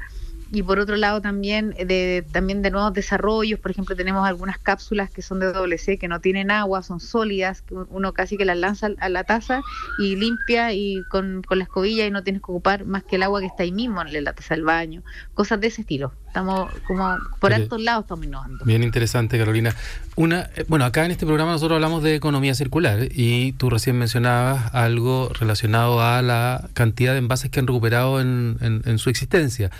y 0.55 0.63
por 0.63 0.79
otro 0.79 0.97
lado 0.97 1.21
también 1.21 1.71
de 1.71 2.25
también 2.33 2.63
de 2.63 2.71
nuevos 2.71 2.93
desarrollos, 2.95 3.59
por 3.61 3.71
ejemplo 3.73 3.97
tenemos 3.97 4.27
algunas 4.27 4.59
cápsulas 4.59 5.11
que 5.11 5.21
son 5.21 5.41
de 5.41 5.47
WC 5.53 5.99
que 5.99 6.09
no 6.09 6.21
tienen 6.21 6.51
agua, 6.51 6.83
son 6.83 7.01
sólidas, 7.01 7.63
que 7.63 7.75
uno 7.75 8.13
casi 8.13 8.37
que 8.37 8.45
las 8.45 8.57
lanza 8.57 8.91
a 8.99 9.09
la 9.09 9.25
taza 9.25 9.61
y 9.99 10.17
limpia 10.17 10.73
y 10.73 11.03
con, 11.11 11.43
con 11.43 11.59
la 11.59 11.65
escobilla 11.65 12.07
y 12.07 12.11
no 12.11 12.23
tienes 12.23 12.41
que 12.41 12.53
ocupar 12.53 12.85
más 12.87 13.03
que 13.03 13.17
el 13.17 13.23
agua 13.25 13.41
que 13.41 13.47
está 13.47 13.65
ahí 13.65 13.73
mismo 13.73 14.01
en 14.01 14.25
la 14.25 14.33
taza 14.33 14.55
del 14.55 14.65
baño, 14.65 15.03
cosas 15.35 15.61
de 15.61 15.67
ese 15.67 15.81
estilo. 15.83 16.13
Estamos 16.29 16.69
como 16.89 17.17
por 17.41 17.53
Oye, 17.53 17.63
altos 17.63 17.81
lados 17.81 18.05
estamos 18.05 18.25
innovando. 18.27 18.65
Bien 18.65 18.83
interesante, 18.83 19.39
Carolina. 19.39 19.73
Una, 20.17 20.51
eh, 20.57 20.65
bueno, 20.67 20.85
acá 20.85 21.05
en 21.05 21.13
este 21.13 21.27
programa 21.27 21.53
nosotros 21.53 21.77
hablamos 21.77 22.03
de 22.03 22.17
economía 22.17 22.55
circular 22.55 23.07
y 23.13 23.53
tú 23.53 23.71
recién 23.71 23.97
mencionabas 23.99 24.75
algo 24.75 25.31
relacionado 25.33 26.03
a 26.03 26.23
la 26.23 26.69
cantidad 26.75 27.13
de 27.13 27.19
envases 27.19 27.51
que 27.53 27.61
han 27.61 27.69
recuperado 27.69 28.21
en, 28.21 28.57
en- 28.61 28.83
en 28.85 28.99
su 28.99 29.11
existencia. 29.11 29.71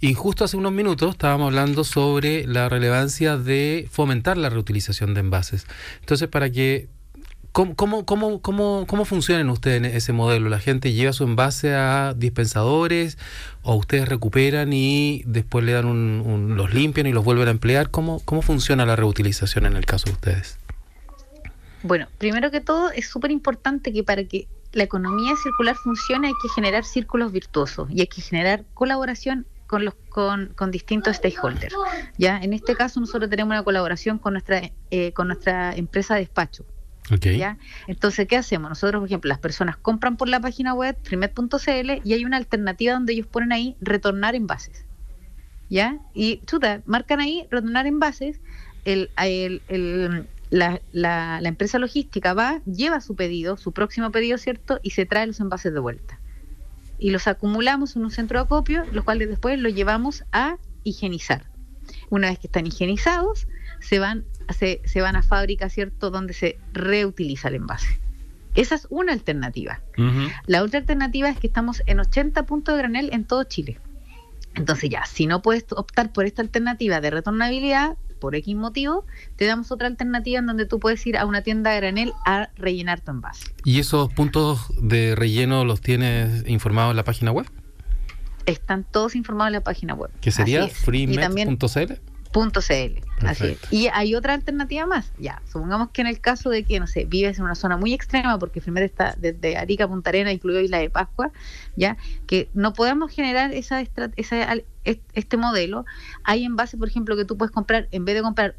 Y 0.00 0.14
justo 0.14 0.44
hace 0.44 0.56
unos 0.56 0.72
minutos 0.72 1.10
estábamos 1.10 1.46
hablando 1.48 1.84
sobre 1.84 2.46
la 2.46 2.68
relevancia 2.68 3.36
de 3.36 3.86
fomentar 3.90 4.36
la 4.38 4.48
reutilización 4.48 5.12
de 5.14 5.20
envases. 5.20 5.66
Entonces, 6.00 6.28
para 6.28 6.50
que 6.50 6.88
¿Cómo, 7.52 7.74
cómo, 7.74 8.06
cómo, 8.06 8.40
cómo, 8.40 8.84
cómo 8.86 9.04
funcionan 9.04 9.50
ustedes 9.50 9.78
en 9.78 9.84
ese 9.86 10.12
modelo? 10.12 10.48
¿La 10.48 10.60
gente 10.60 10.92
lleva 10.92 11.12
su 11.12 11.24
envase 11.24 11.74
a 11.74 12.14
dispensadores 12.16 13.18
o 13.64 13.74
ustedes 13.74 14.08
recuperan 14.08 14.72
y 14.72 15.24
después 15.26 15.64
le 15.64 15.72
dan 15.72 15.86
un, 15.86 16.22
un- 16.24 16.56
los 16.56 16.72
limpian 16.72 17.08
y 17.08 17.12
los 17.12 17.24
vuelven 17.24 17.48
a 17.48 17.50
emplear? 17.50 17.90
¿Cómo, 17.90 18.20
¿Cómo 18.24 18.40
funciona 18.40 18.86
la 18.86 18.94
reutilización 18.94 19.66
en 19.66 19.74
el 19.74 19.84
caso 19.84 20.04
de 20.06 20.12
ustedes? 20.12 20.58
Bueno, 21.82 22.06
primero 22.18 22.52
que 22.52 22.60
todo 22.60 22.92
es 22.92 23.08
súper 23.08 23.32
importante 23.32 23.92
que 23.92 24.04
para 24.04 24.22
que 24.22 24.46
la 24.72 24.84
economía 24.84 25.32
circular 25.42 25.74
funcione 25.74 26.28
hay 26.28 26.34
que 26.40 26.48
generar 26.50 26.84
círculos 26.84 27.32
virtuosos 27.32 27.88
y 27.90 28.00
hay 28.02 28.06
que 28.06 28.22
generar 28.22 28.62
colaboración 28.74 29.44
con 29.70 29.84
los 29.84 29.94
con, 30.08 30.48
con 30.56 30.72
distintos 30.72 31.16
stakeholders. 31.16 31.72
Ya, 32.18 32.38
en 32.38 32.52
este 32.52 32.74
caso 32.74 32.98
nosotros 32.98 33.30
tenemos 33.30 33.52
una 33.52 33.62
colaboración 33.62 34.18
con 34.18 34.32
nuestra 34.34 34.62
eh, 34.90 35.12
con 35.12 35.28
nuestra 35.28 35.74
empresa 35.76 36.14
de 36.14 36.20
despacho. 36.22 36.66
¿ya? 37.38 37.56
Entonces, 37.86 38.26
¿qué 38.28 38.36
hacemos? 38.36 38.68
Nosotros, 38.68 39.00
por 39.00 39.06
ejemplo, 39.08 39.28
las 39.28 39.38
personas 39.38 39.76
compran 39.76 40.16
por 40.16 40.28
la 40.28 40.38
página 40.40 40.74
web 40.74 40.96
frimet.cl 41.02 42.00
y 42.04 42.12
hay 42.12 42.24
una 42.24 42.36
alternativa 42.36 42.92
donde 42.94 43.12
ellos 43.14 43.26
ponen 43.26 43.52
ahí 43.52 43.76
retornar 43.80 44.34
envases. 44.34 44.84
¿Ya? 45.68 45.98
Y 46.14 46.40
chuta, 46.46 46.82
marcan 46.86 47.20
ahí 47.20 47.46
retornar 47.50 47.86
envases, 47.86 48.40
el, 48.84 49.10
el- 49.22 49.62
el- 49.68 50.26
la, 50.50 50.80
la- 50.92 51.40
la 51.40 51.48
empresa 51.48 51.78
logística 51.78 52.32
va, 52.34 52.60
lleva 52.64 53.00
su 53.00 53.14
pedido, 53.14 53.56
su 53.56 53.70
próximo 53.72 54.10
pedido, 54.10 54.36
¿cierto? 54.36 54.80
Y 54.82 54.90
se 54.90 55.06
trae 55.06 55.26
los 55.28 55.38
envases 55.40 55.72
de 55.72 55.78
vuelta. 55.80 56.18
Y 57.00 57.10
los 57.10 57.26
acumulamos 57.26 57.96
en 57.96 58.04
un 58.04 58.12
centro 58.12 58.38
de 58.38 58.44
acopio, 58.44 58.84
los 58.92 59.04
cuales 59.04 59.28
después 59.28 59.58
los 59.58 59.74
llevamos 59.74 60.24
a 60.30 60.58
higienizar. 60.84 61.50
Una 62.10 62.28
vez 62.28 62.38
que 62.38 62.46
están 62.46 62.66
higienizados, 62.66 63.48
se 63.80 63.98
van, 63.98 64.24
se, 64.56 64.80
se 64.84 65.00
van 65.00 65.16
a 65.16 65.22
fábrica, 65.22 65.68
¿cierto?, 65.68 66.10
donde 66.10 66.34
se 66.34 66.58
reutiliza 66.72 67.48
el 67.48 67.56
envase. 67.56 67.98
Esa 68.54 68.74
es 68.74 68.86
una 68.90 69.12
alternativa. 69.12 69.80
La 70.46 70.62
otra 70.62 70.80
alternativa 70.80 71.28
es 71.28 71.38
que 71.38 71.46
estamos 71.46 71.82
en 71.86 72.00
80 72.00 72.46
puntos 72.46 72.74
de 72.74 72.78
granel 72.82 73.10
en 73.12 73.24
todo 73.24 73.44
Chile. 73.44 73.78
Entonces 74.54 74.90
ya, 74.90 75.04
si 75.06 75.26
no 75.26 75.42
puedes 75.42 75.64
optar 75.70 76.12
por 76.12 76.26
esta 76.26 76.42
alternativa 76.42 77.00
de 77.00 77.10
retornabilidad, 77.10 77.96
por 78.20 78.34
X 78.36 78.54
motivo, 78.54 79.04
te 79.36 79.46
damos 79.46 79.72
otra 79.72 79.88
alternativa 79.88 80.38
en 80.38 80.46
donde 80.46 80.66
tú 80.66 80.78
puedes 80.78 81.04
ir 81.06 81.16
a 81.16 81.24
una 81.26 81.42
tienda 81.42 81.70
de 81.70 81.76
granel 81.78 82.12
a 82.26 82.50
rellenar 82.56 83.00
tu 83.00 83.10
envase. 83.10 83.46
¿Y 83.64 83.80
esos 83.80 84.12
puntos 84.12 84.66
de 84.80 85.16
relleno 85.16 85.64
los 85.64 85.80
tienes 85.80 86.46
informados 86.46 86.92
en 86.92 86.96
la 86.98 87.04
página 87.04 87.32
web? 87.32 87.46
Están 88.46 88.84
todos 88.84 89.16
informados 89.16 89.48
en 89.48 89.54
la 89.54 89.62
página 89.62 89.94
web. 89.94 90.10
Que 90.20 90.30
sería 90.30 90.68
freemet.cl. 90.68 91.94
punto 92.32 92.60
Así 93.24 93.46
es. 93.48 93.58
Y 93.70 93.88
hay 93.92 94.14
otra 94.14 94.34
alternativa 94.34 94.86
más. 94.86 95.12
Ya, 95.18 95.42
supongamos 95.50 95.90
que 95.90 96.00
en 96.00 96.06
el 96.06 96.20
caso 96.20 96.50
de 96.50 96.64
que, 96.64 96.80
no 96.80 96.86
sé, 96.86 97.04
vives 97.04 97.38
en 97.38 97.44
una 97.44 97.54
zona 97.54 97.76
muy 97.76 97.92
extrema, 97.92 98.38
porque 98.38 98.60
Frimet 98.60 98.84
está 98.84 99.14
desde 99.18 99.56
Arica 99.56 99.86
Punta 99.86 100.10
Arena, 100.10 100.32
incluido 100.32 100.60
Isla 100.60 100.78
de 100.78 100.90
Pascua, 100.90 101.30
ya, 101.76 101.96
que 102.26 102.48
no 102.54 102.72
podemos 102.72 103.12
generar 103.12 103.52
esa, 103.52 103.80
esa 103.80 104.54
este 104.84 105.36
modelo. 105.36 105.84
Hay 106.24 106.44
envases, 106.44 106.78
por 106.78 106.88
ejemplo, 106.88 107.16
que 107.16 107.24
tú 107.24 107.36
puedes 107.36 107.52
comprar, 107.52 107.88
en 107.90 108.04
vez 108.04 108.14
de 108.14 108.22
comprar, 108.22 108.56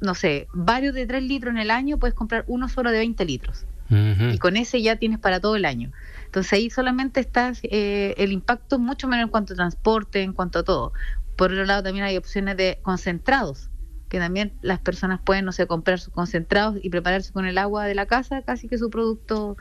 no 0.00 0.14
sé, 0.14 0.48
varios 0.52 0.94
de 0.94 1.06
3 1.06 1.22
litros 1.22 1.52
en 1.52 1.58
el 1.58 1.70
año, 1.70 1.98
puedes 1.98 2.14
comprar 2.14 2.44
uno 2.46 2.68
solo 2.68 2.90
de 2.90 2.98
20 2.98 3.24
litros 3.24 3.66
y 3.90 4.38
con 4.38 4.56
ese 4.56 4.82
ya 4.82 4.96
tienes 4.96 5.18
para 5.18 5.40
todo 5.40 5.56
el 5.56 5.64
año. 5.64 5.90
Entonces 6.26 6.52
ahí 6.52 6.70
solamente 6.70 7.20
estás, 7.20 7.60
eh, 7.62 8.14
el 8.18 8.32
impacto 8.32 8.76
es 8.76 8.82
mucho 8.82 9.08
menos 9.08 9.24
en 9.24 9.30
cuanto 9.30 9.54
a 9.54 9.56
transporte, 9.56 10.22
en 10.22 10.32
cuanto 10.32 10.58
a 10.58 10.62
todo. 10.62 10.92
Por 11.36 11.52
otro 11.52 11.64
lado 11.64 11.82
también 11.82 12.04
hay 12.04 12.16
opciones 12.16 12.56
de 12.56 12.78
concentrados, 12.82 13.70
que 14.08 14.18
también 14.18 14.52
las 14.62 14.78
personas 14.78 15.20
pueden, 15.22 15.44
no 15.44 15.52
sé, 15.52 15.66
comprar 15.66 16.00
sus 16.00 16.12
concentrados 16.12 16.76
y 16.82 16.88
prepararse 16.90 17.32
con 17.32 17.44
el 17.46 17.58
agua 17.58 17.84
de 17.84 17.94
la 17.94 18.06
casa, 18.06 18.42
casi 18.42 18.68
que 18.68 18.78
su 18.78 18.88
producto. 18.90 19.56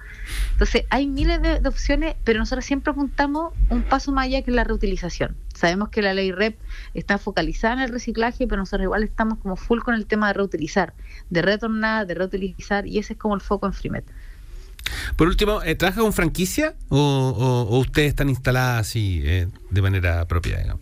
Entonces 0.54 0.84
hay 0.90 1.06
miles 1.08 1.42
de, 1.42 1.60
de 1.60 1.68
opciones, 1.70 2.16
pero 2.24 2.40
nosotros 2.40 2.64
siempre 2.66 2.92
apuntamos 2.92 3.54
un 3.70 3.84
paso 3.84 4.12
más 4.12 4.26
allá 4.26 4.42
que 4.42 4.52
la 4.52 4.64
reutilización. 4.64 5.36
Sabemos 5.54 5.90
que 5.90 6.02
la 6.02 6.14
ley 6.14 6.32
REP 6.32 6.58
está 6.94 7.18
focalizada 7.18 7.74
en 7.76 7.80
el 7.82 7.90
reciclaje, 7.90 8.48
pero 8.48 8.62
nosotros 8.62 8.84
igual 8.86 9.04
estamos 9.04 9.40
como 9.40 9.56
full 9.56 9.80
con 9.82 9.96
el 9.96 10.06
tema 10.06 10.28
de 10.28 10.34
reutilizar, 10.34 10.94
de 11.30 11.42
retornar, 11.42 12.08
de 12.08 12.14
reutilizar, 12.14 12.88
y 12.88 13.00
ese 13.00 13.14
es 13.14 13.20
como 13.20 13.36
el 13.36 13.42
foco 13.42 13.66
en 13.68 13.74
Frimet. 13.74 14.06
Por 15.18 15.28
último, 15.28 15.62
eh, 15.64 15.76
¿trabaja 15.76 16.00
con 16.02 16.14
franquicia 16.14 16.76
o, 16.90 16.98
o- 16.98 17.76
o 17.76 17.80
ustedes 17.80 18.10
están 18.10 18.30
instaladas 18.30 18.88
así 18.88 19.22
eh, 19.26 19.48
de 19.70 19.82
manera 19.82 20.26
propia? 20.28 20.60
digamos? 20.60 20.82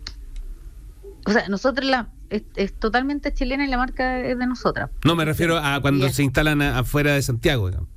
O 1.24 1.32
sea, 1.32 1.48
nosotros 1.48 1.84
la 1.88 2.08
es, 2.30 2.42
es 2.56 2.72
totalmente 2.72 3.32
chilena 3.32 3.64
y 3.66 3.68
la 3.68 3.76
marca 3.78 4.20
es 4.20 4.38
de 4.38 4.46
nosotras. 4.46 4.90
No, 5.04 5.14
me 5.16 5.24
refiero 5.24 5.58
a 5.58 5.80
cuando 5.80 6.08
se 6.10 6.22
instalan 6.22 6.62
a- 6.62 6.78
afuera 6.80 7.14
de 7.14 7.22
Santiago, 7.22 7.68
digamos. 7.68 7.88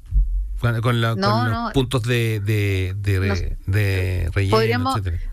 Con, 0.82 1.00
la- 1.02 1.16
No, 1.16 1.32
con 1.32 1.46
los 1.52 1.54
no. 1.54 1.72
puntos 1.74 2.04
de, 2.04 2.42
de, 2.42 2.94
de, 2.98 4.30
relleno, 4.34 4.58
Podríamos- 4.58 4.98
etcétera. 4.98 5.29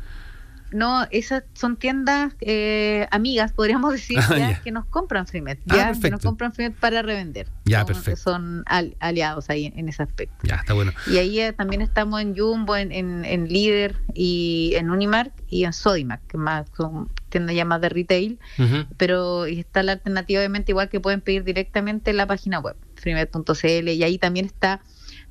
No, 0.72 1.06
esas 1.10 1.44
son 1.54 1.76
tiendas 1.76 2.34
eh, 2.40 3.06
amigas, 3.10 3.52
podríamos 3.52 3.92
decir, 3.92 4.18
Ah, 4.22 4.36
ya, 4.36 4.50
ya. 4.50 4.60
que 4.62 4.72
nos 4.72 4.84
compran 4.86 5.26
Frimet, 5.26 5.60
Ah, 5.68 5.92
ya, 5.94 6.00
que 6.00 6.10
nos 6.10 6.20
compran 6.20 6.52
Frimet 6.52 6.74
para 6.76 7.02
revender. 7.02 7.48
Ya, 7.64 7.78
Son- 7.78 7.86
perfecto. 7.86 8.20
Son 8.20 8.62
al- 8.66 8.96
aliados 9.00 9.48
ahí 9.48 9.66
en, 9.66 9.78
en 9.78 9.88
ese 9.88 10.02
aspecto. 10.02 10.36
Ya, 10.42 10.56
está 10.56 10.72
bueno. 10.74 10.92
Y 11.06 11.18
ahí 11.18 11.40
eh, 11.40 11.52
también 11.52 11.82
estamos 11.82 12.20
en 12.20 12.36
Jumbo, 12.36 12.76
en, 12.76 12.90
en, 12.92 13.24
en 13.24 13.48
Líder 13.48 13.96
y 14.14 14.72
en 14.74 14.90
Unimark 14.90 15.32
y 15.48 15.64
en 15.64 15.72
Sodimac, 15.72 16.20
que 16.26 16.36
más 16.38 16.66
son 16.76 17.10
tiendas 17.28 17.54
ya 17.54 17.64
más 17.64 17.80
de 17.80 17.88
retail, 17.88 18.38
Ujú. 18.58 18.86
pero 18.96 19.46
está 19.46 19.82
la 19.82 19.92
alternativa 19.92 20.40
obviamente 20.40 20.72
igual 20.72 20.88
que 20.88 21.00
pueden 21.00 21.20
pedir 21.20 21.44
directamente 21.44 22.10
en 22.10 22.16
la 22.16 22.26
página 22.26 22.58
web, 22.60 22.76
frimet.cl 22.94 23.88
y 23.88 24.02
ahí 24.02 24.18
también 24.18 24.46
está 24.46 24.80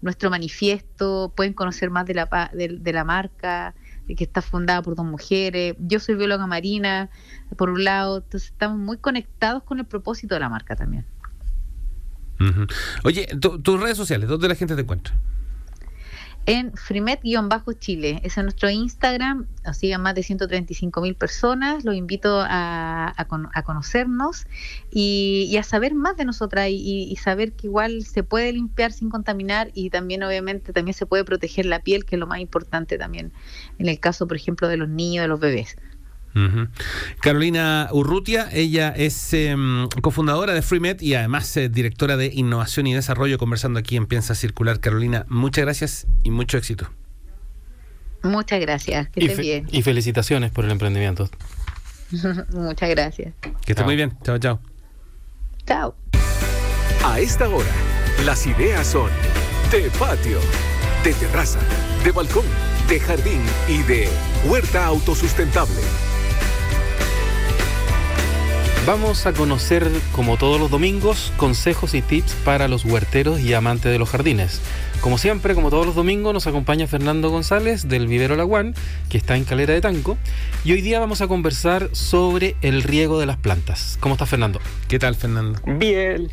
nuestro 0.02 0.30
manifiesto, 0.30 1.34
pueden 1.36 1.54
conocer 1.54 1.90
más 1.90 2.06
de 2.06 2.14
la, 2.14 2.50
de, 2.54 2.68
de 2.80 2.94
la 2.94 3.04
marca 3.04 3.74
que 4.14 4.24
está 4.24 4.42
fundada 4.42 4.82
por 4.82 4.96
dos 4.96 5.06
mujeres. 5.06 5.76
Yo 5.80 6.00
soy 6.00 6.16
bióloga 6.16 6.46
marina, 6.48 7.10
por 7.58 7.70
un 7.70 7.84
lado, 7.84 8.18
entonces 8.18 8.52
estamos 8.52 8.78
muy 8.78 8.98
conectados 8.98 9.64
con 9.64 9.80
el 9.80 9.86
propósito 9.86 10.36
de 10.36 10.42
la 10.42 10.50
marca 10.50 10.76
también. 10.76 11.06
Oye, 13.04 13.28
tu- 13.40 13.60
tus 13.60 13.80
redes 13.82 13.98
sociales, 13.98 14.28
¿dónde 14.30 14.48
la 14.50 14.56
gente 14.56 14.76
te 14.76 14.82
encuentra? 14.82 15.16
En 16.48 16.74
Frimet-Chile. 16.74 18.22
Ese 18.24 18.40
es 18.40 18.44
nuestro 18.44 18.70
Instagram. 18.70 19.48
Nos 19.66 19.78
siguen 19.78 20.02
más 20.02 20.14
de 20.16 20.24
135 20.24 21.02
mil 21.02 21.16
personas. 21.16 21.84
Los 21.86 21.96
invito 21.96 22.40
a, 22.42 23.14
a 23.18 23.26
con- 23.26 23.50
a 23.54 23.64
conocernos 23.64 24.46
y, 24.92 25.48
y 25.50 25.58
a 25.58 25.64
saber 25.64 25.96
más 25.96 26.18
de 26.18 26.26
nosotras 26.26 26.70
y, 26.70 27.04
y- 27.12 27.16
saber 27.16 27.54
que 27.54 27.68
igual 27.68 28.06
se 28.06 28.24
puede 28.24 28.52
limpiar 28.54 28.92
sin 28.92 29.10
contaminar 29.10 29.72
y 29.74 29.90
también 29.90 30.22
obviamente 30.24 30.74
también 30.74 30.94
se 30.94 31.06
puede 31.08 31.24
proteger 31.26 31.66
la 31.66 31.80
piel, 31.80 32.06
que 32.06 32.16
es 32.16 32.20
lo 32.20 32.28
más 32.28 32.40
importante 32.40 32.98
también 32.98 33.34
en 33.80 33.88
el 33.90 34.00
caso, 34.00 34.28
por 34.28 34.38
ejemplo, 34.38 34.68
de 34.68 34.78
los 34.78 34.90
niños, 34.90 35.24
de 35.24 35.28
los 35.30 35.40
bebés. 35.40 35.78
Carolina 37.22 37.88
Urrutia, 37.92 38.50
ella 38.52 38.90
es 38.96 39.34
em, 39.34 39.88
cofundadora 40.02 40.54
de 40.54 40.62
FreeMed 40.62 41.02
y 41.02 41.14
además 41.16 41.56
eh, 41.58 41.70
directora 41.70 42.18
de 42.18 42.28
innovación 42.34 42.88
y 42.88 42.94
desarrollo, 42.94 43.38
conversando 43.38 43.80
aquí 43.80 43.96
en 43.96 44.06
Piensa 44.06 44.36
Circular. 44.36 44.80
Carolina, 44.80 45.26
muchas 45.30 45.64
gracias 45.64 46.08
y 46.24 46.32
mucho 46.32 46.58
éxito. 46.58 46.90
Muchas 48.24 48.60
gracias. 48.60 49.08
Que 49.10 49.22
Y, 49.22 49.26
estés 49.28 49.40
bien. 49.40 49.68
y 49.72 49.82
felicitaciones 49.82 50.52
por 50.52 50.66
el 50.66 50.72
emprendimiento. 50.72 51.30
Muchas 52.52 52.90
gracias. 52.90 53.34
Que 53.42 53.50
esté 53.50 53.76
Chao. 53.76 53.86
muy 53.86 53.96
bien. 53.96 54.18
Chao, 54.24 54.38
chao. 54.38 54.60
Chao. 55.66 55.96
A 57.04 57.20
esta 57.20 57.48
hora, 57.50 57.70
las 58.26 58.46
ideas 58.48 58.86
son 58.88 59.10
de 59.72 59.90
patio, 60.00 60.40
de 61.04 61.14
terraza, 61.14 61.60
de 62.04 62.12
balcón, 62.12 62.46
de 62.90 63.00
jardín 63.00 63.42
y 63.68 63.84
de 63.84 64.08
huerta 64.48 64.86
autosustentable. 64.86 65.76
Vamos 68.86 69.26
a 69.26 69.34
conocer, 69.34 69.90
como 70.12 70.38
todos 70.38 70.60
los 70.60 70.70
domingos, 70.70 71.34
consejos 71.38 71.96
y 71.96 72.04
tips 72.04 72.36
para 72.46 72.68
los 72.68 72.86
huerteros 72.86 73.40
y 73.40 73.52
amantes 73.56 73.92
de 73.92 73.98
los 73.98 74.12
jardines. 74.12 74.62
Como 75.02 75.18
siempre, 75.18 75.56
como 75.56 75.72
todos 75.72 75.88
los 75.88 75.96
domingos, 75.96 76.36
nos 76.36 76.46
acompaña 76.46 76.86
Fernando 76.86 77.32
González 77.32 77.88
del 77.88 78.06
Vivero 78.06 78.36
Laguán, 78.36 78.76
que 79.10 79.18
está 79.18 79.38
en 79.38 79.44
Calera 79.44 79.74
de 79.74 79.82
Tanco. 79.82 80.20
Y 80.64 80.74
hoy 80.74 80.82
día 80.82 81.00
vamos 81.00 81.22
a 81.22 81.28
conversar 81.28 81.90
sobre 81.94 82.58
el 82.62 82.84
riego 82.84 83.20
de 83.20 83.26
las 83.26 83.38
plantas. 83.38 83.98
¿Cómo 84.02 84.14
está 84.14 84.28
Fernando? 84.28 84.62
¿Qué 84.88 85.00
tal, 85.00 85.16
Fernando? 85.16 85.60
Bien, 85.66 86.30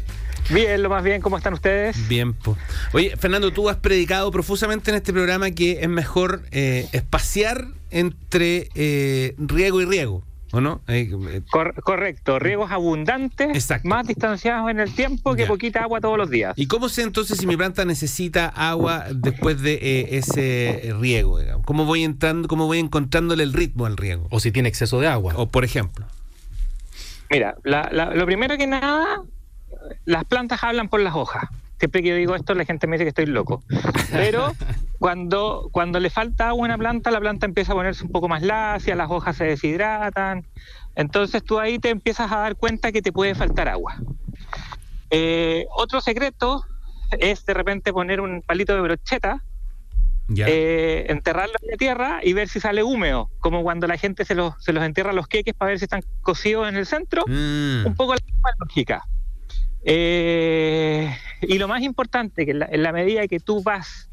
bien, 0.50 0.82
lo 0.82 0.90
más 0.90 1.03
bien, 1.03 1.22
¿cómo 1.22 1.38
están 1.38 1.55
ustedes? 1.55 2.07
Bien, 2.07 2.34
po. 2.34 2.59
Oye, 2.92 3.16
Fernando, 3.16 3.50
tú 3.55 3.70
has 3.70 3.76
predicado 3.76 4.30
profusamente 4.30 4.90
en 4.90 4.98
este 4.98 5.14
programa 5.14 5.53
que 5.53 5.80
es 5.80 5.88
mejor 5.88 6.42
eh, 6.50 6.86
espaciar 6.92 7.68
entre 7.90 8.68
eh, 8.74 9.34
riego 9.38 9.80
y 9.80 9.86
riego, 9.86 10.22
¿o 10.53 10.61
no? 10.61 10.80
Eh, 10.86 11.11
eh, 11.30 11.42
Cor- 11.50 11.74
correcto, 11.82 12.38
riegos 12.38 12.70
abundantes, 12.70 13.48
Exacto. 13.55 13.88
más 13.88 14.07
distanciados 14.07 14.70
en 14.70 14.78
el 14.80 14.94
tiempo 14.94 15.34
que 15.34 15.42
Ya. 15.42 15.48
poquita 15.48 15.82
agua 15.82 16.00
todos 16.00 16.16
los 16.18 16.30
días. 16.30 16.53
¿Y 16.57 16.66
cómo 16.66 16.88
sé 16.88 17.03
entonces 17.03 17.38
si 17.38 17.46
mi 17.46 17.57
planta 17.57 17.84
necesita 17.84 18.46
agua 18.48 19.07
después 19.14 19.61
de 19.62 19.74
eh, 19.74 20.16
ese 20.18 20.94
riego? 21.00 21.38
digamos? 21.40 21.66
¿Cómo 21.66 21.84
voy 21.84 22.05
entrando, 22.05 22.46
cómo 22.48 22.66
voy 22.66 22.78
encontrándole 22.78 23.42
el 23.42 23.53
ritmo 23.53 23.86
al 23.86 23.96
riego? 23.96 24.26
O 24.30 24.38
si 24.40 24.53
tiene 24.53 24.68
exceso 24.68 25.00
de 25.00 25.09
agua. 25.09 25.34
O 25.36 25.48
por 25.48 25.64
ejemplo. 25.64 26.07
Mira, 27.30 27.57
la- 27.64 27.88
la- 27.90 28.14
lo 28.14 28.26
primero 28.26 28.57
que 28.59 28.66
nada, 28.66 29.22
las 30.05 30.24
plantas 30.24 30.62
hablan 30.62 30.88
por 30.88 31.00
las 31.00 31.14
hojas. 31.14 31.48
Siempre 31.78 32.03
que 32.03 32.11
yo 32.11 32.14
digo 32.14 32.36
esto, 32.36 32.55
la 32.55 32.64
gente 32.64 32.86
me 32.86 32.96
dice 32.96 33.05
que 33.05 33.09
estoy 33.09 33.26
loco. 33.26 33.64
Pero 34.12 34.53
cuando, 35.03 35.68
cuando 35.72 35.98
le 35.98 36.11
falta 36.11 36.50
agua 36.50 36.62
a 36.62 36.68
una 36.68 36.78
planta, 36.78 37.11
la 37.11 37.18
planta 37.18 37.44
empieza 37.44 37.72
a 37.72 37.74
ponerse 37.74 38.05
un 38.05 38.12
poco 38.12 38.28
más 38.28 38.40
lacia, 38.40 38.94
las 38.94 39.11
hojas 39.11 39.36
se 39.36 39.42
deshidratan. 39.42 40.46
Entonces 40.94 41.42
tú 41.42 41.59
ahí 41.59 41.80
te 41.80 41.88
empiezas 41.88 42.30
a 42.30 42.36
dar 42.36 42.55
cuenta 42.55 42.92
que 42.92 43.03
te 43.03 43.11
puede 43.11 43.34
faltar 43.34 43.68
agua. 43.68 43.96
Eh, 45.11 45.66
otro 45.74 46.00
secreto 46.00 46.64
es 47.18 47.44
de 47.44 47.53
repente 47.53 47.92
poner 47.92 48.20
un 48.20 48.42
palito 48.42 48.76
de 48.76 48.80
brocheta 48.80 49.42
eh, 50.36 51.07
enterrarlo 51.09 51.55
en 51.62 51.70
la 51.72 51.76
tierra 51.76 52.20
y 52.22 52.32
ver 52.32 52.48
si 52.48 52.61
sale 52.61 52.84
húmedo, 52.84 53.28
como 53.40 53.64
cuando 53.64 53.88
la 53.88 53.98
gente 53.98 54.24
se 54.24 54.36
los, 54.36 54.55
se 54.62 54.72
los 54.72 54.84
entierra 54.84 55.12
los 55.12 55.26
queques 55.26 55.53
para 55.53 55.70
ver 55.70 55.80
si 55.80 55.86
están 55.86 56.03
cocidos 56.20 56.68
en 56.68 56.76
el 56.76 56.86
centro, 56.86 57.24
Mm. 57.26 57.86
un 57.86 57.94
poco 57.96 58.14
la 58.14 58.20
misma 58.24 58.50
lógica. 58.61 59.05
Eh, 59.84 61.12
y 61.40 61.59
lo 61.59 61.66
más 61.66 61.82
importante, 61.82 62.44
que 62.44 62.53
en 62.53 62.61
la, 62.61 62.68
en 62.70 62.84
la 62.84 62.92
medida 62.92 63.26
que 63.26 63.40
tú 63.40 63.64
vas 63.64 64.09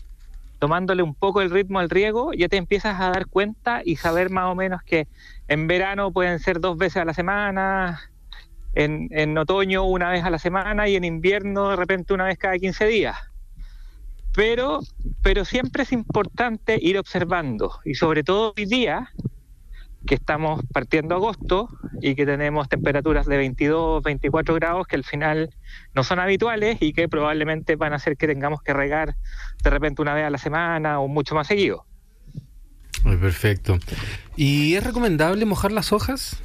tomándole 0.60 1.02
un 1.02 1.16
poco 1.16 1.42
el 1.42 1.50
ritmo 1.50 1.80
al 1.80 1.90
riego, 1.90 2.34
ya 2.34 2.50
te 2.50 2.58
empiezas 2.58 3.00
a 3.00 3.10
dar 3.10 3.28
cuenta 3.28 3.82
y 3.84 3.96
saber 3.96 4.30
más 4.30 4.46
o 4.46 4.56
menos 4.56 4.84
que 4.84 5.08
en 5.48 5.68
verano 5.68 6.12
pueden 6.12 6.40
ser 6.40 6.60
dos 6.60 6.78
veces 6.78 6.98
a 6.98 7.06
la 7.06 7.14
semana, 7.14 8.00
en, 8.74 9.08
en 9.12 9.38
otoño 9.38 9.86
una 9.86 10.10
vez 10.10 10.24
a 10.24 10.30
la 10.30 10.40
semana 10.40 10.88
y 10.88 10.96
en 10.96 11.04
invierno 11.04 11.70
de 11.70 11.76
repente 11.76 12.14
una 12.14 12.26
vez 12.26 12.38
cada 12.38 12.58
15 12.58 12.86
días. 12.86 13.18
Pero, 14.36 14.80
pero 15.24 15.44
siempre 15.44 15.84
es 15.84 15.92
importante 15.92 16.78
ir 16.80 16.98
observando 16.98 17.80
y 17.84 17.96
sobre 17.96 18.24
todo 18.24 18.54
hoy 18.56 18.66
día 18.66 19.12
que 20.06 20.16
estamos 20.16 20.62
partiendo 20.74 21.16
agosto 21.16 21.70
y 22.02 22.16
que 22.16 22.26
tenemos 22.26 22.70
temperaturas 22.70 23.26
de 23.26 23.38
22, 23.38 24.02
24 24.04 24.56
grados 24.56 24.88
que 24.88 24.96
al 24.96 25.04
final 25.04 25.54
no 25.94 26.04
son 26.04 26.20
habituales 26.20 26.78
y 26.82 26.94
que 26.94 27.08
probablemente 27.08 27.76
van 27.76 27.94
a 27.94 27.98
hacer 27.98 28.18
que 28.18 28.28
tengamos 28.28 28.62
que 28.62 28.74
regar 28.74 29.16
de 29.64 29.70
repente 29.70 30.02
una 30.02 30.14
vez 30.14 30.26
a 30.26 30.30
la 30.30 30.38
semana 30.38 31.00
o 31.00 31.08
mucho 31.08 31.36
más 31.36 31.48
seguido. 31.48 31.86
Ay, 33.06 33.18
perfecto. 33.18 33.78
¿Y 34.36 34.76
es 34.76 34.84
recomendable 34.84 35.46
mojar 35.46 35.72
las 35.72 35.92
hojas? 35.94 36.42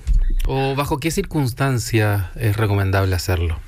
¿O 0.47 0.75
bajo 0.75 0.99
qué 0.99 1.11
circunstancias 1.11 2.25
es 2.37 2.57
recomendable 2.57 3.15
hacerlo? 3.15 3.59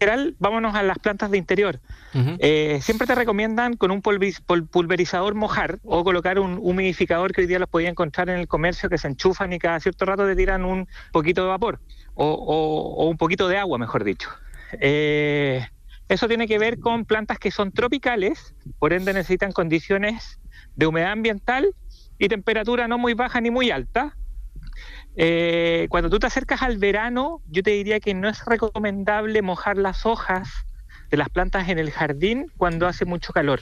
En 0.00 0.08
general, 0.08 0.36
vámonos 0.38 0.74
a 0.74 0.82
las 0.82 0.98
plantas 0.98 1.30
de 1.30 1.38
interior. 1.38 1.80
Eh, 2.38 2.78
siempre 2.82 3.06
te 3.06 3.14
recomiendan 3.14 3.74
con 3.76 3.90
un 3.90 4.02
pulverizador 4.02 5.34
mojar 5.34 5.78
o 5.82 6.02
colocar 6.04 6.38
un 6.38 6.58
humidificador 6.60 7.32
que 7.32 7.42
hoy 7.42 7.46
día 7.46 7.58
los 7.58 7.68
podía 7.68 7.88
encontrar 7.88 8.28
en 8.28 8.38
el 8.38 8.48
comercio 8.48 8.88
que 8.88 8.98
se 8.98 9.08
enchufan 9.08 9.52
y 9.52 9.58
cada 9.58 9.78
cierto 9.80 10.04
rato 10.04 10.26
te 10.26 10.34
tiran 10.36 10.64
un 10.64 10.86
poquito 11.12 11.42
de 11.42 11.48
vapor 11.48 11.80
o, 12.14 12.26
o- 12.26 13.04
o 13.04 13.08
un 13.08 13.16
poquito 13.16 13.48
de 13.48 13.56
agua, 13.58 13.78
mejor 13.78 14.04
dicho. 14.04 14.28
Eh, 14.80 15.64
eso 16.08 16.28
tiene 16.28 16.46
que 16.46 16.58
ver 16.58 16.80
con 16.80 17.04
plantas 17.04 17.38
que 17.38 17.50
son 17.50 17.72
tropicales, 17.72 18.54
por 18.78 18.92
ende 18.92 19.12
necesitan 19.12 19.52
condiciones 19.52 20.38
de 20.74 20.86
humedad 20.86 21.12
ambiental 21.12 21.72
y 22.18 22.28
temperatura 22.28 22.88
no 22.88 22.98
muy 22.98 23.14
baja 23.14 23.40
ni 23.40 23.50
muy 23.50 23.70
alta. 23.70 24.16
Eh, 25.16 25.86
cuando 25.90 26.10
tú 26.10 26.18
te 26.18 26.26
acercas 26.26 26.62
al 26.62 26.78
verano, 26.78 27.40
yo 27.48 27.62
te 27.62 27.70
diría 27.70 28.00
que 28.00 28.14
no 28.14 28.28
es 28.28 28.44
recomendable 28.44 29.42
mojar 29.42 29.76
las 29.76 30.06
hojas 30.06 30.48
de 31.10 31.16
las 31.16 31.28
plantas 31.28 31.68
en 31.68 31.78
el 31.78 31.90
jardín 31.90 32.50
cuando 32.56 32.86
hace 32.86 33.04
mucho 33.04 33.32
calor, 33.32 33.60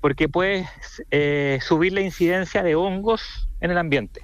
porque 0.00 0.28
puedes 0.28 0.68
eh, 1.10 1.58
subir 1.62 1.92
la 1.92 2.00
incidencia 2.00 2.62
de 2.62 2.74
hongos 2.76 3.48
en 3.60 3.70
el 3.70 3.78
ambiente. 3.78 4.22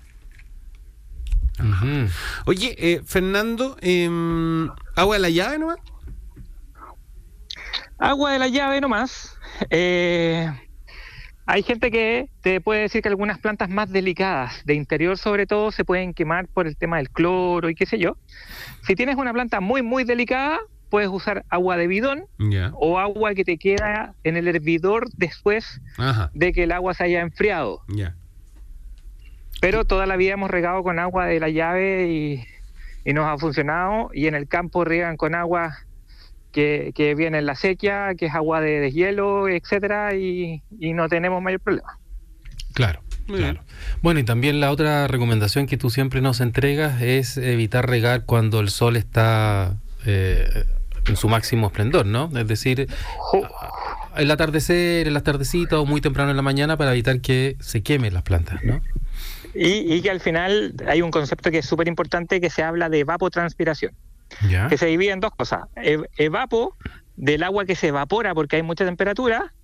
Oye, 2.46 2.74
eh, 2.78 3.02
Fernando, 3.04 3.76
em, 3.80 4.68
¿agua 4.96 5.16
de 5.16 5.20
la 5.20 5.30
llave 5.30 5.58
nomás? 5.58 5.78
Agua 7.98 8.32
de 8.32 8.38
la 8.38 8.48
llave 8.48 8.80
nomás. 8.80 9.38
Eh, 9.70 10.50
hay 11.46 11.62
gente 11.62 11.90
que 11.90 12.30
te 12.40 12.60
puede 12.60 12.82
decir 12.82 13.02
que 13.02 13.08
algunas 13.08 13.38
plantas 13.38 13.68
más 13.68 13.90
delicadas, 13.90 14.64
de 14.64 14.74
interior 14.74 15.18
sobre 15.18 15.46
todo, 15.46 15.72
se 15.72 15.84
pueden 15.84 16.14
quemar 16.14 16.48
por 16.48 16.66
el 16.66 16.76
tema 16.76 16.96
del 16.96 17.10
cloro 17.10 17.68
y 17.68 17.74
qué 17.74 17.86
sé 17.86 17.98
yo. 17.98 18.16
Si 18.86 18.94
tienes 18.94 19.16
una 19.16 19.32
planta 19.32 19.60
muy, 19.60 19.82
muy 19.82 20.04
delicada, 20.04 20.58
puedes 20.88 21.08
usar 21.08 21.44
agua 21.50 21.76
de 21.76 21.86
bidón 21.86 22.26
o 22.74 22.98
agua 22.98 23.34
que 23.34 23.44
te 23.44 23.58
queda 23.58 24.14
en 24.22 24.36
el 24.36 24.48
hervidor 24.48 25.08
después 25.16 25.80
Ajá. 25.98 26.30
de 26.34 26.52
que 26.52 26.62
el 26.64 26.72
agua 26.72 26.94
se 26.94 27.04
haya 27.04 27.20
enfriado. 27.20 27.82
Pero 29.60 29.84
toda 29.84 30.06
la 30.06 30.16
vida 30.16 30.34
hemos 30.34 30.50
regado 30.50 30.82
con 30.82 30.98
agua 30.98 31.26
de 31.26 31.40
la 31.40 31.48
llave 31.48 32.08
y, 32.08 32.44
y 33.04 33.12
nos 33.12 33.26
ha 33.26 33.36
funcionado. 33.38 34.10
Y 34.14 34.28
en 34.28 34.34
el 34.34 34.46
campo 34.46 34.84
riegan 34.84 35.16
con 35.16 35.34
agua 35.34 35.78
que, 36.54 36.92
que 36.94 37.14
viene 37.14 37.38
en 37.38 37.46
la 37.46 37.56
sequía, 37.56 38.14
que 38.16 38.26
es 38.26 38.34
agua 38.34 38.62
de 38.62 38.80
deshielo, 38.80 39.48
etcétera, 39.48 40.14
y, 40.14 40.62
y 40.78 40.94
no 40.94 41.08
tenemos 41.08 41.42
mayor 41.42 41.60
problema. 41.60 41.98
Claro. 42.72 43.00
Muy 43.26 43.38
claro. 43.38 43.62
Bueno, 44.02 44.20
y 44.20 44.24
también 44.24 44.60
la 44.60 44.70
otra 44.70 45.06
recomendación 45.08 45.66
que 45.66 45.76
tú 45.78 45.88
siempre 45.90 46.20
nos 46.20 46.40
entregas 46.40 47.00
es 47.00 47.38
evitar 47.38 47.88
regar 47.88 48.24
cuando 48.26 48.60
el 48.60 48.68
sol 48.68 48.96
está 48.96 49.76
eh, 50.04 50.64
en 51.08 51.16
su 51.16 51.28
máximo 51.28 51.68
esplendor, 51.68 52.04
¿no? 52.04 52.30
Es 52.36 52.46
decir, 52.46 52.86
el 54.16 54.30
atardecer, 54.30 55.08
el 55.08 55.16
atardecito 55.16 55.80
o 55.80 55.86
muy 55.86 56.02
temprano 56.02 56.30
en 56.30 56.36
la 56.36 56.42
mañana 56.42 56.76
para 56.76 56.92
evitar 56.92 57.20
que 57.20 57.56
se 57.60 57.82
quemen 57.82 58.12
las 58.12 58.24
plantas, 58.24 58.62
¿no? 58.62 58.82
Y, 59.54 59.94
y 59.94 60.02
que 60.02 60.10
al 60.10 60.20
final 60.20 60.74
hay 60.86 61.00
un 61.00 61.10
concepto 61.10 61.50
que 61.50 61.58
es 61.58 61.66
súper 61.66 61.88
importante 61.88 62.40
que 62.40 62.50
se 62.50 62.62
habla 62.62 62.90
de 62.90 63.00
evapotranspiración. 63.00 63.92
Que 64.68 64.78
se 64.78 64.86
divide 64.86 65.12
en 65.12 65.20
dos 65.20 65.32
cosas. 65.36 65.62
E- 65.76 66.04
evapo 66.16 66.76
del 67.16 67.42
agua 67.42 67.64
que 67.64 67.76
se 67.76 67.88
evapora 67.88 68.34
porque 68.34 68.56
hay 68.56 68.62
mucha 68.62 68.84
temperatura, 68.84 69.54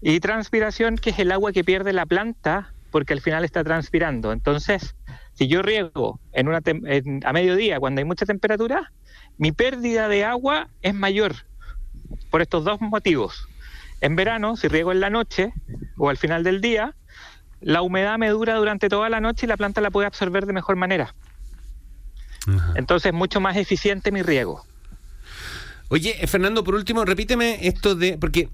y 0.00 0.20
transpiración, 0.20 0.96
que 0.96 1.10
es 1.10 1.18
el 1.18 1.32
agua 1.32 1.52
que 1.52 1.64
pierde 1.64 1.92
la 1.92 2.06
planta 2.06 2.72
porque 2.90 3.12
al 3.12 3.20
final 3.20 3.44
está 3.44 3.64
transpirando. 3.64 4.32
Entonces, 4.32 4.94
si 5.34 5.48
yo 5.48 5.62
riego 5.62 6.20
en 6.32 6.48
una 6.48 6.60
en- 6.64 7.26
a 7.26 7.32
mediodía 7.32 7.80
cuando 7.80 8.00
hay 8.00 8.04
mucha 8.04 8.24
temperatura, 8.26 8.92
mi 9.36 9.52
pérdida 9.52 10.08
de 10.08 10.24
agua 10.24 10.68
es 10.80 10.94
mayor 10.94 11.34
por 12.30 12.42
estos 12.42 12.64
dos 12.64 12.80
motivos. 12.80 13.48
En 14.00 14.16
verano, 14.16 14.56
si 14.56 14.68
riego 14.68 14.92
en 14.92 15.00
la 15.00 15.10
noche 15.10 15.52
o 15.96 16.08
al 16.08 16.16
final 16.16 16.44
del 16.44 16.60
día, 16.60 16.94
la 17.60 17.82
humedad 17.82 18.18
me 18.18 18.28
dura 18.28 18.54
durante 18.54 18.88
toda 18.88 19.08
la 19.08 19.20
noche 19.20 19.46
y 19.46 19.48
la 19.48 19.56
planta 19.56 19.80
la 19.80 19.90
puede 19.90 20.06
absorber 20.06 20.46
de 20.46 20.52
mejor 20.52 20.76
manera. 20.76 21.14
Entonces, 22.74 23.12
mucho 23.12 23.40
más 23.40 23.56
eficiente 23.56 24.12
mi 24.12 24.22
riego. 24.22 24.64
Oye, 25.88 26.16
eh, 26.20 26.26
Fernando, 26.26 26.64
por 26.64 26.74
último, 26.74 27.04
repíteme 27.04 27.66
esto 27.66 27.94
de. 27.94 28.18
Porque 28.18 28.48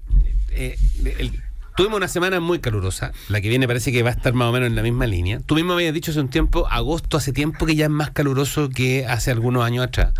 eh, 0.51 0.77
el- 1.17 1.41
tuvimos 1.75 1.97
una 1.97 2.07
semana 2.07 2.39
muy 2.39 2.59
calurosa. 2.59 3.11
La 3.29 3.41
que 3.41 3.49
viene 3.49 3.67
parece 3.67 3.91
que 3.91 4.03
va 4.03 4.09
a 4.11 4.13
estar 4.13 4.33
más 4.33 4.49
o 4.49 4.51
menos 4.51 4.67
en 4.67 4.75
la 4.75 4.83
misma 4.83 5.07
línea. 5.07 5.39
Tú 5.45 5.55
mismo 5.55 5.73
habías 5.73 5.93
dicho 5.93 6.11
hace 6.11 6.19
un 6.19 6.29
tiempo, 6.29 6.67
agosto 6.69 7.17
hace 7.17 7.33
tiempo 7.33 7.65
que 7.65 7.75
ya 7.75 7.85
es 7.85 7.91
más 7.91 8.11
caluroso 8.11 8.69
que 8.69 9.05
hace 9.07 9.31
algunos 9.31 9.63
años 9.63 9.85
atrás. 9.85 10.13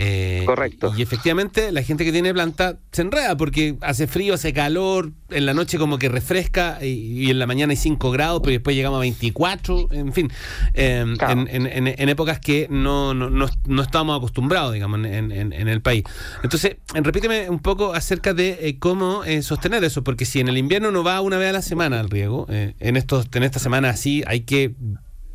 Eh, 0.00 0.44
Correcto. 0.46 0.92
Y 0.96 1.02
efectivamente, 1.02 1.72
la 1.72 1.82
gente 1.82 2.04
que 2.04 2.12
tiene 2.12 2.32
planta 2.32 2.78
se 2.92 3.02
enreda 3.02 3.36
porque 3.36 3.76
hace 3.80 4.06
frío, 4.06 4.34
hace 4.34 4.52
calor, 4.52 5.10
en 5.30 5.44
la 5.44 5.54
noche 5.54 5.76
como 5.76 5.98
que 5.98 6.08
refresca 6.08 6.78
y, 6.80 6.86
y 7.26 7.30
en 7.30 7.40
la 7.40 7.48
mañana 7.48 7.72
hay 7.72 7.76
5 7.76 8.12
grados, 8.12 8.40
pero 8.40 8.52
después 8.52 8.76
llegamos 8.76 8.98
a 8.98 9.00
24, 9.00 9.88
en 9.90 10.12
fin. 10.12 10.30
eh, 10.74 11.04
en, 11.28 11.48
en- 11.50 11.66
en- 11.66 11.88
en 12.00 12.08
épocas 12.08 12.38
que 12.38 12.68
no, 12.70 13.12
no, 13.12 13.28
no, 13.28 13.48
no 13.66 13.82
estábamos 13.82 14.16
acostumbrados, 14.18 14.72
digamos, 14.72 15.00
en, 15.04 15.32
en- 15.32 15.68
el 15.68 15.80
país. 15.82 16.04
Entonces, 16.44 16.76
repíteme 16.94 17.50
un 17.50 17.58
poco 17.58 17.92
acerca 17.92 18.34
de 18.34 18.56
eh, 18.60 18.78
cómo 18.78 19.24
eh, 19.24 19.42
sostener 19.42 19.82
eso, 19.82 20.04
porque 20.04 20.24
si 20.26 20.38
en 20.38 20.46
el 20.46 20.58
invierno 20.58 20.92
no 20.92 21.02
va 21.02 21.20
una 21.20 21.38
vez 21.38 21.48
a 21.50 21.52
la 21.54 21.62
semana 21.62 21.98
al 21.98 22.08
riego, 22.08 22.46
eh, 22.50 22.74
en, 22.78 22.96
estos, 22.96 23.26
en 23.34 23.42
esta 23.42 23.58
semana 23.58 23.90
así 23.90 24.22
hay 24.28 24.42
que 24.42 24.74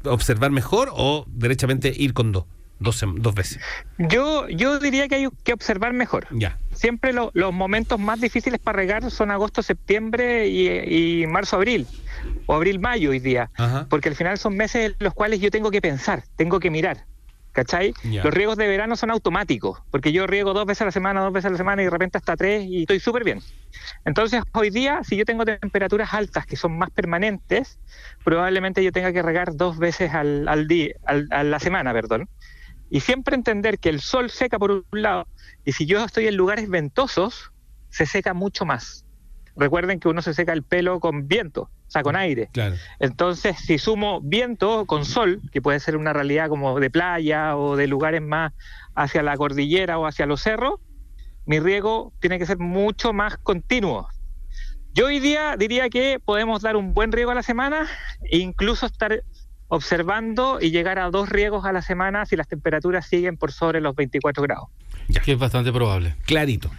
observar 0.06 0.52
mejor 0.52 0.90
o 0.94 1.26
derechamente 1.28 1.94
ir 1.96 2.14
con 2.14 2.32
dos, 2.32 2.46
dos, 2.84 3.04
dos 3.18 3.34
veces. 3.34 3.60
Yo, 3.98 4.48
yo 4.50 4.78
diría 4.80 5.08
que 5.08 5.16
hay 5.16 5.28
que 5.44 5.54
observar 5.54 5.94
mejor. 5.94 6.28
Ya. 6.32 6.58
Siempre 6.74 7.14
lo- 7.14 7.32
los 7.34 7.54
momentos 7.54 8.00
más 8.00 8.22
difíciles 8.22 8.60
para 8.60 8.76
regar 8.76 9.10
son 9.10 9.32
agosto, 9.32 9.64
septiembre 9.64 10.48
y, 10.48 11.22
y 11.24 11.28
marzo, 11.28 11.56
abril. 11.56 11.88
O 12.46 12.54
abril, 12.54 12.80
mayo 12.80 13.10
hoy 13.12 13.20
día. 13.20 13.50
Ajá. 13.58 13.88
Porque 13.90 14.10
al 14.10 14.16
final 14.16 14.38
son 14.38 14.56
meses 14.56 14.92
en 14.92 14.96
los 15.00 15.14
cuales 15.14 15.40
yo 15.40 15.50
tengo 15.50 15.72
que 15.72 15.82
pensar, 15.82 16.24
tengo 16.36 16.60
que 16.60 16.70
mirar. 16.70 17.06
¿Cachai? 17.54 17.94
Ya. 18.04 18.24
Los 18.24 18.34
riegos 18.34 18.58
de 18.58 18.66
verano 18.68 18.96
son 18.96 19.12
automáticos, 19.12 19.80
porque 19.92 20.12
yo 20.12 20.26
riego 20.26 20.54
dos 20.56 20.66
veces 20.66 20.82
a 20.82 20.86
la 20.86 20.92
semana, 20.92 21.22
dos 21.22 21.32
veces 21.32 21.46
a 21.50 21.52
la 21.52 21.58
semana 21.58 21.84
y 21.84 21.86
de 21.86 21.92
repente 21.92 22.18
hasta 22.18 22.36
tres 22.36 22.64
y 22.66 22.82
estoy 22.82 23.00
súper 23.00 23.24
bien. 23.24 23.42
Entonces, 24.06 24.42
hoy 24.54 24.72
día, 24.72 25.02
si 25.04 25.16
yo 25.18 25.24
tengo 25.24 25.46
temperaturas 25.46 26.16
altas 26.16 26.48
que 26.48 26.56
son 26.56 26.76
más 26.80 26.90
permanentes, 26.90 27.78
probablemente 28.24 28.84
yo 28.84 28.92
tenga 28.92 29.14
que 29.14 29.22
regar 29.22 29.56
dos 29.56 29.78
veces 29.78 30.16
al, 30.16 30.48
al 30.48 30.68
día, 30.68 30.94
al- 31.06 31.28
a 31.30 31.44
la 31.44 31.60
semana, 31.60 31.94
perdón. 31.94 32.28
Y 32.90 33.00
siempre 33.00 33.36
entender 33.36 33.80
que 33.80 33.90
el 33.90 34.02
sol 34.02 34.30
seca 34.30 34.60
por 34.60 34.72
un 34.72 34.84
lado, 34.92 35.28
y 35.66 35.72
si 35.72 35.86
yo 35.86 36.04
estoy 36.04 36.28
en 36.28 36.36
lugares 36.36 36.70
ventosos, 36.70 37.52
se 37.90 38.06
seca 38.06 38.34
mucho 38.34 38.66
más. 38.66 39.06
Recuerden 39.56 40.00
que 40.00 40.08
uno 40.08 40.22
se 40.22 40.34
seca 40.34 40.54
el 40.54 40.64
pelo 40.64 41.00
con 41.00 41.28
viento, 41.28 41.64
o 41.64 41.92
sea, 41.92 42.02
con 42.02 42.16
aire. 42.16 42.50
Claro. 42.54 42.76
Entonces, 43.00 43.58
si 43.58 43.78
sumo 43.78 44.20
viento 44.22 44.86
con 44.86 45.06
sol, 45.06 45.42
que 45.52 45.62
puede 45.62 45.80
ser 45.80 45.96
una 45.96 46.12
realidad 46.12 46.50
como 46.50 46.80
de 46.80 46.90
playa 46.90 47.56
o 47.56 47.76
de 47.76 47.88
lugares 47.88 48.22
más 48.22 48.54
hacia 48.96 49.22
la 49.22 49.38
cordillera 49.38 50.00
o 50.00 50.08
hacia 50.08 50.26
los 50.26 50.42
cerros, 50.42 50.80
mi 51.46 51.60
riego 51.60 52.14
tiene 52.20 52.40
que 52.40 52.46
ser 52.46 52.58
mucho 52.58 53.14
más 53.14 53.38
continuo. 53.38 54.08
Yo 54.94 55.08
hoy 55.08 55.20
día 55.20 55.56
diría 55.58 55.90
que 55.90 56.20
podemos 56.24 56.62
dar 56.62 56.76
un 56.76 56.94
buen 56.94 57.12
riego 57.12 57.32
a 57.32 57.36
la 57.36 57.44
semana 57.44 57.88
e 58.24 58.38
incluso 58.38 58.86
estar 58.86 59.24
observando 59.74 60.60
y 60.62 60.70
llegar 60.70 61.00
a 61.00 61.10
dos 61.10 61.30
riegos 61.30 61.66
a 61.66 61.72
la 61.72 61.82
semana 61.82 62.26
si 62.28 62.36
las 62.36 62.48
temperaturas 62.48 63.08
siguen 63.08 63.38
por 63.38 63.52
sobre 63.52 63.82
los 63.82 63.96
24 63.96 64.44
grados. 64.44 64.70
Que 65.26 65.34
es 65.34 65.40
bastante 65.40 65.72
probable. 65.74 66.16
Clarito. 66.26 66.70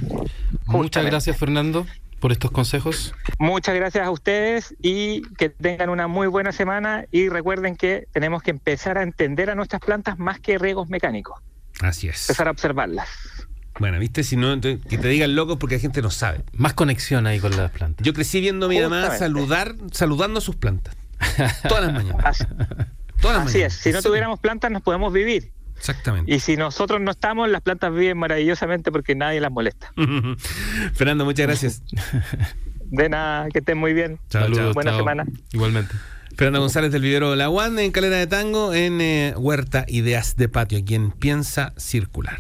Muchas 0.67 1.05
gracias, 1.05 1.37
Fernando, 1.37 1.87
por 2.21 2.31
estos 2.31 2.53
consejos. 2.53 3.13
Muchas 3.39 3.75
gracias 3.75 4.07
a 4.07 4.11
ustedes 4.11 4.75
y 4.81 5.23
que 5.37 5.49
tengan 5.49 5.89
una 5.89 6.07
muy 6.07 6.29
buena 6.29 6.53
semana 6.53 7.05
y 7.11 7.29
recuerden 7.29 7.75
que 7.77 8.07
tenemos 8.13 8.43
que 8.43 8.53
empezar 8.53 8.97
a 8.97 9.03
entender 9.03 9.51
a 9.51 9.57
nuestras 9.57 9.81
plantas 9.83 10.19
más 10.19 10.39
que 10.39 10.57
riegos 10.57 10.89
mecánicos, 10.89 11.41
Así 11.81 12.09
es. 12.09 12.29
empezar 12.29 12.47
a 12.47 12.53
observarlas. 12.53 13.09
Bueno, 13.81 13.99
viste, 13.99 14.23
si 14.23 14.37
no, 14.37 14.61
que 14.61 14.77
te 14.77 15.09
digan 15.09 15.35
loco 15.35 15.59
porque 15.59 15.75
la 15.75 15.81
gente 15.81 16.01
no 16.01 16.11
sabe. 16.11 16.43
Más 16.53 16.75
conexión 16.75 17.27
ahí 17.27 17.41
con 17.41 17.57
las 17.57 17.73
plantas. 17.73 18.07
Yo 18.07 18.15
crecí 18.15 18.41
viendo 18.41 18.67
a 18.67 18.69
mi 18.69 18.81
mamá 18.81 19.11
saludar, 19.19 19.75
saludando 19.91 20.39
a 20.39 20.41
sus 20.41 20.55
plantas. 20.55 20.95
Todas 21.69 21.85
las 21.85 21.93
mañanas. 21.93 22.25
Así, 22.25 22.45
Todas 23.21 23.37
las 23.39 23.47
así 23.47 23.59
mañanas. 23.59 23.75
es, 23.77 23.81
si 23.83 23.93
no 23.93 24.03
Sí, 24.03 24.09
tuviéramos 24.09 24.41
plantas 24.41 24.71
nos 24.71 24.83
podemos 24.83 25.13
vivir. 25.13 25.53
Exactamente. 25.77 26.33
Y 26.33 26.41
si 26.41 26.57
nosotros 26.57 27.01
no 27.01 27.11
estamos, 27.11 27.49
las 27.49 27.61
plantas 27.61 27.93
viven 27.93 28.17
maravillosamente 28.19 28.93
porque 28.93 29.15
nadie 29.15 29.41
las 29.41 29.51
molesta. 29.51 29.93
Fernando, 30.95 31.25
muchas 31.25 31.47
gracias. 31.47 31.83
De 32.85 33.09
nada, 33.09 33.49
que 33.51 33.59
estén 33.59 33.79
muy 33.79 33.93
bien. 33.93 34.19
Chao. 34.31 34.49
Buena 34.73 34.91
chao. 34.93 35.01
semana. 35.01 35.25
Igualmente. 35.53 35.95
Fernando 36.37 36.61
González 36.61 36.91
del 36.93 37.03
Vivero 37.03 37.35
La 37.37 37.49
Wanda 37.49 37.83
en 37.83 37.93
Calera 37.93 38.17
de 38.17 38.27
Tango 38.27 38.75
en 38.75 39.01
eh, 39.01 39.35
Huerta 39.37 39.85
Ideas 39.89 40.37
de 40.37 40.49
Patio, 40.49 40.85
quien 40.85 41.13
piensa 41.13 41.73
circular. 41.77 42.39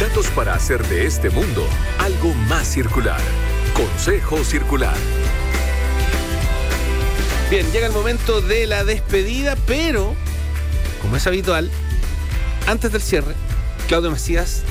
Datos 0.00 0.26
para 0.30 0.54
hacer 0.54 0.82
de 0.88 1.06
este 1.06 1.30
mundo 1.30 1.66
algo 1.98 2.34
más 2.48 2.66
circular. 2.66 3.20
Consejo 3.74 4.42
Circular. 4.44 4.94
Bien, 7.50 7.70
llega 7.72 7.86
el 7.86 7.92
momento 7.92 8.40
de 8.40 8.66
la 8.66 8.84
despedida, 8.84 9.54
pero, 9.66 10.14
como 11.02 11.16
es 11.16 11.26
habitual, 11.26 11.70
antes 12.66 12.90
del 12.90 13.02
cierre, 13.02 13.34
Claudio 13.86 14.10
Macías 14.10 14.62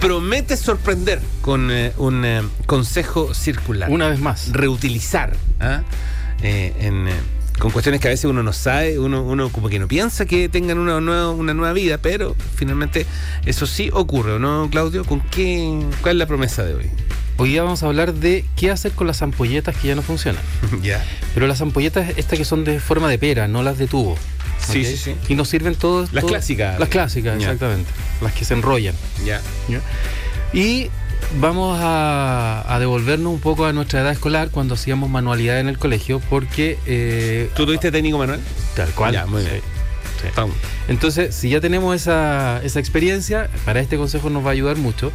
promete 0.00 0.56
sorprender 0.56 1.20
con 1.40 1.70
eh, 1.70 1.92
un 1.96 2.24
eh, 2.24 2.42
consejo 2.66 3.34
circular. 3.34 3.90
Una 3.90 4.08
vez 4.08 4.20
más. 4.20 4.52
Reutilizar. 4.52 5.34
¿ah? 5.60 5.82
Eh, 6.42 6.72
en, 6.78 7.08
con 7.58 7.72
cuestiones 7.72 8.00
que 8.00 8.08
a 8.08 8.10
veces 8.10 8.26
uno 8.26 8.42
no 8.42 8.52
sabe, 8.52 8.98
uno, 8.98 9.22
uno 9.22 9.50
como 9.50 9.68
que 9.68 9.78
no 9.78 9.88
piensa 9.88 10.26
que 10.26 10.48
tengan 10.48 10.78
una 10.78 11.00
nueva, 11.00 11.30
una 11.30 11.52
nueva 11.52 11.72
vida, 11.72 11.98
pero 11.98 12.36
finalmente 12.54 13.06
eso 13.44 13.66
sí 13.66 13.90
ocurre, 13.92 14.34
¿o 14.34 14.38
¿no, 14.38 14.68
Claudio? 14.70 15.04
¿Con 15.04 15.20
qué, 15.20 15.84
¿Cuál 16.00 16.16
es 16.16 16.18
la 16.18 16.26
promesa 16.26 16.64
de 16.64 16.74
hoy? 16.74 16.90
Hoy 17.36 17.48
día 17.50 17.62
vamos 17.64 17.82
a 17.82 17.86
hablar 17.86 18.14
de 18.14 18.44
qué 18.56 18.70
hacer 18.70 18.92
con 18.92 19.06
las 19.08 19.20
ampolletas 19.22 19.74
que 19.76 19.88
ya 19.88 19.94
no 19.96 20.02
funcionan. 20.02 20.42
ya. 20.82 21.04
Pero 21.34 21.46
las 21.46 21.60
ampolletas 21.60 22.10
estas 22.16 22.38
que 22.38 22.44
son 22.44 22.64
de 22.64 22.78
forma 22.80 23.08
de 23.08 23.18
pera, 23.18 23.48
no 23.48 23.62
las 23.62 23.76
de 23.78 23.86
tubo. 23.88 24.16
Sí, 24.66 24.84
sí, 24.84 24.96
sí. 24.96 25.14
Y 25.28 25.34
nos 25.34 25.48
sirven 25.48 25.74
todos. 25.74 26.12
Las 26.12 26.22
todos- 26.22 26.30
clásicas. 26.32 26.78
Las 26.78 26.88
clásicas, 26.88 27.36
exactamente. 27.38 27.90
Las 28.20 28.32
que 28.32 28.44
se 28.44 28.54
enrollan. 28.54 28.94
Ya. 29.26 29.40
Y 30.52 30.88
vamos 31.40 31.78
a, 31.82 32.64
a 32.66 32.78
devolvernos 32.78 33.32
un 33.34 33.40
poco 33.40 33.66
a 33.66 33.72
nuestra 33.72 34.00
edad 34.00 34.12
escolar 34.12 34.50
cuando 34.50 34.74
hacíamos 34.74 35.10
manualidad 35.10 35.58
en 35.60 35.68
el 35.68 35.78
colegio, 35.78 36.20
porque. 36.30 36.78
eh, 36.86 37.50
¿Tú 37.56 37.66
tuviste 37.66 37.90
técnico 37.90 38.16
manual? 38.18 38.40
Tal 38.76 38.90
cual. 38.92 39.12
Ya, 39.12 39.26
muy 39.26 39.42
bien. 39.42 39.56
sí. 39.56 39.60
Entonces, 40.88 41.34
si 41.34 41.50
ya 41.50 41.60
tenemos 41.60 41.94
esa, 41.94 42.60
esa 42.62 42.80
experiencia, 42.80 43.48
para 43.64 43.80
este 43.80 43.96
consejo 43.96 44.30
nos 44.30 44.44
va 44.44 44.50
a 44.50 44.52
ayudar 44.52 44.76
mucho, 44.76 45.12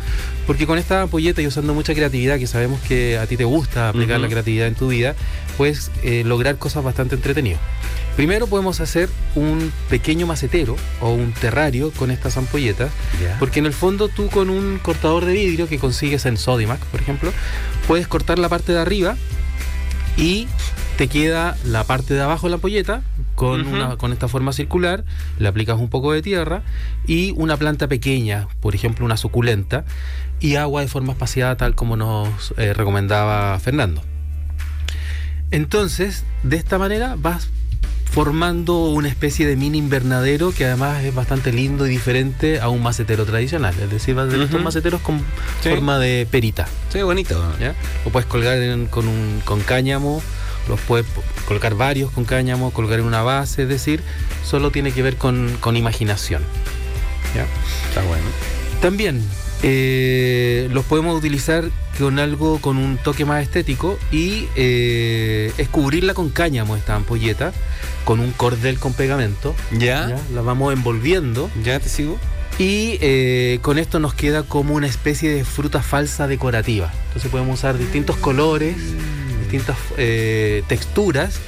porque 0.47 0.66
con 0.66 0.78
esta 0.78 1.01
ampolleta 1.01 1.41
y 1.41 1.47
usando 1.47 1.74
mucha 1.74 1.93
creatividad, 1.93 2.39
que 2.39 2.47
sabemos 2.47 2.80
que 2.82 3.18
a 3.18 3.28
ti 3.28 3.38
te 3.38 3.43
gusta 3.43 3.89
aplicar 3.89 4.20
la 4.20 4.28
creatividad 4.28 4.68
en 4.68 4.76
tu 4.76 4.89
vida, 4.89 5.16
puedes 5.57 5.91
eh, 6.03 6.24
lograr 6.26 6.57
cosas 6.57 6.84
bastante 6.84 7.16
entretenidas. 7.16 7.60
Primero 8.16 8.47
podemos 8.47 8.82
hacer 8.82 9.10
un 9.36 9.72
pequeño 9.89 10.28
macetero 10.28 10.76
o 10.99 11.12
un 11.12 11.32
terrario 11.32 11.91
con 11.91 12.12
estas 12.12 12.36
ampolletas, 12.38 12.91
porque 13.39 13.60
en 13.60 13.66
el 13.66 13.74
fondo 13.74 14.10
tú 14.10 14.28
con 14.30 14.49
un 14.49 14.80
cortador 14.80 15.26
de 15.26 15.34
vidrio 15.34 15.70
que 15.70 15.80
consigues 15.80 16.26
en 16.26 16.38
Sodimac, 16.38 16.80
por 16.80 16.99
ejemplo, 16.99 17.32
puedes 17.88 18.07
cortar 18.07 18.38
la 18.38 18.49
parte 18.49 18.74
de 18.74 18.80
arriba 18.80 19.16
y 20.18 20.47
te 20.97 21.07
queda 21.07 21.55
la 21.64 21.86
parte 21.86 22.14
de 22.14 22.22
abajo 22.22 22.47
de 22.47 22.51
la 22.51 22.55
ampolleta 22.55 23.01
con, 23.39 23.65
una, 23.67 23.95
con 23.95 24.11
esta 24.11 24.27
forma 24.27 24.51
circular, 24.51 25.05
le 25.37 25.47
aplicas 25.47 25.79
un 25.79 25.87
poco 25.87 26.11
de 26.11 26.21
tierra 26.21 26.61
y 27.07 27.31
una 27.37 27.55
planta 27.55 27.87
pequeña, 27.87 28.49
por 28.59 28.75
ejemplo 28.75 29.05
una 29.05 29.15
suculenta, 29.15 29.85
y 30.41 30.55
agua 30.57 30.81
de 30.81 30.89
forma 30.89 31.13
espaciada 31.13 31.55
tal 31.55 31.73
como 31.73 31.95
nos 31.95 32.53
eh, 32.57 32.73
recomendaba 32.73 33.57
Fernando. 33.59 34.01
Entonces, 35.51 36.25
de 36.43 36.57
esta 36.57 36.77
manera 36.77 37.15
vas 37.17 37.47
formando 38.11 38.85
una 38.87 39.07
especie 39.07 39.47
de 39.47 39.55
mini 39.55 39.77
invernadero 39.77 40.51
que 40.51 40.65
además 40.65 41.03
es 41.03 41.13
bastante 41.15 41.53
lindo 41.53 41.85
y 41.87 41.89
diferente 41.91 42.59
a 42.59 42.67
un 42.67 42.81
macetero 42.83 43.23
tradicional. 43.25 43.73
Es 43.81 43.89
decir, 43.89 44.15
vas 44.15 44.29
de 44.29 44.43
estos 44.43 44.61
maceteros 44.61 44.99
con 45.01 45.19
Sí. 45.61 45.69
forma 45.69 45.97
de 45.97 46.27
perita. 46.29 46.67
Sí, 46.91 47.01
bonito. 47.03 47.41
¿ya? 47.59 47.73
Lo 48.03 48.11
puedes 48.11 48.27
colgar 48.27 48.57
en- 48.57 48.87
con, 48.87 49.07
un, 49.07 49.41
con 49.45 49.61
cáñamo, 49.61 50.21
los 50.70 50.80
puedes 50.80 51.05
po- 51.07 51.24
colocar 51.45 51.76
varios 51.76 52.11
con 52.11 52.24
cáñamo, 52.24 52.72
colgar 52.72 52.99
en 52.99 53.05
una 53.05 53.24
base, 53.24 53.63
es 53.63 53.70
decir, 53.70 54.01
solo 54.45 54.72
tiene 54.72 54.91
que 54.93 55.01
ver 55.01 55.17
con, 55.17 55.57
con 55.59 55.76
imaginación. 55.76 56.41
¿ya? 57.36 57.45
Está 57.89 58.01
bueno. 58.07 58.24
También 58.82 59.22
eh, 59.61 60.70
los 60.72 60.86
podemos 60.86 61.17
utilizar 61.17 61.65
con 61.97 62.17
algo 62.17 62.59
con 62.61 62.78
un 62.78 62.95
toque 62.97 63.26
más 63.26 63.43
estético 63.43 63.99
y 64.09 64.47
eh, 64.55 65.51
es 65.57 65.67
cubrirla 65.67 66.13
con 66.13 66.30
cáñamo 66.30 66.78
esta 66.78 66.95
ampolleta, 66.95 67.51
con 68.05 68.22
un 68.22 68.32
cordel 68.32 68.80
con 68.80 68.93
pegamento. 68.93 69.53
¿Ya? 69.78 70.17
La 70.34 70.41
vamos 70.41 70.72
envolviendo. 70.72 71.49
¿Ya 71.63 71.80
te 71.80 71.89
sigo? 71.89 72.17
Y 72.57 72.97
eh, 73.01 73.59
con 73.61 73.78
esto 73.80 73.99
nos 73.99 74.13
queda 74.13 74.43
como 74.43 74.74
una 74.76 74.88
especie 74.88 75.30
de 75.34 75.43
fruta 75.45 75.82
falsa 75.82 76.28
decorativa. 76.28 76.91
Entonces 77.07 77.30
podemos 77.32 77.59
usar 77.59 77.78
distintos 77.78 78.17
colores, 78.17 78.76
distintas 79.50 79.78
eh, 79.97 80.64
texturas 80.68 81.39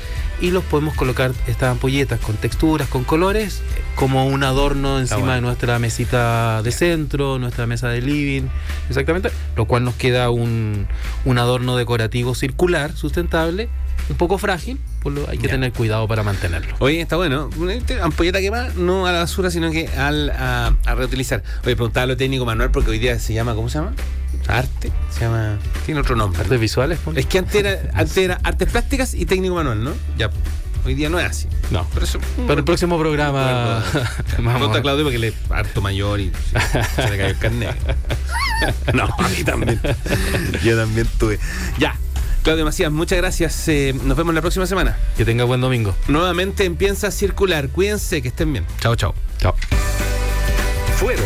y 0.41 0.49
los 0.49 0.63
podemos 0.63 0.95
colocar 0.95 1.31
estas 1.47 1.69
ampolletas 1.69 2.19
con 2.19 2.35
texturas, 2.35 2.87
con 2.87 3.03
colores, 3.03 3.61
como 3.95 4.25
un 4.25 4.43
adorno 4.43 4.97
encima 4.99 5.19
bueno. 5.19 5.33
de 5.35 5.41
nuestra 5.41 5.77
mesita 5.77 6.63
de 6.63 6.71
centro, 6.71 7.37
nuestra 7.37 7.67
mesa 7.67 7.89
de 7.89 8.01
living, 8.01 8.43
exactamente, 8.89 9.29
lo 9.55 9.65
cual 9.65 9.83
nos 9.83 9.93
queda 9.95 10.31
un, 10.31 10.87
un 11.25 11.37
adorno 11.37 11.77
decorativo 11.77 12.33
circular, 12.33 12.91
sustentable, 12.95 13.69
un 14.09 14.17
poco 14.17 14.39
frágil, 14.39 14.79
por 15.03 15.13
lo 15.13 15.29
hay 15.29 15.37
que 15.37 15.45
Ya. 15.45 15.53
tener 15.53 15.73
cuidado 15.73 16.07
para 16.07 16.23
mantenerlo. 16.23 16.75
Oye, 16.79 17.01
está 17.01 17.17
bueno. 17.17 17.51
Una 17.57 17.75
ampolleta 18.01 18.39
que 18.39 18.49
va 18.49 18.69
no 18.75 19.05
a 19.05 19.11
la 19.11 19.19
basura, 19.19 19.51
sino 19.51 19.69
que 19.69 19.89
al, 19.89 20.31
a, 20.31 20.73
a 20.85 20.95
reutilizar. 20.95 21.43
Oye, 21.65 21.75
preguntaba 21.75 22.05
a 22.05 22.07
lo 22.07 22.17
técnico 22.17 22.45
manual 22.45 22.71
porque 22.71 22.89
hoy 22.89 22.97
día 22.99 23.19
se 23.19 23.33
llama, 23.35 23.53
¿cómo 23.53 23.69
se 23.69 23.77
llama? 23.77 23.93
Arte. 24.47 24.91
Se 25.11 25.21
llama. 25.21 25.57
Tiene 25.85 26.01
otro 26.01 26.15
nombre. 26.15 26.41
Artes 26.41 26.59
visuales, 26.59 26.99
pon. 26.99 27.17
Es 27.17 27.25
que 27.25 27.37
antes 27.39 27.55
era, 27.55 27.79
antes 27.93 28.17
era 28.17 28.39
artes 28.43 28.69
plásticas 28.69 29.13
y 29.13 29.25
técnico 29.25 29.55
manual, 29.55 29.83
¿no? 29.83 29.93
Ya. 30.17 30.29
Hoy 30.83 30.95
día 30.95 31.09
no 31.09 31.19
es 31.19 31.25
así. 31.29 31.47
No. 31.69 31.85
Pero 31.93 32.05
eso. 32.05 32.19
Para 32.47 32.55
el 32.59 32.63
próximo 32.63 32.97
programa 32.97 33.83
vamos 34.39 34.53
Pregunta 34.55 34.77
a- 34.77 34.79
a 34.79 34.81
Claudio 34.81 35.03
porque 35.03 35.19
le 35.19 35.33
harto 35.51 35.79
mayor 35.81 36.19
y 36.19 36.31
se, 36.51 36.83
se 37.03 37.09
le 37.11 37.17
cayó 37.17 37.25
el 37.29 37.37
carnet. 37.37 37.75
no, 38.93 39.03
a 39.17 39.29
mí 39.29 39.43
también. 39.43 39.79
Yo 40.63 40.75
también 40.75 41.07
tuve. 41.19 41.39
Ya. 41.77 41.95
Claudio 42.43 42.65
Macías, 42.65 42.91
muchas 42.91 43.19
gracias. 43.19 43.67
Eh, 43.67 43.93
nos 44.03 44.17
vemos 44.17 44.33
la 44.33 44.41
próxima 44.41 44.65
semana. 44.65 44.97
Que 45.15 45.23
tenga 45.23 45.43
buen 45.43 45.61
domingo. 45.61 45.95
Nuevamente 46.07 46.65
empieza 46.65 47.07
a 47.07 47.11
circular. 47.11 47.69
Cuídense, 47.69 48.23
que 48.23 48.29
estén 48.29 48.51
bien. 48.51 48.65
Chao, 48.79 48.95
chao. 48.95 49.13
Chao. 49.37 49.53
Fueron 50.97 51.25